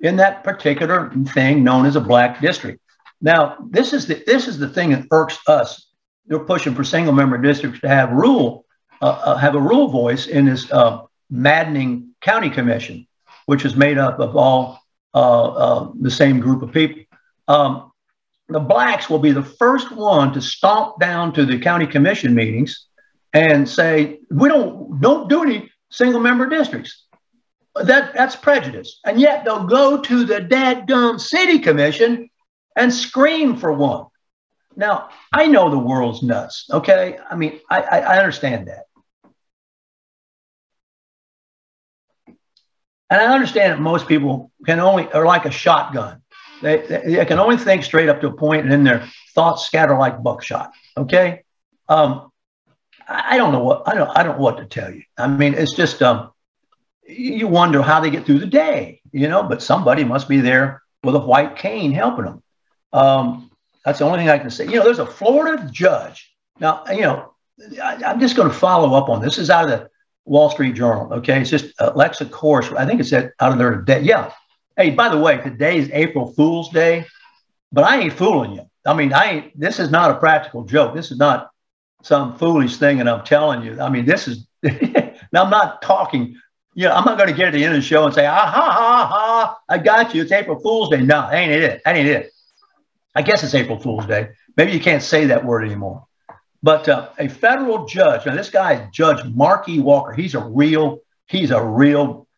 in 0.00 0.16
that 0.16 0.42
particular 0.42 1.12
thing 1.34 1.62
known 1.62 1.84
as 1.84 1.96
a 1.96 2.00
black 2.00 2.40
district. 2.40 2.80
Now, 3.20 3.58
this 3.68 3.92
is 3.92 4.06
the 4.06 4.24
this 4.26 4.48
is 4.48 4.58
the 4.58 4.68
thing 4.68 4.90
that 4.90 5.06
irks 5.10 5.38
us. 5.46 5.90
They're 6.26 6.38
pushing 6.38 6.74
for 6.74 6.82
single 6.82 7.12
member 7.12 7.36
districts 7.36 7.80
to 7.80 7.88
have 7.88 8.10
rule 8.10 8.64
uh, 9.02 9.20
uh, 9.24 9.36
have 9.36 9.54
a 9.54 9.60
rule 9.60 9.88
voice 9.88 10.26
in 10.26 10.46
this 10.46 10.70
uh, 10.72 11.02
maddening 11.28 12.14
county 12.22 12.48
commission, 12.48 13.06
which 13.44 13.66
is 13.66 13.76
made 13.76 13.98
up 13.98 14.18
of 14.18 14.34
all 14.34 14.80
uh, 15.14 15.48
uh, 15.48 15.90
the 16.00 16.10
same 16.10 16.40
group 16.40 16.62
of 16.62 16.72
people. 16.72 17.02
Um, 17.48 17.92
the 18.48 18.60
blacks 18.60 19.10
will 19.10 19.18
be 19.18 19.32
the 19.32 19.42
first 19.42 19.92
one 19.92 20.32
to 20.32 20.40
stomp 20.40 21.00
down 21.00 21.34
to 21.34 21.44
the 21.44 21.58
county 21.58 21.86
commission 21.86 22.34
meetings 22.34 22.86
and 23.34 23.68
say, 23.68 24.20
"We 24.30 24.48
don't 24.48 25.00
don't 25.02 25.28
do 25.28 25.42
any 25.42 25.70
single 25.90 26.20
member 26.20 26.46
districts." 26.46 27.06
that 27.84 28.14
that's 28.14 28.36
prejudice. 28.36 29.00
And 29.04 29.20
yet 29.20 29.44
they'll 29.44 29.66
go 29.66 30.00
to 30.00 30.24
the 30.24 30.40
dadgum 30.40 31.20
city 31.20 31.58
commission 31.58 32.30
and 32.74 32.92
scream 32.92 33.56
for 33.56 33.72
one. 33.72 34.06
Now, 34.76 35.08
I 35.32 35.46
know 35.46 35.70
the 35.70 35.78
world's 35.78 36.22
nuts, 36.22 36.66
okay? 36.70 37.18
I 37.30 37.36
mean, 37.36 37.60
I, 37.70 37.80
I, 37.80 37.98
I 37.98 38.18
understand 38.18 38.68
that. 38.68 38.84
And 43.08 43.20
I 43.20 43.32
understand 43.32 43.72
that 43.72 43.80
most 43.80 44.06
people 44.06 44.50
can 44.66 44.80
only, 44.80 45.10
are 45.12 45.24
like 45.24 45.46
a 45.46 45.50
shotgun. 45.50 46.22
They, 46.60 46.78
they, 46.78 47.02
they, 47.14 47.24
can 47.24 47.38
only 47.38 47.56
think 47.56 47.84
straight 47.84 48.08
up 48.08 48.20
to 48.20 48.28
a 48.28 48.32
point 48.32 48.62
and 48.62 48.72
then 48.72 48.84
their 48.84 49.08
thoughts 49.34 49.66
scatter 49.66 49.96
like 49.96 50.22
buckshot, 50.22 50.72
okay? 50.96 51.42
Um, 51.88 52.30
I, 53.08 53.36
don't 53.36 53.52
know 53.52 53.62
what, 53.62 53.82
I 53.86 53.94
don't, 53.94 54.10
I 54.16 54.22
don't 54.22 54.36
know 54.36 54.42
what 54.42 54.58
to 54.58 54.64
tell 54.64 54.92
you. 54.92 55.02
I 55.16 55.28
mean, 55.28 55.54
it's 55.54 55.72
just, 55.72 56.02
um, 56.02 56.32
you 57.08 57.46
wonder 57.46 57.82
how 57.82 58.00
they 58.00 58.10
get 58.10 58.26
through 58.26 58.40
the 58.40 58.46
day, 58.46 59.00
you 59.12 59.28
know, 59.28 59.42
but 59.42 59.62
somebody 59.62 60.04
must 60.04 60.28
be 60.28 60.40
there 60.40 60.82
with 61.02 61.14
a 61.14 61.20
white 61.20 61.56
cane 61.56 61.92
helping 61.92 62.24
them. 62.24 62.42
Um, 62.92 63.50
that's 63.84 64.00
the 64.00 64.04
only 64.04 64.18
thing 64.18 64.28
I 64.28 64.38
can 64.38 64.50
say. 64.50 64.64
You 64.64 64.76
know, 64.76 64.84
there's 64.84 64.98
a 64.98 65.06
Florida 65.06 65.68
judge. 65.70 66.34
Now, 66.58 66.84
you 66.90 67.02
know, 67.02 67.34
I, 67.82 68.10
am 68.10 68.20
just 68.20 68.36
going 68.36 68.48
to 68.48 68.54
follow 68.54 68.94
up 68.94 69.08
on 69.08 69.20
this. 69.20 69.36
this. 69.36 69.44
is 69.44 69.50
out 69.50 69.70
of 69.70 69.80
the 69.80 69.90
Wall 70.24 70.50
Street 70.50 70.74
Journal. 70.74 71.12
Okay. 71.14 71.40
It's 71.40 71.50
just 71.50 71.72
Alexa 71.78 72.26
Corse. 72.26 72.70
I 72.72 72.84
think 72.84 73.00
it's 73.00 73.12
out 73.12 73.32
of 73.40 73.58
there 73.58 73.76
today. 73.76 74.02
Yeah. 74.02 74.32
Hey, 74.76 74.90
by 74.90 75.08
the 75.08 75.18
way, 75.18 75.38
today 75.38 75.78
is 75.78 75.88
April 75.92 76.32
Fool's 76.32 76.68
Day, 76.70 77.06
but 77.72 77.84
I 77.84 78.00
ain't 78.00 78.12
fooling 78.12 78.52
you. 78.52 78.66
I 78.84 78.94
mean, 78.94 79.12
I 79.12 79.30
ain't, 79.30 79.58
this 79.58 79.78
is 79.78 79.90
not 79.90 80.10
a 80.10 80.18
practical 80.18 80.64
joke. 80.64 80.94
This 80.94 81.10
is 81.10 81.18
not 81.18 81.50
some 82.06 82.38
foolish 82.38 82.76
thing. 82.76 83.00
And 83.00 83.08
I'm 83.08 83.24
telling 83.24 83.62
you, 83.62 83.80
I 83.80 83.88
mean, 83.88 84.04
this 84.04 84.28
is, 84.28 84.46
now 84.62 85.44
I'm 85.44 85.50
not 85.50 85.82
talking 85.82 86.36
you 86.76 86.86
know, 86.86 86.92
I'm 86.94 87.06
not 87.06 87.16
going 87.16 87.30
to 87.30 87.34
get 87.34 87.48
at 87.48 87.52
the 87.54 87.64
end 87.64 87.74
of 87.74 87.80
the 87.80 87.86
show 87.86 88.04
and 88.04 88.12
say, 88.14 88.26
ah, 88.26 88.34
ha, 88.34 88.70
ha, 88.70 89.06
ha, 89.06 89.58
I 89.66 89.78
got 89.78 90.14
you. 90.14 90.20
It's 90.20 90.30
April 90.30 90.60
Fool's 90.60 90.90
Day. 90.90 91.00
No, 91.00 91.26
ain't 91.32 91.50
it. 91.50 91.80
That 91.82 91.96
ain't 91.96 92.06
it. 92.06 92.30
I 93.14 93.22
guess 93.22 93.42
it's 93.42 93.54
April 93.54 93.80
Fool's 93.80 94.04
Day. 94.04 94.28
Maybe 94.58 94.72
you 94.72 94.80
can't 94.80 95.02
say 95.02 95.24
that 95.26 95.42
word 95.42 95.64
anymore. 95.64 96.04
But 96.62 96.86
uh, 96.86 97.08
a 97.18 97.28
federal 97.28 97.86
judge, 97.86 98.26
now 98.26 98.34
this 98.34 98.50
guy 98.50 98.74
is 98.74 98.90
Judge 98.92 99.24
Markey 99.24 99.80
Walker. 99.80 100.12
He's 100.12 100.34
a 100.34 100.40
real, 100.40 100.98
he's 101.28 101.50
a 101.50 101.64
real, 101.64 102.28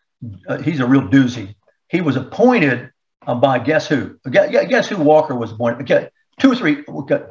uh, 0.47 0.59
he's 0.59 0.79
a 0.79 0.87
real 0.87 1.03
doozy. 1.03 1.57
He 1.89 2.01
was 2.01 2.15
appointed 2.15 2.93
uh, 3.27 3.35
by 3.35 3.59
guess 3.59 3.89
who? 3.89 4.19
Guess, 4.31 4.69
guess 4.69 4.89
who 4.89 4.99
Walker 4.99 5.35
was 5.35 5.51
appointed? 5.51 5.83
Okay, 5.83 6.11
two 6.39 6.53
or 6.53 6.55
three, 6.55 6.85
okay, 6.89 7.23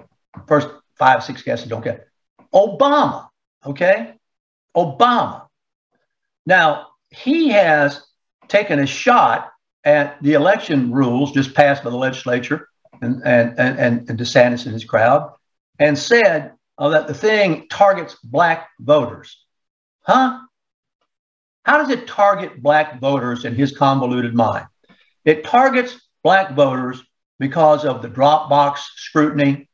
first 0.45 0.67
five, 0.97 1.23
six 1.23 1.41
guesses, 1.41 1.69
don't 1.69 1.85
get. 1.85 2.06
Obama, 2.53 3.27
okay? 3.65 4.13
Obama. 4.75 5.47
Now, 6.45 6.87
he 7.09 7.49
has 7.49 8.05
taken 8.47 8.79
a 8.79 8.85
shot 8.85 9.51
at 9.83 10.21
the 10.21 10.33
election 10.33 10.91
rules 10.91 11.31
just 11.31 11.53
passed 11.53 11.83
by 11.83 11.89
the 11.89 11.97
legislature 11.97 12.67
and, 13.01 13.21
and, 13.23 13.57
and, 13.59 14.09
and 14.09 14.19
DeSantis 14.19 14.65
and 14.65 14.73
his 14.73 14.85
crowd 14.85 15.31
and 15.79 15.97
said 15.97 16.53
uh, 16.77 16.89
that 16.89 17.07
the 17.07 17.13
thing 17.13 17.67
targets 17.69 18.15
black 18.23 18.69
voters. 18.79 19.43
Huh? 20.01 20.39
How 21.63 21.77
does 21.77 21.89
it 21.89 22.07
target 22.07 22.61
black 22.61 22.99
voters 22.99 23.45
in 23.45 23.55
his 23.55 23.75
convoluted 23.77 24.33
mind? 24.33 24.67
It 25.25 25.43
targets 25.43 25.99
black 26.23 26.53
voters 26.53 27.01
because 27.39 27.85
of 27.85 28.01
the 28.01 28.09
Dropbox 28.09 28.77
scrutiny 28.95 29.69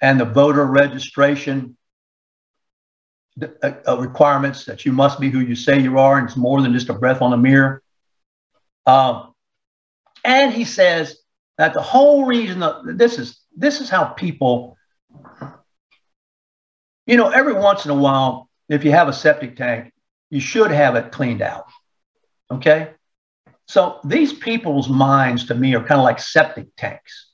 and 0.00 0.18
the 0.18 0.24
voter 0.24 0.64
registration 0.64 1.76
uh, 3.62 3.72
uh, 3.88 3.98
requirements 3.98 4.64
that 4.64 4.84
you 4.84 4.92
must 4.92 5.20
be 5.20 5.30
who 5.30 5.40
you 5.40 5.54
say 5.54 5.80
you 5.80 5.98
are, 5.98 6.18
and 6.18 6.28
it's 6.28 6.36
more 6.36 6.60
than 6.62 6.72
just 6.72 6.88
a 6.88 6.94
breath 6.94 7.22
on 7.22 7.32
a 7.32 7.36
mirror. 7.36 7.82
Um, 8.86 9.34
and 10.24 10.52
he 10.52 10.64
says 10.64 11.16
that 11.58 11.74
the 11.74 11.82
whole 11.82 12.24
reason 12.24 12.60
that 12.60 12.96
this 12.96 13.18
is 13.18 13.40
this 13.56 13.80
is 13.80 13.88
how 13.88 14.04
people, 14.04 14.76
you 17.06 17.16
know, 17.16 17.28
every 17.28 17.54
once 17.54 17.84
in 17.84 17.90
a 17.90 17.94
while, 17.94 18.48
if 18.68 18.84
you 18.84 18.92
have 18.92 19.08
a 19.08 19.12
septic 19.12 19.56
tank, 19.56 19.92
you 20.30 20.40
should 20.40 20.70
have 20.70 20.94
it 20.96 21.12
cleaned 21.12 21.42
out. 21.42 21.66
Okay. 22.50 22.90
So 23.66 24.00
these 24.04 24.32
people's 24.32 24.88
minds 24.88 25.46
to 25.46 25.54
me 25.54 25.74
are 25.74 25.84
kind 25.84 26.00
of 26.00 26.04
like 26.04 26.18
septic 26.18 26.74
tanks. 26.76 27.30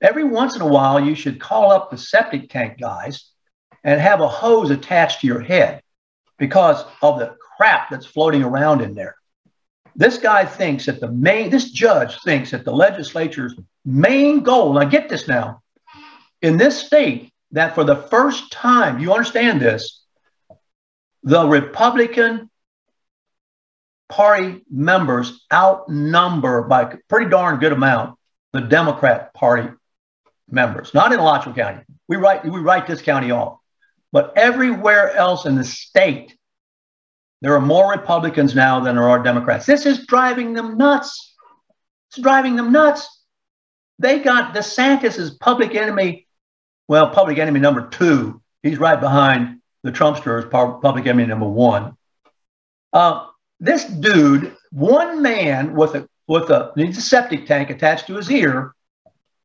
Every 0.00 0.24
once 0.24 0.56
in 0.56 0.62
a 0.62 0.66
while, 0.66 1.00
you 1.00 1.14
should 1.14 1.40
call 1.40 1.72
up 1.72 1.90
the 1.90 1.98
septic 1.98 2.50
tank 2.50 2.78
guys 2.78 3.31
and 3.84 4.00
have 4.00 4.20
a 4.20 4.28
hose 4.28 4.70
attached 4.70 5.20
to 5.20 5.26
your 5.26 5.40
head 5.40 5.82
because 6.38 6.84
of 7.00 7.18
the 7.18 7.36
crap 7.56 7.90
that's 7.90 8.06
floating 8.06 8.42
around 8.42 8.80
in 8.80 8.94
there. 8.94 9.16
This 9.94 10.18
guy 10.18 10.44
thinks 10.44 10.86
that 10.86 11.00
the 11.00 11.10
main, 11.10 11.50
this 11.50 11.70
judge 11.70 12.18
thinks 12.22 12.52
that 12.52 12.64
the 12.64 12.72
legislature's 12.72 13.54
main 13.84 14.42
goal, 14.42 14.72
now 14.72 14.84
get 14.84 15.08
this 15.08 15.28
now, 15.28 15.62
in 16.40 16.56
this 16.56 16.86
state, 16.86 17.32
that 17.50 17.74
for 17.74 17.84
the 17.84 17.96
first 17.96 18.50
time, 18.50 18.98
you 18.98 19.12
understand 19.12 19.60
this, 19.60 20.02
the 21.22 21.46
Republican 21.46 22.50
Party 24.08 24.62
members 24.70 25.46
outnumber 25.52 26.62
by 26.62 26.82
a 26.82 26.96
pretty 27.08 27.30
darn 27.30 27.58
good 27.58 27.72
amount 27.72 28.18
the 28.52 28.60
Democrat 28.60 29.32
Party 29.34 29.68
members. 30.50 30.92
Not 30.92 31.12
in 31.12 31.18
Alachua 31.18 31.54
County. 31.54 31.82
We 32.08 32.16
write 32.16 32.44
we 32.44 32.60
write 32.60 32.86
this 32.86 33.00
county 33.00 33.30
off, 33.30 33.58
but 34.12 34.32
everywhere 34.36 35.10
else 35.16 35.46
in 35.46 35.56
the 35.56 35.64
state, 35.64 36.36
there 37.40 37.54
are 37.54 37.60
more 37.60 37.90
Republicans 37.90 38.54
now 38.54 38.80
than 38.80 38.94
there 38.94 39.08
are 39.08 39.22
Democrats. 39.22 39.66
This 39.66 39.86
is 39.86 40.06
driving 40.06 40.52
them 40.52 40.76
nuts. 40.76 41.34
It's 42.10 42.20
driving 42.20 42.54
them 42.56 42.70
nuts. 42.70 43.08
They 43.98 44.20
got 44.20 44.54
DeSantis 44.54 45.18
as 45.18 45.32
public 45.32 45.74
enemy, 45.74 46.26
well, 46.88 47.10
public 47.10 47.38
enemy 47.38 47.58
number 47.58 47.88
two. 47.88 48.40
He's 48.62 48.78
right 48.78 49.00
behind 49.00 49.60
the 49.82 49.90
Trumpsters, 49.90 50.50
public 50.50 51.06
enemy 51.06 51.26
number 51.26 51.48
one. 51.48 51.96
Uh, 52.92 53.26
this 53.58 53.84
dude, 53.84 54.56
one 54.70 55.22
man 55.22 55.74
with 55.74 55.94
a 55.94 56.08
with 56.28 56.50
a 56.50 56.72
a 56.76 56.92
septic 56.92 57.46
tank 57.46 57.70
attached 57.70 58.06
to 58.06 58.16
his 58.16 58.30
ear, 58.30 58.74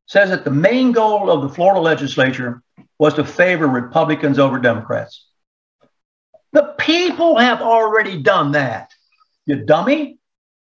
says 0.06 0.30
that 0.30 0.44
the 0.44 0.50
main 0.50 0.92
goal 0.92 1.30
of 1.30 1.42
the 1.42 1.48
Florida 1.48 1.80
legislature 1.80 2.62
was 2.98 3.14
to 3.14 3.24
favor 3.24 3.66
Republicans 3.66 4.38
over 4.38 4.58
Democrats. 4.58 5.26
The 6.52 6.74
people 6.78 7.38
have 7.38 7.60
already 7.60 8.22
done 8.22 8.52
that. 8.52 8.92
You 9.46 9.64
dummy. 9.64 10.18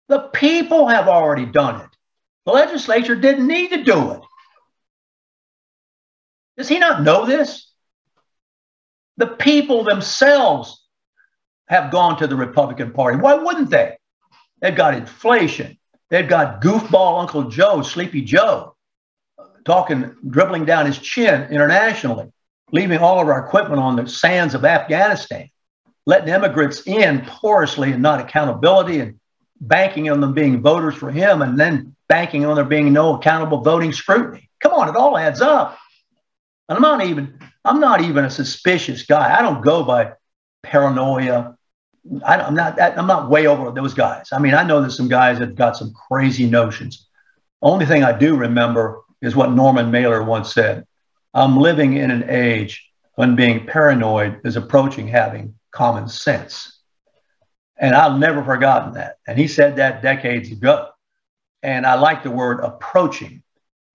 The 0.07 0.19
people 0.19 0.87
have 0.87 1.07
already 1.07 1.45
done 1.45 1.81
it. 1.81 1.89
The 2.45 2.51
legislature 2.51 3.15
didn't 3.15 3.47
need 3.47 3.69
to 3.69 3.83
do 3.83 4.11
it. 4.11 4.21
Does 6.57 6.67
he 6.67 6.79
not 6.79 7.03
know 7.03 7.25
this? 7.25 7.71
The 9.17 9.27
people 9.27 9.83
themselves 9.83 10.85
have 11.67 11.91
gone 11.91 12.17
to 12.17 12.27
the 12.27 12.35
Republican 12.35 12.91
Party. 12.91 13.17
Why 13.17 13.35
wouldn't 13.35 13.69
they? 13.69 13.97
They've 14.61 14.75
got 14.75 14.95
inflation. 14.95 15.77
They've 16.09 16.27
got 16.27 16.61
goofball 16.61 17.21
Uncle 17.21 17.49
Joe, 17.49 17.81
Sleepy 17.81 18.21
Joe, 18.21 18.75
talking, 19.65 20.15
dribbling 20.29 20.65
down 20.65 20.85
his 20.85 20.97
chin 20.97 21.49
internationally, 21.51 22.31
leaving 22.71 22.99
all 22.99 23.19
of 23.19 23.27
our 23.27 23.45
equipment 23.45 23.81
on 23.81 23.95
the 23.95 24.07
sands 24.07 24.55
of 24.55 24.65
Afghanistan, 24.65 25.49
letting 26.05 26.33
immigrants 26.33 26.85
in 26.85 27.21
porously 27.25 27.91
and 27.91 28.01
not 28.01 28.19
accountability, 28.19 28.99
and 28.99 29.19
banking 29.61 30.09
on 30.09 30.19
them 30.19 30.33
being 30.33 30.61
voters 30.61 30.95
for 30.95 31.11
him, 31.11 31.41
and 31.41 31.59
then 31.59 31.95
banking 32.09 32.45
on 32.45 32.55
there 32.55 32.65
being 32.65 32.91
no 32.91 33.15
accountable 33.15 33.61
voting 33.61 33.93
scrutiny. 33.93 34.49
Come 34.59 34.73
on, 34.73 34.89
it 34.89 34.95
all 34.95 35.17
adds 35.17 35.41
up. 35.41 35.77
And 36.69 36.75
I'm 36.75 36.81
not 36.81 37.05
even, 37.05 37.39
I'm 37.65 37.79
not 37.79 38.01
even 38.01 38.25
a 38.25 38.29
suspicious 38.29 39.03
guy. 39.03 39.37
I 39.37 39.41
don't 39.41 39.63
go 39.63 39.83
by 39.83 40.13
paranoia. 40.63 41.57
I, 42.25 42.39
am 42.41 42.55
not 42.55 42.79
I'm 42.81 43.07
not 43.07 43.29
way 43.29 43.47
over 43.47 43.71
those 43.71 43.93
guys. 43.93 44.29
I 44.33 44.39
mean, 44.39 44.53
I 44.53 44.63
know 44.63 44.81
there's 44.81 44.97
some 44.97 45.07
guys 45.07 45.39
that 45.39 45.49
have 45.49 45.55
got 45.55 45.77
some 45.77 45.93
crazy 45.93 46.49
notions. 46.49 47.07
Only 47.61 47.85
thing 47.85 48.03
I 48.03 48.17
do 48.17 48.35
remember 48.35 49.01
is 49.23 49.35
what 49.35 49.53
Norman 49.53 49.89
Mailer 49.89 50.21
once 50.21 50.53
said. 50.53 50.85
I'm 51.33 51.57
living 51.57 51.95
in 51.95 52.11
an 52.11 52.29
age 52.29 52.87
when 53.15 53.35
being 53.35 53.65
paranoid 53.65 54.41
is 54.43 54.57
approaching 54.57 55.07
having 55.07 55.55
common 55.71 56.07
sense. 56.07 56.81
And 57.77 57.95
I've 57.95 58.19
never 58.19 58.43
forgotten 58.43 58.93
that. 58.93 59.17
And 59.25 59.39
he 59.39 59.47
said 59.47 59.77
that 59.77 60.03
decades 60.03 60.51
ago. 60.51 60.89
And 61.63 61.85
I 61.85 61.95
like 61.95 62.21
the 62.21 62.31
word 62.31 62.59
approaching. 62.59 63.41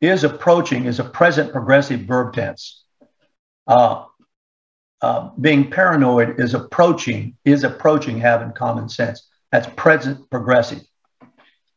Is 0.00 0.24
approaching 0.24 0.86
is 0.86 1.00
a 1.00 1.04
present 1.04 1.52
progressive 1.52 2.00
verb 2.02 2.32
tense. 2.32 2.84
Uh, 3.66 4.04
uh, 5.02 5.30
being 5.40 5.70
paranoid 5.70 6.40
is 6.40 6.54
approaching 6.54 7.36
is 7.44 7.64
approaching 7.64 8.18
having 8.18 8.52
common 8.52 8.88
sense. 8.88 9.28
That's 9.52 9.68
present 9.76 10.30
progressive. 10.30 10.82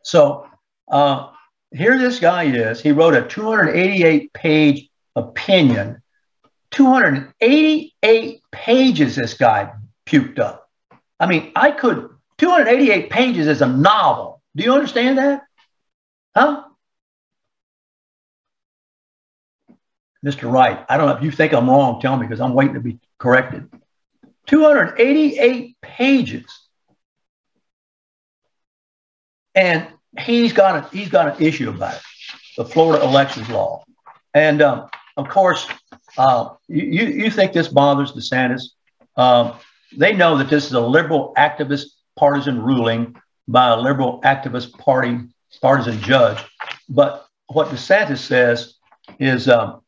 So 0.04 0.48
uh, 0.92 1.32
here 1.74 1.98
this 1.98 2.20
guy 2.20 2.44
is. 2.44 2.82
He 2.82 2.92
wrote 2.92 3.14
a 3.14 3.28
288 3.28 4.34
page 4.34 4.90
opinion. 5.16 6.02
288 6.72 8.42
pages. 8.52 9.16
This 9.16 9.34
guy 9.34 9.74
puked 10.06 10.40
up. 10.40 10.70
I 11.20 11.28
mean, 11.28 11.52
I 11.56 11.72
could. 11.72 12.10
288 12.38 13.10
pages 13.10 13.48
is 13.48 13.62
a 13.62 13.68
novel. 13.68 14.42
Do 14.56 14.64
you 14.64 14.74
understand 14.74 15.18
that? 15.18 15.44
Huh? 16.36 16.64
Mr. 20.26 20.52
Wright, 20.52 20.86
I 20.88 20.98
don't 20.98 21.08
know 21.08 21.16
if 21.16 21.24
you 21.24 21.32
think 21.32 21.54
I'm 21.54 21.70
wrong, 21.70 22.00
tell 22.00 22.16
me 22.16 22.28
because 22.28 22.42
I'm 22.42 22.54
waiting 22.54 22.76
to 22.76 22.80
be 22.80 23.00
corrected. 23.18 23.70
288 24.48 25.78
pages. 25.82 26.46
And 29.56 29.88
he's 30.20 30.54
got 30.54 30.76
a, 30.76 30.96
he's 30.96 31.10
got 31.10 31.36
an 31.36 31.46
issue 31.46 31.70
about 31.70 31.96
it, 31.96 32.02
the 32.58 32.66
Florida 32.66 33.04
elections 33.04 33.50
law. 33.50 33.84
And 34.34 34.62
um, 34.62 34.90
of 35.18 35.30
course, 35.30 35.68
uh, 36.18 36.50
you, 36.68 37.06
you 37.06 37.30
think 37.30 37.54
this 37.54 37.68
bothers 37.68 38.14
DeSantis. 38.14 38.64
Um, 39.16 39.54
they 39.98 40.14
know 40.14 40.38
that 40.38 40.50
this 40.50 40.66
is 40.66 40.74
a 40.74 40.80
liberal 40.80 41.34
activist 41.38 41.88
partisan 42.18 42.62
ruling 42.62 43.16
by 43.48 43.70
a 43.70 43.78
liberal 43.78 44.22
activist 44.22 44.78
party 44.78 45.20
partisan 45.62 46.02
judge. 46.02 46.44
But 46.88 47.26
what 47.48 47.68
DeSantis 47.68 48.20
says 48.20 48.76
is 49.20 49.50
um, 49.50 49.82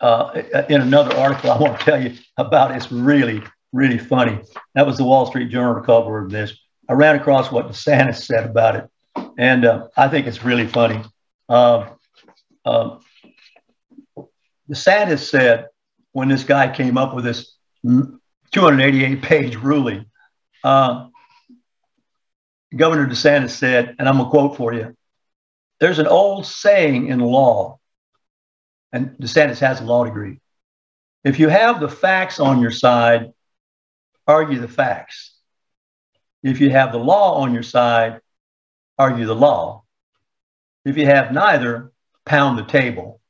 uh, 0.00 0.42
in 0.68 0.80
another 0.80 1.14
article 1.16 1.50
I 1.50 1.58
want 1.58 1.78
to 1.78 1.84
tell 1.84 2.02
you 2.02 2.16
about. 2.36 2.74
It's 2.74 2.90
really, 2.90 3.42
really 3.72 3.98
funny. 3.98 4.40
That 4.74 4.86
was 4.86 4.96
the 4.96 5.04
Wall 5.04 5.26
Street 5.26 5.50
Journal 5.50 5.82
cover 5.82 6.24
of 6.24 6.30
this. 6.30 6.58
I 6.88 6.94
ran 6.94 7.16
across 7.16 7.52
what 7.52 7.68
DeSantis 7.68 8.24
said 8.24 8.44
about 8.44 8.76
it, 8.76 8.89
and 9.38 9.64
uh, 9.64 9.88
I 9.96 10.08
think 10.08 10.26
it's 10.26 10.44
really 10.44 10.66
funny. 10.66 11.02
Uh, 11.48 11.90
DeSantis 14.70 15.28
said 15.28 15.66
when 16.12 16.28
this 16.28 16.44
guy 16.44 16.72
came 16.72 16.96
up 16.96 17.14
with 17.14 17.24
this 17.24 17.56
288 17.82 19.22
page 19.22 19.56
ruling, 19.56 20.06
uh, 20.62 21.08
Governor 22.74 23.06
DeSantis 23.06 23.50
said, 23.50 23.96
and 23.98 24.08
I'm 24.08 24.16
going 24.16 24.26
to 24.26 24.30
quote 24.30 24.56
for 24.56 24.72
you 24.72 24.96
there's 25.80 25.98
an 25.98 26.06
old 26.06 26.46
saying 26.46 27.08
in 27.08 27.20
law 27.20 27.78
and 28.92 29.16
DeSantis 29.18 29.58
has 29.60 29.80
a 29.80 29.84
law 29.84 30.04
degree. 30.04 30.40
If 31.24 31.38
you 31.38 31.48
have 31.48 31.80
the 31.80 31.88
facts 31.88 32.38
on 32.38 32.60
your 32.60 32.70
side, 32.70 33.32
argue 34.26 34.60
the 34.60 34.68
facts. 34.68 35.34
If 36.42 36.60
you 36.60 36.70
have 36.70 36.92
the 36.92 36.98
law 36.98 37.40
on 37.42 37.52
your 37.52 37.62
side, 37.62 38.20
argue 39.00 39.26
the 39.26 39.34
law. 39.34 39.84
If 40.84 40.96
you 40.98 41.06
have 41.06 41.32
neither, 41.32 41.92
pound 42.26 42.58
the 42.58 42.64
table. 42.64 43.20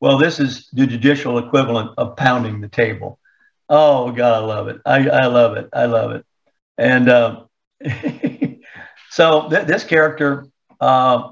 Well, 0.00 0.18
this 0.18 0.38
is 0.38 0.68
the 0.72 0.86
judicial 0.86 1.38
equivalent 1.38 1.90
of 1.98 2.16
pounding 2.16 2.60
the 2.60 2.68
table. 2.68 3.18
Oh, 3.68 4.12
God, 4.12 4.42
I 4.42 4.46
love 4.46 4.68
it. 4.68 4.80
I, 4.86 5.08
I 5.08 5.26
love 5.26 5.56
it. 5.56 5.68
I 5.72 5.86
love 5.86 6.12
it. 6.12 6.24
And 6.78 7.08
uh, 7.08 7.44
so 9.10 9.50
th- 9.50 9.66
this 9.66 9.82
character, 9.82 10.46
uh, 10.80 11.30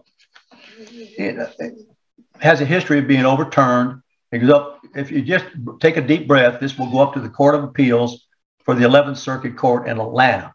has 2.41 2.61
a 2.61 2.65
history 2.65 2.99
of 2.99 3.07
being 3.07 3.25
overturned. 3.25 4.03
It 4.33 4.41
goes 4.41 4.51
up, 4.51 4.81
if 4.97 5.13
you 5.13 5.23
just 5.23 5.47
take 5.81 5.97
a 5.97 6.03
deep 6.03 6.27
breath, 6.27 6.61
this 6.61 6.77
will 6.77 6.91
go 6.91 6.99
up 6.99 7.15
to 7.15 7.21
the 7.21 7.29
Court 7.29 7.55
of 7.55 7.63
Appeals 7.63 8.27
for 8.65 8.75
the 8.75 8.85
11th 8.85 9.19
Circuit 9.19 9.57
Court 9.57 9.89
in 9.89 10.01
Atlanta. 10.01 10.53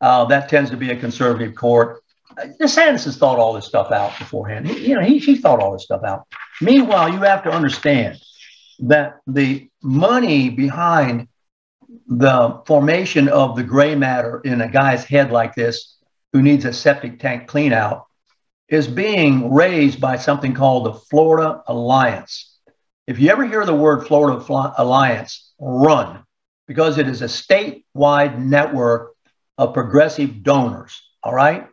Uh, 0.00 0.24
that 0.26 0.48
tends 0.48 0.70
to 0.70 0.76
be 0.76 0.90
a 0.90 0.96
conservative 0.96 1.54
court. 1.54 2.02
DeSantis 2.36 3.04
has 3.04 3.16
thought 3.16 3.38
all 3.38 3.52
this 3.52 3.66
stuff 3.66 3.90
out 3.90 4.18
beforehand. 4.18 4.68
He, 4.68 4.88
you 4.88 4.94
know, 4.94 5.00
he, 5.00 5.18
he 5.18 5.36
thought 5.36 5.60
all 5.60 5.72
this 5.72 5.84
stuff 5.84 6.02
out. 6.04 6.26
Meanwhile, 6.60 7.10
you 7.12 7.20
have 7.20 7.42
to 7.44 7.50
understand 7.50 8.20
that 8.80 9.18
the 9.26 9.70
money 9.82 10.50
behind 10.50 11.28
the 12.08 12.62
formation 12.66 13.28
of 13.28 13.56
the 13.56 13.62
gray 13.62 13.94
matter 13.94 14.40
in 14.44 14.60
a 14.60 14.68
guy's 14.68 15.04
head 15.04 15.30
like 15.30 15.54
this 15.54 15.96
who 16.32 16.42
needs 16.42 16.64
a 16.64 16.72
septic 16.72 17.18
tank 17.18 17.46
clean 17.46 17.72
out 17.72 18.06
is 18.68 18.86
being 18.86 19.52
raised 19.52 20.00
by 20.00 20.16
something 20.16 20.52
called 20.52 20.84
the 20.84 20.92
Florida 20.92 21.62
Alliance. 21.68 22.58
If 23.06 23.18
you 23.18 23.30
ever 23.30 23.46
hear 23.46 23.64
the 23.64 23.74
word 23.74 24.06
Florida 24.06 24.44
Alliance, 24.76 25.52
run 25.60 26.24
because 26.66 26.98
it 26.98 27.08
is 27.08 27.22
a 27.22 27.26
statewide 27.26 28.38
network 28.38 29.12
of 29.56 29.72
progressive 29.72 30.42
donors. 30.42 31.00
All 31.22 31.32
right? 31.32 31.68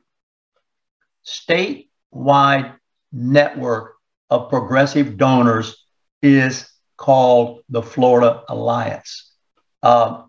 Statewide 1.25 2.75
network 3.11 3.95
of 4.29 4.49
progressive 4.49 5.17
donors 5.17 5.85
is 6.21 6.69
called 6.97 7.61
the 7.69 7.81
Florida 7.81 8.43
Alliance. 8.49 9.31
Uh, 9.81 10.23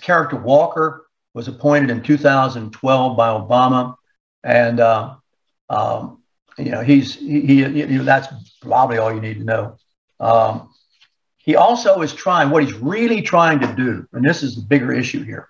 character 0.00 0.36
Walker 0.36 1.06
was 1.34 1.48
appointed 1.48 1.90
in 1.90 2.02
2012 2.02 3.16
by 3.16 3.28
Obama 3.28 3.96
and 4.44 4.78
uh, 4.78 5.14
um, 5.70 6.22
you 6.58 6.70
know 6.70 6.82
he's 6.82 7.14
he, 7.14 7.40
he 7.40 7.54
you 7.64 7.86
know, 7.86 8.04
that's 8.04 8.28
probably 8.60 8.98
all 8.98 9.12
you 9.12 9.20
need 9.20 9.38
to 9.38 9.44
know. 9.44 9.76
Um, 10.20 10.70
he 11.38 11.56
also 11.56 12.00
is 12.02 12.12
trying 12.12 12.50
what 12.50 12.62
he's 12.62 12.74
really 12.74 13.22
trying 13.22 13.60
to 13.60 13.74
do, 13.74 14.06
and 14.12 14.24
this 14.24 14.42
is 14.42 14.54
the 14.56 14.62
bigger 14.62 14.92
issue 14.92 15.24
here. 15.24 15.48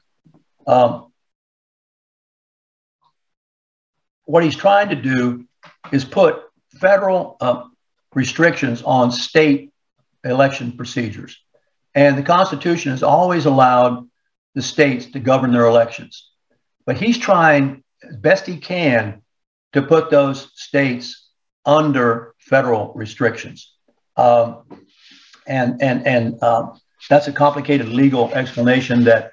Um, 0.66 1.12
what 4.24 4.44
he's 4.44 4.56
trying 4.56 4.88
to 4.88 4.96
do 4.96 5.46
is 5.92 6.04
put 6.04 6.42
federal 6.80 7.36
uh, 7.40 7.64
restrictions 8.14 8.82
on 8.82 9.10
state 9.10 9.72
election 10.24 10.72
procedures. 10.72 11.38
And 11.94 12.18
the 12.18 12.22
Constitution 12.22 12.90
has 12.90 13.02
always 13.02 13.46
allowed 13.46 14.08
the 14.54 14.62
states 14.62 15.06
to 15.06 15.20
govern 15.20 15.52
their 15.52 15.66
elections. 15.66 16.30
But 16.86 16.96
he's 16.96 17.18
trying 17.18 17.82
as 18.02 18.16
best 18.16 18.46
he 18.46 18.56
can 18.56 19.22
to 19.72 19.82
put 19.82 20.10
those 20.10 20.50
states 20.54 21.28
under 21.64 22.34
federal 22.38 22.92
restrictions. 22.94 23.72
Um, 24.16 24.62
and 25.46 25.82
and, 25.82 26.06
and 26.06 26.42
um, 26.42 26.80
that's 27.08 27.28
a 27.28 27.32
complicated 27.32 27.88
legal 27.88 28.32
explanation 28.32 29.04
that 29.04 29.32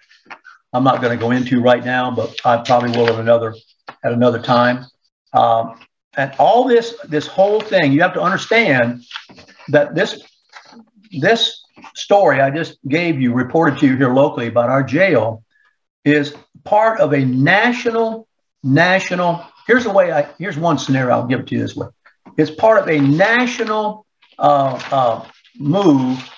I'm 0.74 0.84
not 0.84 1.02
going 1.02 1.18
to 1.18 1.24
go 1.24 1.32
into 1.32 1.62
right 1.62 1.84
now, 1.84 2.12
but 2.12 2.36
I 2.46 2.58
probably 2.58 2.92
will 2.92 3.10
at 3.10 3.20
another 3.20 3.54
at 4.04 4.12
another 4.12 4.42
time. 4.42 4.86
Um, 5.34 5.80
and 6.18 6.34
all 6.40 6.68
this 6.68 6.96
this 7.08 7.28
whole 7.28 7.62
thing, 7.62 7.92
you 7.92 8.02
have 8.02 8.14
to 8.14 8.22
understand 8.22 9.04
that 9.70 9.96
this 9.96 10.22
this 11.20 11.64
story 11.96 12.42
I 12.42 12.50
just 12.50 12.78
gave 12.88 13.22
you, 13.22 13.34
reported 13.34 13.80
to 13.80 13.88
you 13.88 13.96
here 13.98 14.14
locally 14.14 14.48
about 14.48 14.70
our 14.70 14.84
jail, 14.84 15.44
is 16.04 16.34
part 16.64 17.00
of 17.00 17.14
a 17.14 17.24
national 17.24 18.28
national. 18.64 19.46
Here's 19.68 19.86
the 19.86 19.92
way 19.92 20.12
I. 20.12 20.30
Here's 20.38 20.58
one 20.58 20.78
scenario. 20.78 21.16
I'll 21.16 21.28
give 21.28 21.42
it 21.42 21.48
to 21.48 21.56
you 21.56 21.62
this 21.62 21.76
way. 21.76 21.88
It's 22.38 22.52
part 22.52 22.82
of 22.82 22.90
a 22.90 23.00
national 23.00 24.06
uh, 24.38 24.82
uh, 24.92 25.28
move 25.58 26.30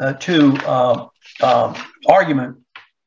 uh, 0.00 0.14
to 0.14 0.52
uh, 0.66 1.08
uh, 1.40 1.82
argument 2.08 2.58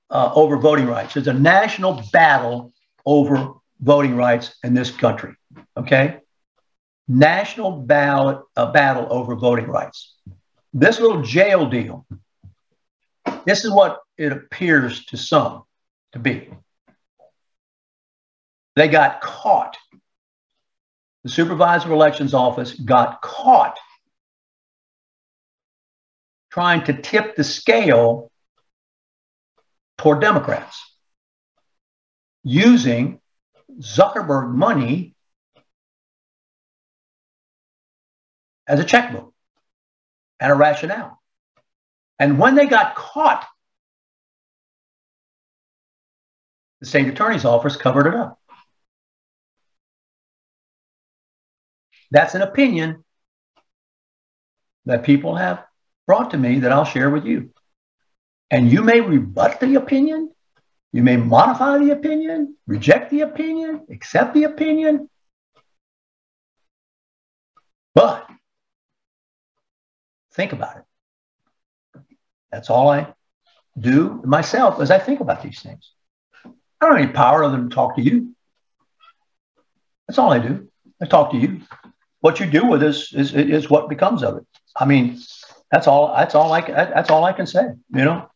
uh, 0.09 0.31
over 0.35 0.57
voting 0.57 0.87
rights. 0.87 1.15
It's 1.17 1.27
a 1.27 1.33
national 1.33 2.03
battle 2.11 2.71
over 3.05 3.53
voting 3.83 4.15
rights 4.15 4.55
in 4.63 4.73
this 4.73 4.89
country. 4.89 5.35
Okay, 5.77 6.19
national 7.07 7.71
ballot 7.71 8.39
uh, 8.55 8.71
battle 8.71 9.07
over 9.09 9.35
voting 9.35 9.67
rights. 9.67 10.15
This 10.73 10.99
little 10.99 11.21
jail 11.21 11.69
deal. 11.69 12.05
This 13.45 13.65
is 13.65 13.71
what 13.71 13.99
it 14.17 14.31
appears 14.31 15.05
to 15.07 15.17
some 15.17 15.63
to 16.13 16.19
be. 16.19 16.49
They 18.75 18.87
got 18.87 19.21
caught. 19.21 19.77
The 21.23 21.29
supervisor 21.29 21.87
of 21.87 21.91
elections 21.91 22.33
office 22.33 22.73
got 22.73 23.21
caught 23.21 23.77
trying 26.51 26.83
to 26.83 26.93
tip 26.93 27.35
the 27.35 27.43
scale 27.43 28.31
toward 29.97 30.21
Democrats 30.21 30.79
using 32.43 33.19
Zuckerberg 33.79 34.53
money 34.53 35.15
as 38.67 38.79
a 38.79 38.83
checkbook 38.83 39.33
and 40.39 40.51
a 40.51 40.55
rationale. 40.55 41.21
And 42.19 42.39
when 42.39 42.55
they 42.55 42.67
got 42.67 42.95
caught, 42.95 43.45
the 46.79 46.85
state 46.85 47.07
attorney's 47.07 47.45
office 47.45 47.75
covered 47.75 48.07
it 48.07 48.13
up. 48.13 48.39
That's 52.11 52.35
an 52.35 52.41
opinion 52.41 53.03
that 54.85 55.03
people 55.03 55.35
have 55.35 55.63
brought 56.05 56.31
to 56.31 56.37
me 56.37 56.59
that 56.59 56.71
I'll 56.71 56.85
share 56.85 57.09
with 57.09 57.25
you. 57.25 57.51
And 58.51 58.71
you 58.71 58.83
may 58.83 59.01
rebut 59.01 59.59
the 59.59 59.75
opinion, 59.75 60.32
you 60.93 61.01
may 61.03 61.17
modify 61.17 61.79
the 61.79 61.91
opinion, 61.91 62.55
reject 62.67 63.09
the 63.09 63.21
opinion, 63.21 63.87
accept 63.89 64.35
the 64.35 64.43
opinion. 64.43 65.09
But 67.95 68.29
think 70.33 70.53
about 70.53 70.77
it. 70.77 70.83
That's 72.51 72.69
all 72.69 72.89
I 72.89 73.13
do 73.77 74.21
myself 74.23 74.79
as 74.79 74.91
I 74.91 74.99
think 74.99 75.19
about 75.19 75.41
these 75.41 75.59
things. 75.61 75.91
I 76.45 76.49
don't 76.81 76.97
have 76.97 77.05
any 77.05 77.11
power 77.11 77.43
other 77.43 77.57
than 77.57 77.69
to 77.69 77.75
talk 77.75 77.95
to 77.95 78.01
you. 78.01 78.35
That's 80.07 80.19
all 80.19 80.31
I 80.31 80.37
do. 80.37 80.67
I 81.01 81.05
talk 81.05 81.31
to 81.31 81.37
you. 81.37 81.61
What 82.19 82.39
you 82.39 82.45
do 82.45 82.67
with 82.67 82.81
this 82.81 83.13
is, 83.13 83.33
is, 83.33 83.49
is 83.49 83.69
what 83.69 83.89
becomes 83.89 84.21
of 84.23 84.37
it. 84.37 84.45
I 84.75 84.85
mean, 84.85 85.19
that's 85.71 85.87
all. 85.87 86.15
That's 86.15 86.35
all 86.35 86.53
I. 86.53 86.61
That's 86.61 87.09
all 87.09 87.25
I 87.25 87.33
can 87.33 87.47
say. 87.47 87.63
You 87.93 88.05
know, 88.05 88.29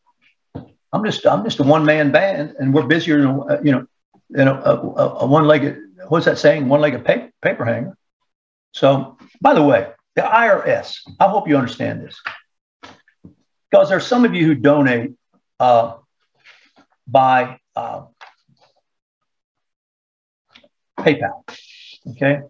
I'm 0.92 1.04
just. 1.04 1.26
I'm 1.26 1.44
just 1.44 1.60
a 1.60 1.62
one 1.62 1.84
man 1.84 2.12
band, 2.12 2.56
and 2.58 2.72
we're 2.72 2.86
busier 2.86 3.20
than 3.20 3.64
you 3.64 3.72
know, 3.72 3.86
in 4.34 4.48
a, 4.48 4.54
a, 4.54 4.74
a 5.20 5.26
one 5.26 5.46
legged. 5.46 5.78
What's 6.08 6.24
that 6.26 6.38
saying? 6.38 6.68
One 6.68 6.80
legged 6.80 7.04
paper, 7.04 7.30
paper 7.42 7.64
hanger. 7.64 7.96
So, 8.72 9.18
by 9.40 9.54
the 9.54 9.62
way, 9.62 9.88
the 10.16 10.22
IRS. 10.22 11.00
I 11.20 11.28
hope 11.28 11.48
you 11.48 11.56
understand 11.56 12.02
this, 12.02 12.20
because 13.70 13.88
there's 13.90 14.06
some 14.06 14.24
of 14.24 14.34
you 14.34 14.46
who 14.46 14.54
donate 14.54 15.12
uh, 15.60 15.96
by 17.06 17.58
uh, 17.76 18.06
PayPal. 20.98 21.44
Okay, 22.10 22.34
and 22.34 22.46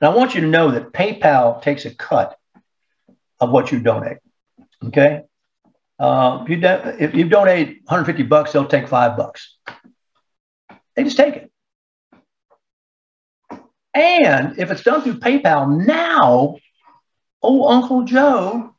I 0.00 0.10
want 0.10 0.34
you 0.34 0.42
to 0.42 0.46
know 0.46 0.70
that 0.70 0.92
PayPal 0.92 1.62
takes 1.62 1.84
a 1.84 1.94
cut 1.94 2.38
of 3.40 3.50
what 3.50 3.72
you 3.72 3.80
donate. 3.80 4.18
Okay. 4.84 5.22
Uh, 6.02 6.42
if, 6.42 6.48
you 6.48 6.56
do, 6.56 6.68
if 6.98 7.14
you 7.14 7.28
donate 7.28 7.80
150 7.84 8.24
bucks, 8.24 8.50
they'll 8.50 8.66
take 8.66 8.88
five 8.88 9.16
bucks. 9.16 9.56
They 10.96 11.04
just 11.04 11.16
take 11.16 11.36
it. 11.36 11.52
And 13.94 14.58
if 14.58 14.72
it's 14.72 14.82
done 14.82 15.02
through 15.02 15.20
PayPal, 15.20 15.86
now 15.86 16.56
old 17.40 17.72
Uncle 17.72 18.02
Joe 18.02 18.74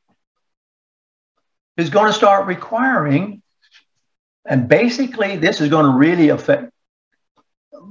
is 1.78 1.90
going 1.90 2.08
to 2.08 2.14
start 2.14 2.46
requiring, 2.46 3.42
and 4.46 4.68
basically, 4.68 5.38
this 5.38 5.62
is 5.62 5.70
going 5.70 5.86
to 5.86 5.98
really 5.98 6.28
affect 6.28 6.74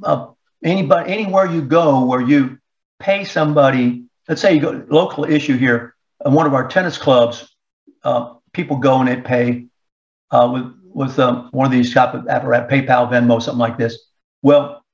uh, 0.03 0.27
anybody, 0.63 1.11
anywhere 1.11 1.47
you 1.47 1.63
go 1.63 2.05
where 2.05 2.21
you 2.21 2.59
pay 2.99 3.25
somebody. 3.25 4.05
Let's 4.29 4.43
say 4.43 4.53
you 4.57 4.61
go 4.61 4.85
local 4.91 5.25
issue 5.25 5.57
here 5.57 5.95
one 6.19 6.47
of 6.47 6.53
our 6.53 6.69
tennis 6.69 6.99
clubs, 6.99 7.51
uh, 8.05 8.35
people 8.53 8.77
go 8.77 9.01
and 9.01 9.09
they 9.09 9.21
pay 9.21 9.67
uh, 10.31 10.51
with 10.53 10.75
with 10.95 11.19
um, 11.19 11.49
one 11.53 11.67
of 11.67 11.73
these 11.73 11.97
of 11.97 12.29
apparatus, 12.29 12.71
PayPal, 12.71 13.11
Venmo, 13.11 13.41
something 13.41 13.59
like 13.59 13.79
this. 13.79 13.99
Well, 14.43 14.85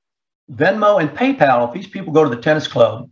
Venmo 0.51 0.99
and 1.01 1.09
PayPal, 1.09 1.67
if 1.67 1.73
these 1.73 1.87
people 1.87 2.13
go 2.13 2.23
to 2.23 2.29
the 2.33 2.41
tennis 2.41 2.67
club 2.67 3.09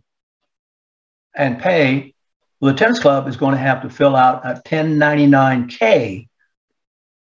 and 1.36 1.58
pay, 1.58 2.14
well, 2.60 2.72
the 2.72 2.78
tennis 2.78 2.98
club 2.98 3.28
is 3.28 3.36
going 3.36 3.52
to 3.52 3.60
have 3.60 3.82
to 3.82 3.90
fill 3.90 4.16
out 4.16 4.44
a 4.44 4.60
1099K, 4.62 6.28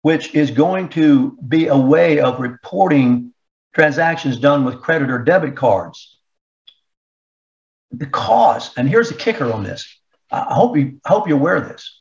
which 0.02 0.34
is 0.34 0.52
going 0.52 0.90
to 0.90 1.38
be 1.48 1.68
a 1.68 1.78
way 1.78 2.20
of 2.20 2.40
reporting 2.40 3.34
transactions 3.76 4.40
done 4.40 4.66
with 4.66 4.82
credit 4.82 5.12
or 5.12 5.20
debit 5.20 5.56
cards. 5.56 6.18
The 7.92 8.06
cause, 8.06 8.72
and 8.78 8.88
here's 8.88 9.10
the 9.10 9.16
kicker 9.16 9.52
on 9.52 9.64
this 9.64 10.00
I 10.32 10.54
hope 10.54 10.78
you 10.78 11.00
I 11.06 11.10
hope 11.10 11.28
you're 11.28 11.38
aware 11.38 11.56
of 11.56 11.68
this. 11.68 11.99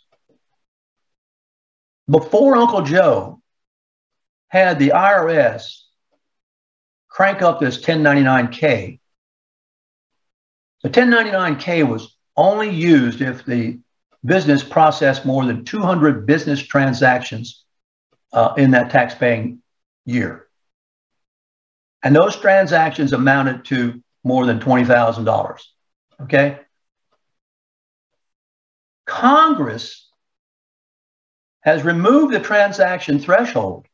Before 2.11 2.57
Uncle 2.57 2.83
Joe 2.83 3.43
had 4.49 4.79
the 4.79 4.91
IRS 4.91 5.83
crank 7.09 7.43
up 7.43 7.61
this 7.61 7.79
1099K, 7.85 8.99
the 10.83 10.91
1099K 10.91 11.87
was 11.87 12.17
only 12.37 12.71
used 12.71 13.21
if 13.21 13.45
the 13.45 13.81
business 14.25 14.63
processed 14.63 15.27
more 15.27 15.45
than 15.45 15.65
200 15.65 16.27
business 16.27 16.61
transactions 16.61 17.65
uh, 18.33 18.55
in 18.57 18.71
that 18.71 18.91
tax-paying 18.91 19.61
year. 20.05 20.47
And 22.03 22.15
those 22.15 22.37
transactions 22.37 23.13
amounted 23.13 23.65
to 23.67 24.03
more 24.25 24.47
than 24.47 24.61
$20,000. 24.61 25.61
Okay. 26.23 26.59
Congress 29.07 30.08
has 31.61 31.83
removed 31.83 32.35
the 32.35 32.41
transaction 32.41 33.19
threshold. 33.19 33.87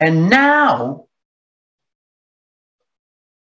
And 0.00 0.28
now, 0.28 1.06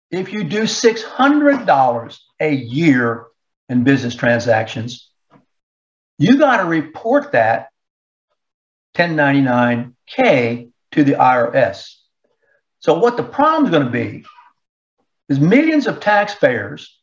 if 0.09 0.31
you 0.31 0.43
do 0.43 0.63
$600 0.63 2.17
a 2.39 2.53
year 2.53 3.25
in 3.67 3.83
business 3.83 4.15
transactions, 4.15 5.09
you 6.17 6.37
got 6.37 6.57
to 6.57 6.65
report 6.65 7.33
that 7.33 7.69
1099K 8.95 10.71
to 10.91 11.03
the 11.03 11.13
IRS. 11.13 11.95
So, 12.79 12.97
what 12.97 13.17
the 13.17 13.23
problem 13.23 13.65
is 13.65 13.71
going 13.71 13.85
to 13.85 13.91
be 13.91 14.25
is 15.29 15.39
millions 15.39 15.87
of 15.87 15.99
taxpayers, 15.99 16.97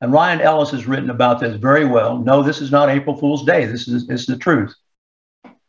and 0.00 0.12
Ryan 0.12 0.40
Ellis 0.40 0.70
has 0.70 0.86
written 0.86 1.10
about 1.10 1.40
this 1.40 1.56
very 1.56 1.84
well. 1.84 2.18
No, 2.18 2.42
this 2.42 2.60
is 2.60 2.70
not 2.70 2.88
April 2.88 3.16
Fool's 3.16 3.44
Day. 3.44 3.66
This 3.66 3.88
is, 3.88 4.06
this 4.06 4.20
is 4.20 4.26
the 4.26 4.36
truth. 4.36 4.74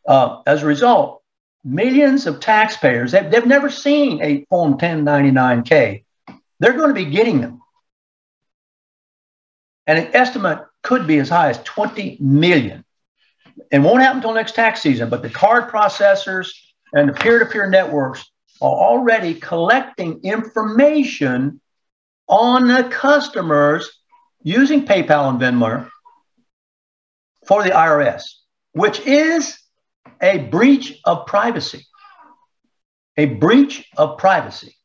Uh, 0.06 0.42
as 0.46 0.64
a 0.64 0.66
result, 0.66 1.22
millions 1.64 2.28
of 2.28 2.40
taxpayers, 2.40 3.12
they've, 3.12 3.30
they've 3.30 3.46
never 3.46 3.70
seen 3.70 4.22
a 4.22 4.46
Form 4.46 4.78
1099K. 4.78 6.04
They're 6.60 6.74
going 6.74 6.90
to 6.90 6.94
be 6.94 7.06
getting 7.06 7.42
them. 7.42 7.62
And 9.88 10.00
an 10.00 10.16
estimate 10.16 10.66
could 10.82 11.08
be 11.08 11.20
as 11.20 11.30
high 11.30 11.50
as 11.50 11.62
20 11.64 12.18
million. 12.20 12.84
And 13.72 13.84
won't 13.84 14.02
happen 14.02 14.18
until 14.18 14.34
next 14.34 14.56
tax 14.56 14.82
season, 14.82 15.10
but 15.10 15.22
the 15.22 15.30
card 15.30 15.70
processors 15.70 16.50
and 16.94 17.10
the 17.10 17.14
peer 17.14 17.40
to 17.40 17.46
peer 17.46 17.70
networks 17.70 18.30
are 18.62 18.72
already 18.72 19.34
collecting 19.36 20.22
information 20.24 21.60
on 22.28 22.68
the 22.68 22.84
customers 22.90 23.90
using 24.42 24.86
PayPal 24.86 25.30
and 25.30 25.40
Venmo 25.40 25.90
for 27.46 27.64
the 27.64 27.72
IRS, 27.72 28.24
which 28.72 29.00
is 29.02 29.58
a 30.22 30.40
breach 30.40 31.00
of 31.06 31.26
privacy. 31.26 31.86
A 33.18 33.26
breach 33.26 33.90
of 33.98 34.18
privacy. 34.18 34.76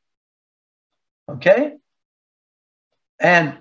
Okay? 1.29 1.75
And 3.21 3.59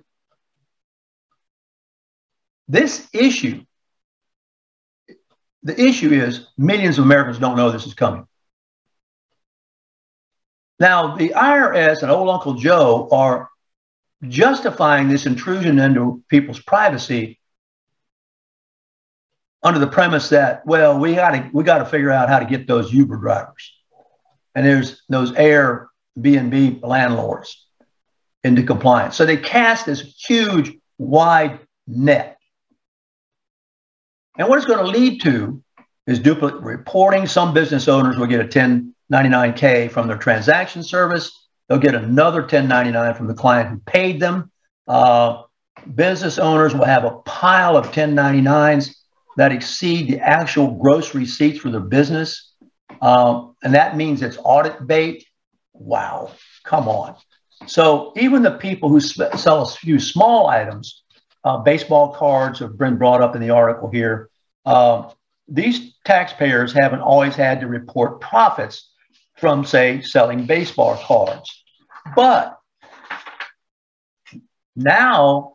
this 2.68 3.08
issue, 3.14 3.64
the 5.64 5.82
issue 5.82 6.12
is 6.12 6.48
millions 6.58 6.98
of 6.98 7.06
Americans 7.06 7.40
don't 7.40 7.58
know 7.58 7.72
this 7.72 7.86
is 7.86 7.94
coming. 7.94 8.28
Now, 10.80 11.16
the 11.16 11.30
IRS 11.30 12.04
and 12.04 12.12
old 12.12 12.30
Uncle 12.30 12.54
Joe 12.54 13.08
are 13.12 13.50
justifying 14.28 15.08
this 15.08 15.26
intrusion 15.26 15.80
into 15.80 16.24
people's 16.30 16.60
privacy 16.60 17.40
under 19.64 19.80
the 19.80 19.88
premise 19.88 20.30
that, 20.30 20.66
well, 20.66 21.00
we 21.00 21.16
got 21.16 21.32
to 21.32 21.50
we 21.54 21.64
got 21.64 21.80
to 21.80 21.86
figure 21.86 22.12
out 22.12 22.30
how 22.30 22.40
to 22.40 22.46
get 22.46 22.68
those 22.68 22.94
Uber 22.94 23.18
drivers, 23.18 23.74
and 24.56 24.66
there's 24.66 25.04
those 25.10 25.32
Airbnb 25.34 26.84
landlords 26.84 27.66
into 28.44 28.64
compliance. 28.64 29.16
So 29.16 29.26
they 29.26 29.38
cast 29.38 29.86
this 29.86 30.02
huge, 30.02 30.78
wide 30.98 31.60
net, 31.88 32.38
and 34.38 34.48
what 34.48 34.58
it's 34.58 34.68
going 34.68 34.86
to 34.86 34.92
lead 34.92 35.22
to 35.22 35.62
is 36.06 36.20
duplicate 36.20 36.62
reporting. 36.62 37.28
Some 37.28 37.54
business 37.54 37.88
owners 37.88 38.18
will 38.18 38.28
get 38.28 38.40
a 38.40 38.46
1099K 38.46 39.92
from 39.92 40.08
their 40.08 40.18
transaction 40.18 40.84
service. 40.84 41.48
They'll 41.68 41.80
get 41.80 41.96
another 41.96 42.42
1099 42.42 43.16
from 43.16 43.28
the 43.28 43.34
client 43.34 43.70
who 43.70 43.78
paid 43.80 44.20
them. 44.20 44.52
Uh, 44.88 45.44
business 45.94 46.40
owners 46.40 46.74
will 46.74 46.86
have 46.86 47.04
a 47.04 47.12
pile 47.26 47.76
of 47.76 47.92
1099s 47.92 48.96
that 49.38 49.52
exceed 49.52 50.10
the 50.10 50.20
actual 50.20 50.72
gross 50.72 51.16
receipts 51.16 51.60
for 51.60 51.70
their 51.70 51.80
business. 51.80 52.54
Um, 53.02 53.56
and 53.64 53.74
that 53.76 53.96
means 53.96 54.22
it's 54.22 54.38
audit 54.44 54.86
bait. 54.86 55.26
Wow, 55.74 56.32
come 56.64 56.90
on. 56.90 57.16
So 57.68 58.14
even 58.18 58.42
the 58.42 58.52
people 58.52 58.90
who 58.90 59.00
sell 59.00 59.62
a 59.62 59.68
few 59.68 60.00
small 60.00 60.48
items, 60.48 61.04
uh, 61.44 61.58
baseball 61.58 62.14
cards 62.14 62.60
have 62.60 62.78
been 62.78 62.98
brought 62.98 63.22
up 63.22 63.36
in 63.36 63.42
the 63.42 63.52
article 63.52 63.90
here. 63.90 64.30
Uh, 64.66 65.12
these 65.48 65.96
taxpayers 66.04 66.74
haven't 66.74 67.02
always 67.02 67.36
had 67.36 67.62
to 67.62 67.68
report 67.68 68.20
profits 68.20 68.92
from, 69.38 69.66
say, 69.66 70.02
selling 70.02 70.46
baseball 70.46 70.98
cards. 70.98 71.64
But 72.16 72.58
now 74.76 75.54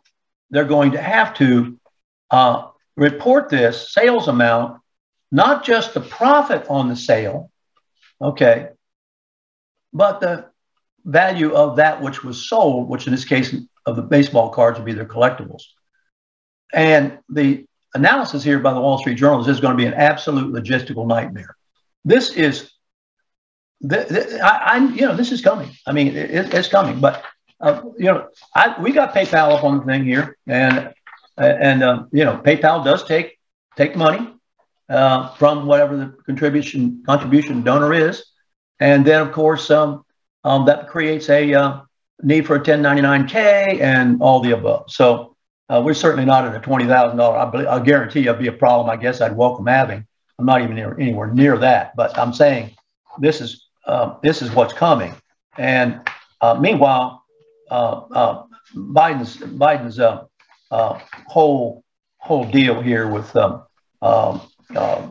they're 0.49 0.65
going 0.65 0.91
to 0.91 1.01
have 1.01 1.33
to 1.35 1.79
uh, 2.31 2.67
report 2.95 3.49
this 3.49 3.93
sales 3.93 4.27
amount, 4.27 4.81
not 5.31 5.63
just 5.63 5.93
the 5.93 6.01
profit 6.01 6.65
on 6.69 6.89
the 6.89 6.95
sale, 6.95 7.51
okay, 8.21 8.69
but 9.91 10.19
the 10.19 10.45
value 11.05 11.53
of 11.53 11.77
that 11.77 12.01
which 12.01 12.23
was 12.23 12.47
sold, 12.47 12.87
which 12.87 13.07
in 13.07 13.11
this 13.11 13.25
case 13.25 13.55
of 13.85 13.95
the 13.95 14.01
baseball 14.01 14.49
cards 14.49 14.77
would 14.77 14.85
be 14.85 14.93
their 14.93 15.05
collectibles. 15.05 15.63
And 16.73 17.19
the 17.29 17.65
analysis 17.93 18.43
here 18.43 18.59
by 18.59 18.73
the 18.73 18.81
Wall 18.81 18.97
Street 18.97 19.15
Journal 19.15 19.41
is 19.41 19.47
this 19.47 19.57
is 19.57 19.61
going 19.61 19.77
to 19.77 19.81
be 19.81 19.87
an 19.87 19.93
absolute 19.93 20.53
logistical 20.53 21.05
nightmare. 21.05 21.55
This 22.05 22.31
is, 22.33 22.71
th- 23.87 24.07
th- 24.07 24.41
I, 24.41 24.57
I, 24.57 24.77
you 24.93 25.01
know, 25.01 25.15
this 25.15 25.31
is 25.31 25.41
coming. 25.41 25.71
I 25.85 25.91
mean, 25.91 26.15
it, 26.15 26.53
it's 26.53 26.67
coming. 26.67 26.99
But 26.99 27.23
uh, 27.59 27.81
you 27.97 28.05
know, 28.05 28.27
I, 28.55 28.81
we 28.81 28.91
got 28.91 29.13
PayPal 29.13 29.57
up 29.57 29.63
on 29.63 29.77
the 29.77 29.85
thing 29.85 30.03
here, 30.03 30.37
and 30.47 30.93
and 31.37 31.83
um, 31.83 32.09
you 32.11 32.23
know, 32.23 32.37
PayPal 32.37 32.83
does 32.83 33.03
take 33.03 33.37
take 33.75 33.95
money 33.95 34.33
uh, 34.89 35.33
from 35.35 35.65
whatever 35.65 35.97
the 35.97 36.15
contribution 36.25 37.03
contribution 37.05 37.63
donor 37.63 37.93
is, 37.93 38.23
and 38.79 39.05
then 39.05 39.21
of 39.21 39.31
course 39.31 39.69
um, 39.71 40.03
um, 40.43 40.65
that 40.65 40.87
creates 40.87 41.29
a 41.29 41.53
uh, 41.53 41.81
need 42.21 42.45
for 42.45 42.55
a 42.55 42.59
1099K 42.59 43.81
and 43.81 44.21
all 44.21 44.41
the 44.41 44.51
above. 44.51 44.91
So 44.91 45.35
uh, 45.69 45.81
we're 45.83 45.93
certainly 45.93 46.25
not 46.25 46.45
at 46.45 46.55
a 46.55 46.59
twenty 46.59 46.85
thousand 46.85 47.17
dollar. 47.17 47.37
I, 47.37 47.49
believe, 47.49 47.67
I 47.67 47.79
guarantee 47.79 48.21
you, 48.21 48.29
it'd 48.29 48.41
be 48.41 48.47
a 48.47 48.53
problem. 48.53 48.89
I 48.89 49.01
guess 49.01 49.21
I'd 49.21 49.35
welcome 49.35 49.65
having. 49.65 50.05
I'm 50.37 50.45
not 50.45 50.61
even 50.61 50.75
near, 50.75 50.97
anywhere 50.99 51.31
near 51.31 51.57
that, 51.59 51.95
but 51.95 52.17
I'm 52.17 52.33
saying 52.33 52.75
this 53.19 53.41
is 53.41 53.67
uh, 53.85 54.15
this 54.21 54.41
is 54.41 54.51
what's 54.51 54.73
coming. 54.73 55.15
And 55.57 56.01
uh, 56.41 56.55
meanwhile, 56.55 57.23
uh, 57.69 58.43
Biden's 58.75 59.37
Biden's 59.37 59.99
uh, 60.73 60.99
whole 61.27 61.83
whole 62.17 62.45
deal 62.45 62.81
here 62.81 63.07
with 63.07 63.35
um, 63.35 63.63
um, 64.01 64.41
uh, 64.75 65.07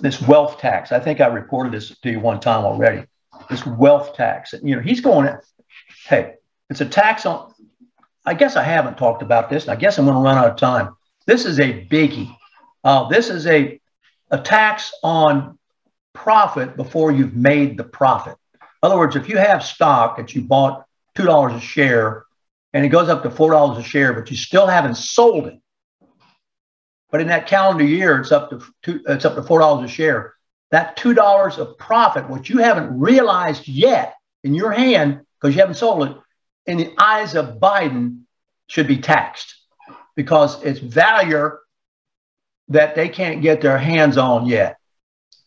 this 0.00 0.20
wealth 0.20 0.58
tax. 0.58 0.90
I 0.90 0.98
think 0.98 1.20
I 1.20 1.28
reported 1.28 1.72
this 1.72 1.96
to 2.00 2.10
you 2.10 2.18
one 2.18 2.40
time 2.40 2.64
already. 2.64 3.06
This 3.48 3.64
wealth 3.64 4.14
tax. 4.14 4.54
You 4.62 4.76
know, 4.76 4.82
he's 4.82 5.00
going. 5.00 5.32
Hey, 6.06 6.34
it's 6.68 6.80
a 6.80 6.86
tax 6.86 7.26
on. 7.26 7.54
I 8.24 8.34
guess 8.34 8.56
I 8.56 8.64
haven't 8.64 8.98
talked 8.98 9.22
about 9.22 9.48
this. 9.48 9.68
I 9.68 9.76
guess 9.76 9.98
I'm 9.98 10.04
going 10.04 10.16
to 10.16 10.22
run 10.22 10.36
out 10.36 10.50
of 10.50 10.56
time. 10.56 10.96
This 11.26 11.44
is 11.44 11.60
a 11.60 11.86
biggie. 11.86 12.34
Uh, 12.82 13.08
this 13.08 13.30
is 13.30 13.46
a 13.46 13.80
a 14.32 14.38
tax 14.38 14.92
on 15.04 15.58
profit 16.12 16.76
before 16.76 17.12
you've 17.12 17.36
made 17.36 17.76
the 17.76 17.84
profit. 17.84 18.36
In 18.52 18.68
other 18.82 18.98
words, 18.98 19.14
if 19.14 19.28
you 19.28 19.36
have 19.36 19.62
stock 19.62 20.16
that 20.16 20.34
you 20.34 20.42
bought 20.42 20.84
two 21.14 21.24
dollars 21.24 21.54
a 21.54 21.60
share 21.60 22.25
and 22.76 22.84
it 22.84 22.90
goes 22.90 23.08
up 23.08 23.22
to 23.22 23.30
$4 23.30 23.78
a 23.78 23.82
share, 23.82 24.12
but 24.12 24.30
you 24.30 24.36
still 24.36 24.66
haven't 24.66 24.96
sold 24.96 25.46
it. 25.46 25.58
But 27.10 27.22
in 27.22 27.28
that 27.28 27.46
calendar 27.46 27.84
year, 27.84 28.20
it's 28.20 28.32
up 28.32 28.50
to 28.50 28.62
two, 28.82 29.00
it's 29.08 29.24
up 29.24 29.34
to 29.34 29.40
$4 29.40 29.82
a 29.82 29.88
share. 29.88 30.34
That 30.72 30.94
$2 30.98 31.56
of 31.56 31.78
profit, 31.78 32.28
which 32.28 32.50
you 32.50 32.58
haven't 32.58 33.00
realized 33.00 33.66
yet 33.66 34.16
in 34.44 34.52
your 34.52 34.72
hand 34.72 35.22
because 35.40 35.54
you 35.54 35.62
haven't 35.62 35.76
sold 35.76 36.06
it, 36.06 36.16
in 36.66 36.76
the 36.76 36.92
eyes 36.98 37.34
of 37.34 37.60
Biden, 37.60 38.24
should 38.66 38.86
be 38.86 38.98
taxed 38.98 39.56
because 40.14 40.62
it's 40.62 40.78
value 40.78 41.52
that 42.68 42.94
they 42.94 43.08
can't 43.08 43.40
get 43.40 43.62
their 43.62 43.78
hands 43.78 44.18
on 44.18 44.44
yet 44.44 44.76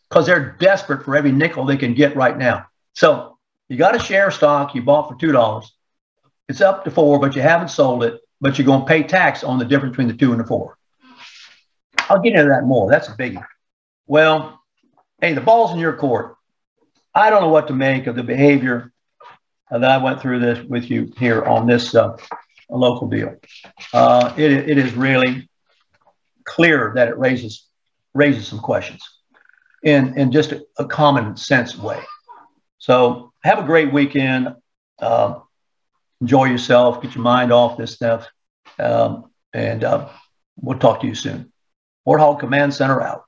because 0.08 0.26
they're 0.26 0.56
desperate 0.58 1.04
for 1.04 1.14
every 1.16 1.30
nickel 1.30 1.64
they 1.64 1.76
can 1.76 1.94
get 1.94 2.16
right 2.16 2.36
now. 2.36 2.66
So 2.96 3.38
you 3.68 3.76
got 3.76 3.94
a 3.94 4.00
share 4.00 4.32
stock 4.32 4.74
you 4.74 4.82
bought 4.82 5.08
for 5.08 5.14
$2 5.14 5.64
it's 6.50 6.60
up 6.60 6.84
to 6.84 6.90
four, 6.90 7.20
but 7.20 7.36
you 7.36 7.42
haven't 7.42 7.68
sold 7.68 8.02
it, 8.02 8.20
but 8.40 8.58
you're 8.58 8.66
going 8.66 8.80
to 8.80 8.86
pay 8.86 9.04
tax 9.04 9.44
on 9.44 9.58
the 9.60 9.64
difference 9.64 9.92
between 9.92 10.08
the 10.08 10.14
two 10.14 10.32
and 10.32 10.40
the 10.40 10.44
four. 10.44 10.76
I'll 12.08 12.20
get 12.20 12.34
into 12.34 12.48
that 12.48 12.64
more. 12.64 12.90
That's 12.90 13.08
a 13.08 13.12
biggie. 13.12 13.44
Well, 14.08 14.60
hey, 15.20 15.32
the 15.32 15.40
ball's 15.40 15.72
in 15.72 15.78
your 15.78 15.96
court. 15.96 16.34
I 17.14 17.30
don't 17.30 17.42
know 17.42 17.50
what 17.50 17.68
to 17.68 17.72
make 17.72 18.08
of 18.08 18.16
the 18.16 18.24
behavior 18.24 18.92
that 19.70 19.84
I 19.84 19.98
went 19.98 20.20
through 20.20 20.40
this 20.40 20.58
with 20.66 20.90
you 20.90 21.12
here 21.18 21.44
on 21.44 21.68
this 21.68 21.94
uh, 21.94 22.16
local 22.68 23.06
deal. 23.08 23.36
Uh, 23.92 24.34
it, 24.36 24.50
it 24.50 24.76
is 24.76 24.92
really 24.94 25.48
clear 26.44 26.92
that 26.96 27.06
it 27.06 27.16
raises 27.16 27.66
raises 28.12 28.48
some 28.48 28.58
questions 28.58 29.08
in, 29.84 30.18
in 30.18 30.32
just 30.32 30.50
a, 30.50 30.64
a 30.78 30.84
common 30.84 31.36
sense 31.36 31.78
way. 31.78 32.00
So 32.78 33.32
have 33.44 33.60
a 33.60 33.62
great 33.62 33.92
weekend. 33.92 34.56
Uh, 34.98 35.40
enjoy 36.20 36.46
yourself, 36.46 37.02
get 37.02 37.14
your 37.14 37.24
mind 37.24 37.52
off 37.52 37.76
this 37.76 37.92
stuff. 37.92 38.26
Um, 38.78 39.30
and 39.52 39.84
uh, 39.84 40.08
we'll 40.56 40.78
talk 40.78 41.00
to 41.00 41.06
you 41.06 41.14
soon. 41.14 41.52
Warthog 42.06 42.40
Command 42.40 42.74
Center 42.74 43.02
out. 43.02 43.24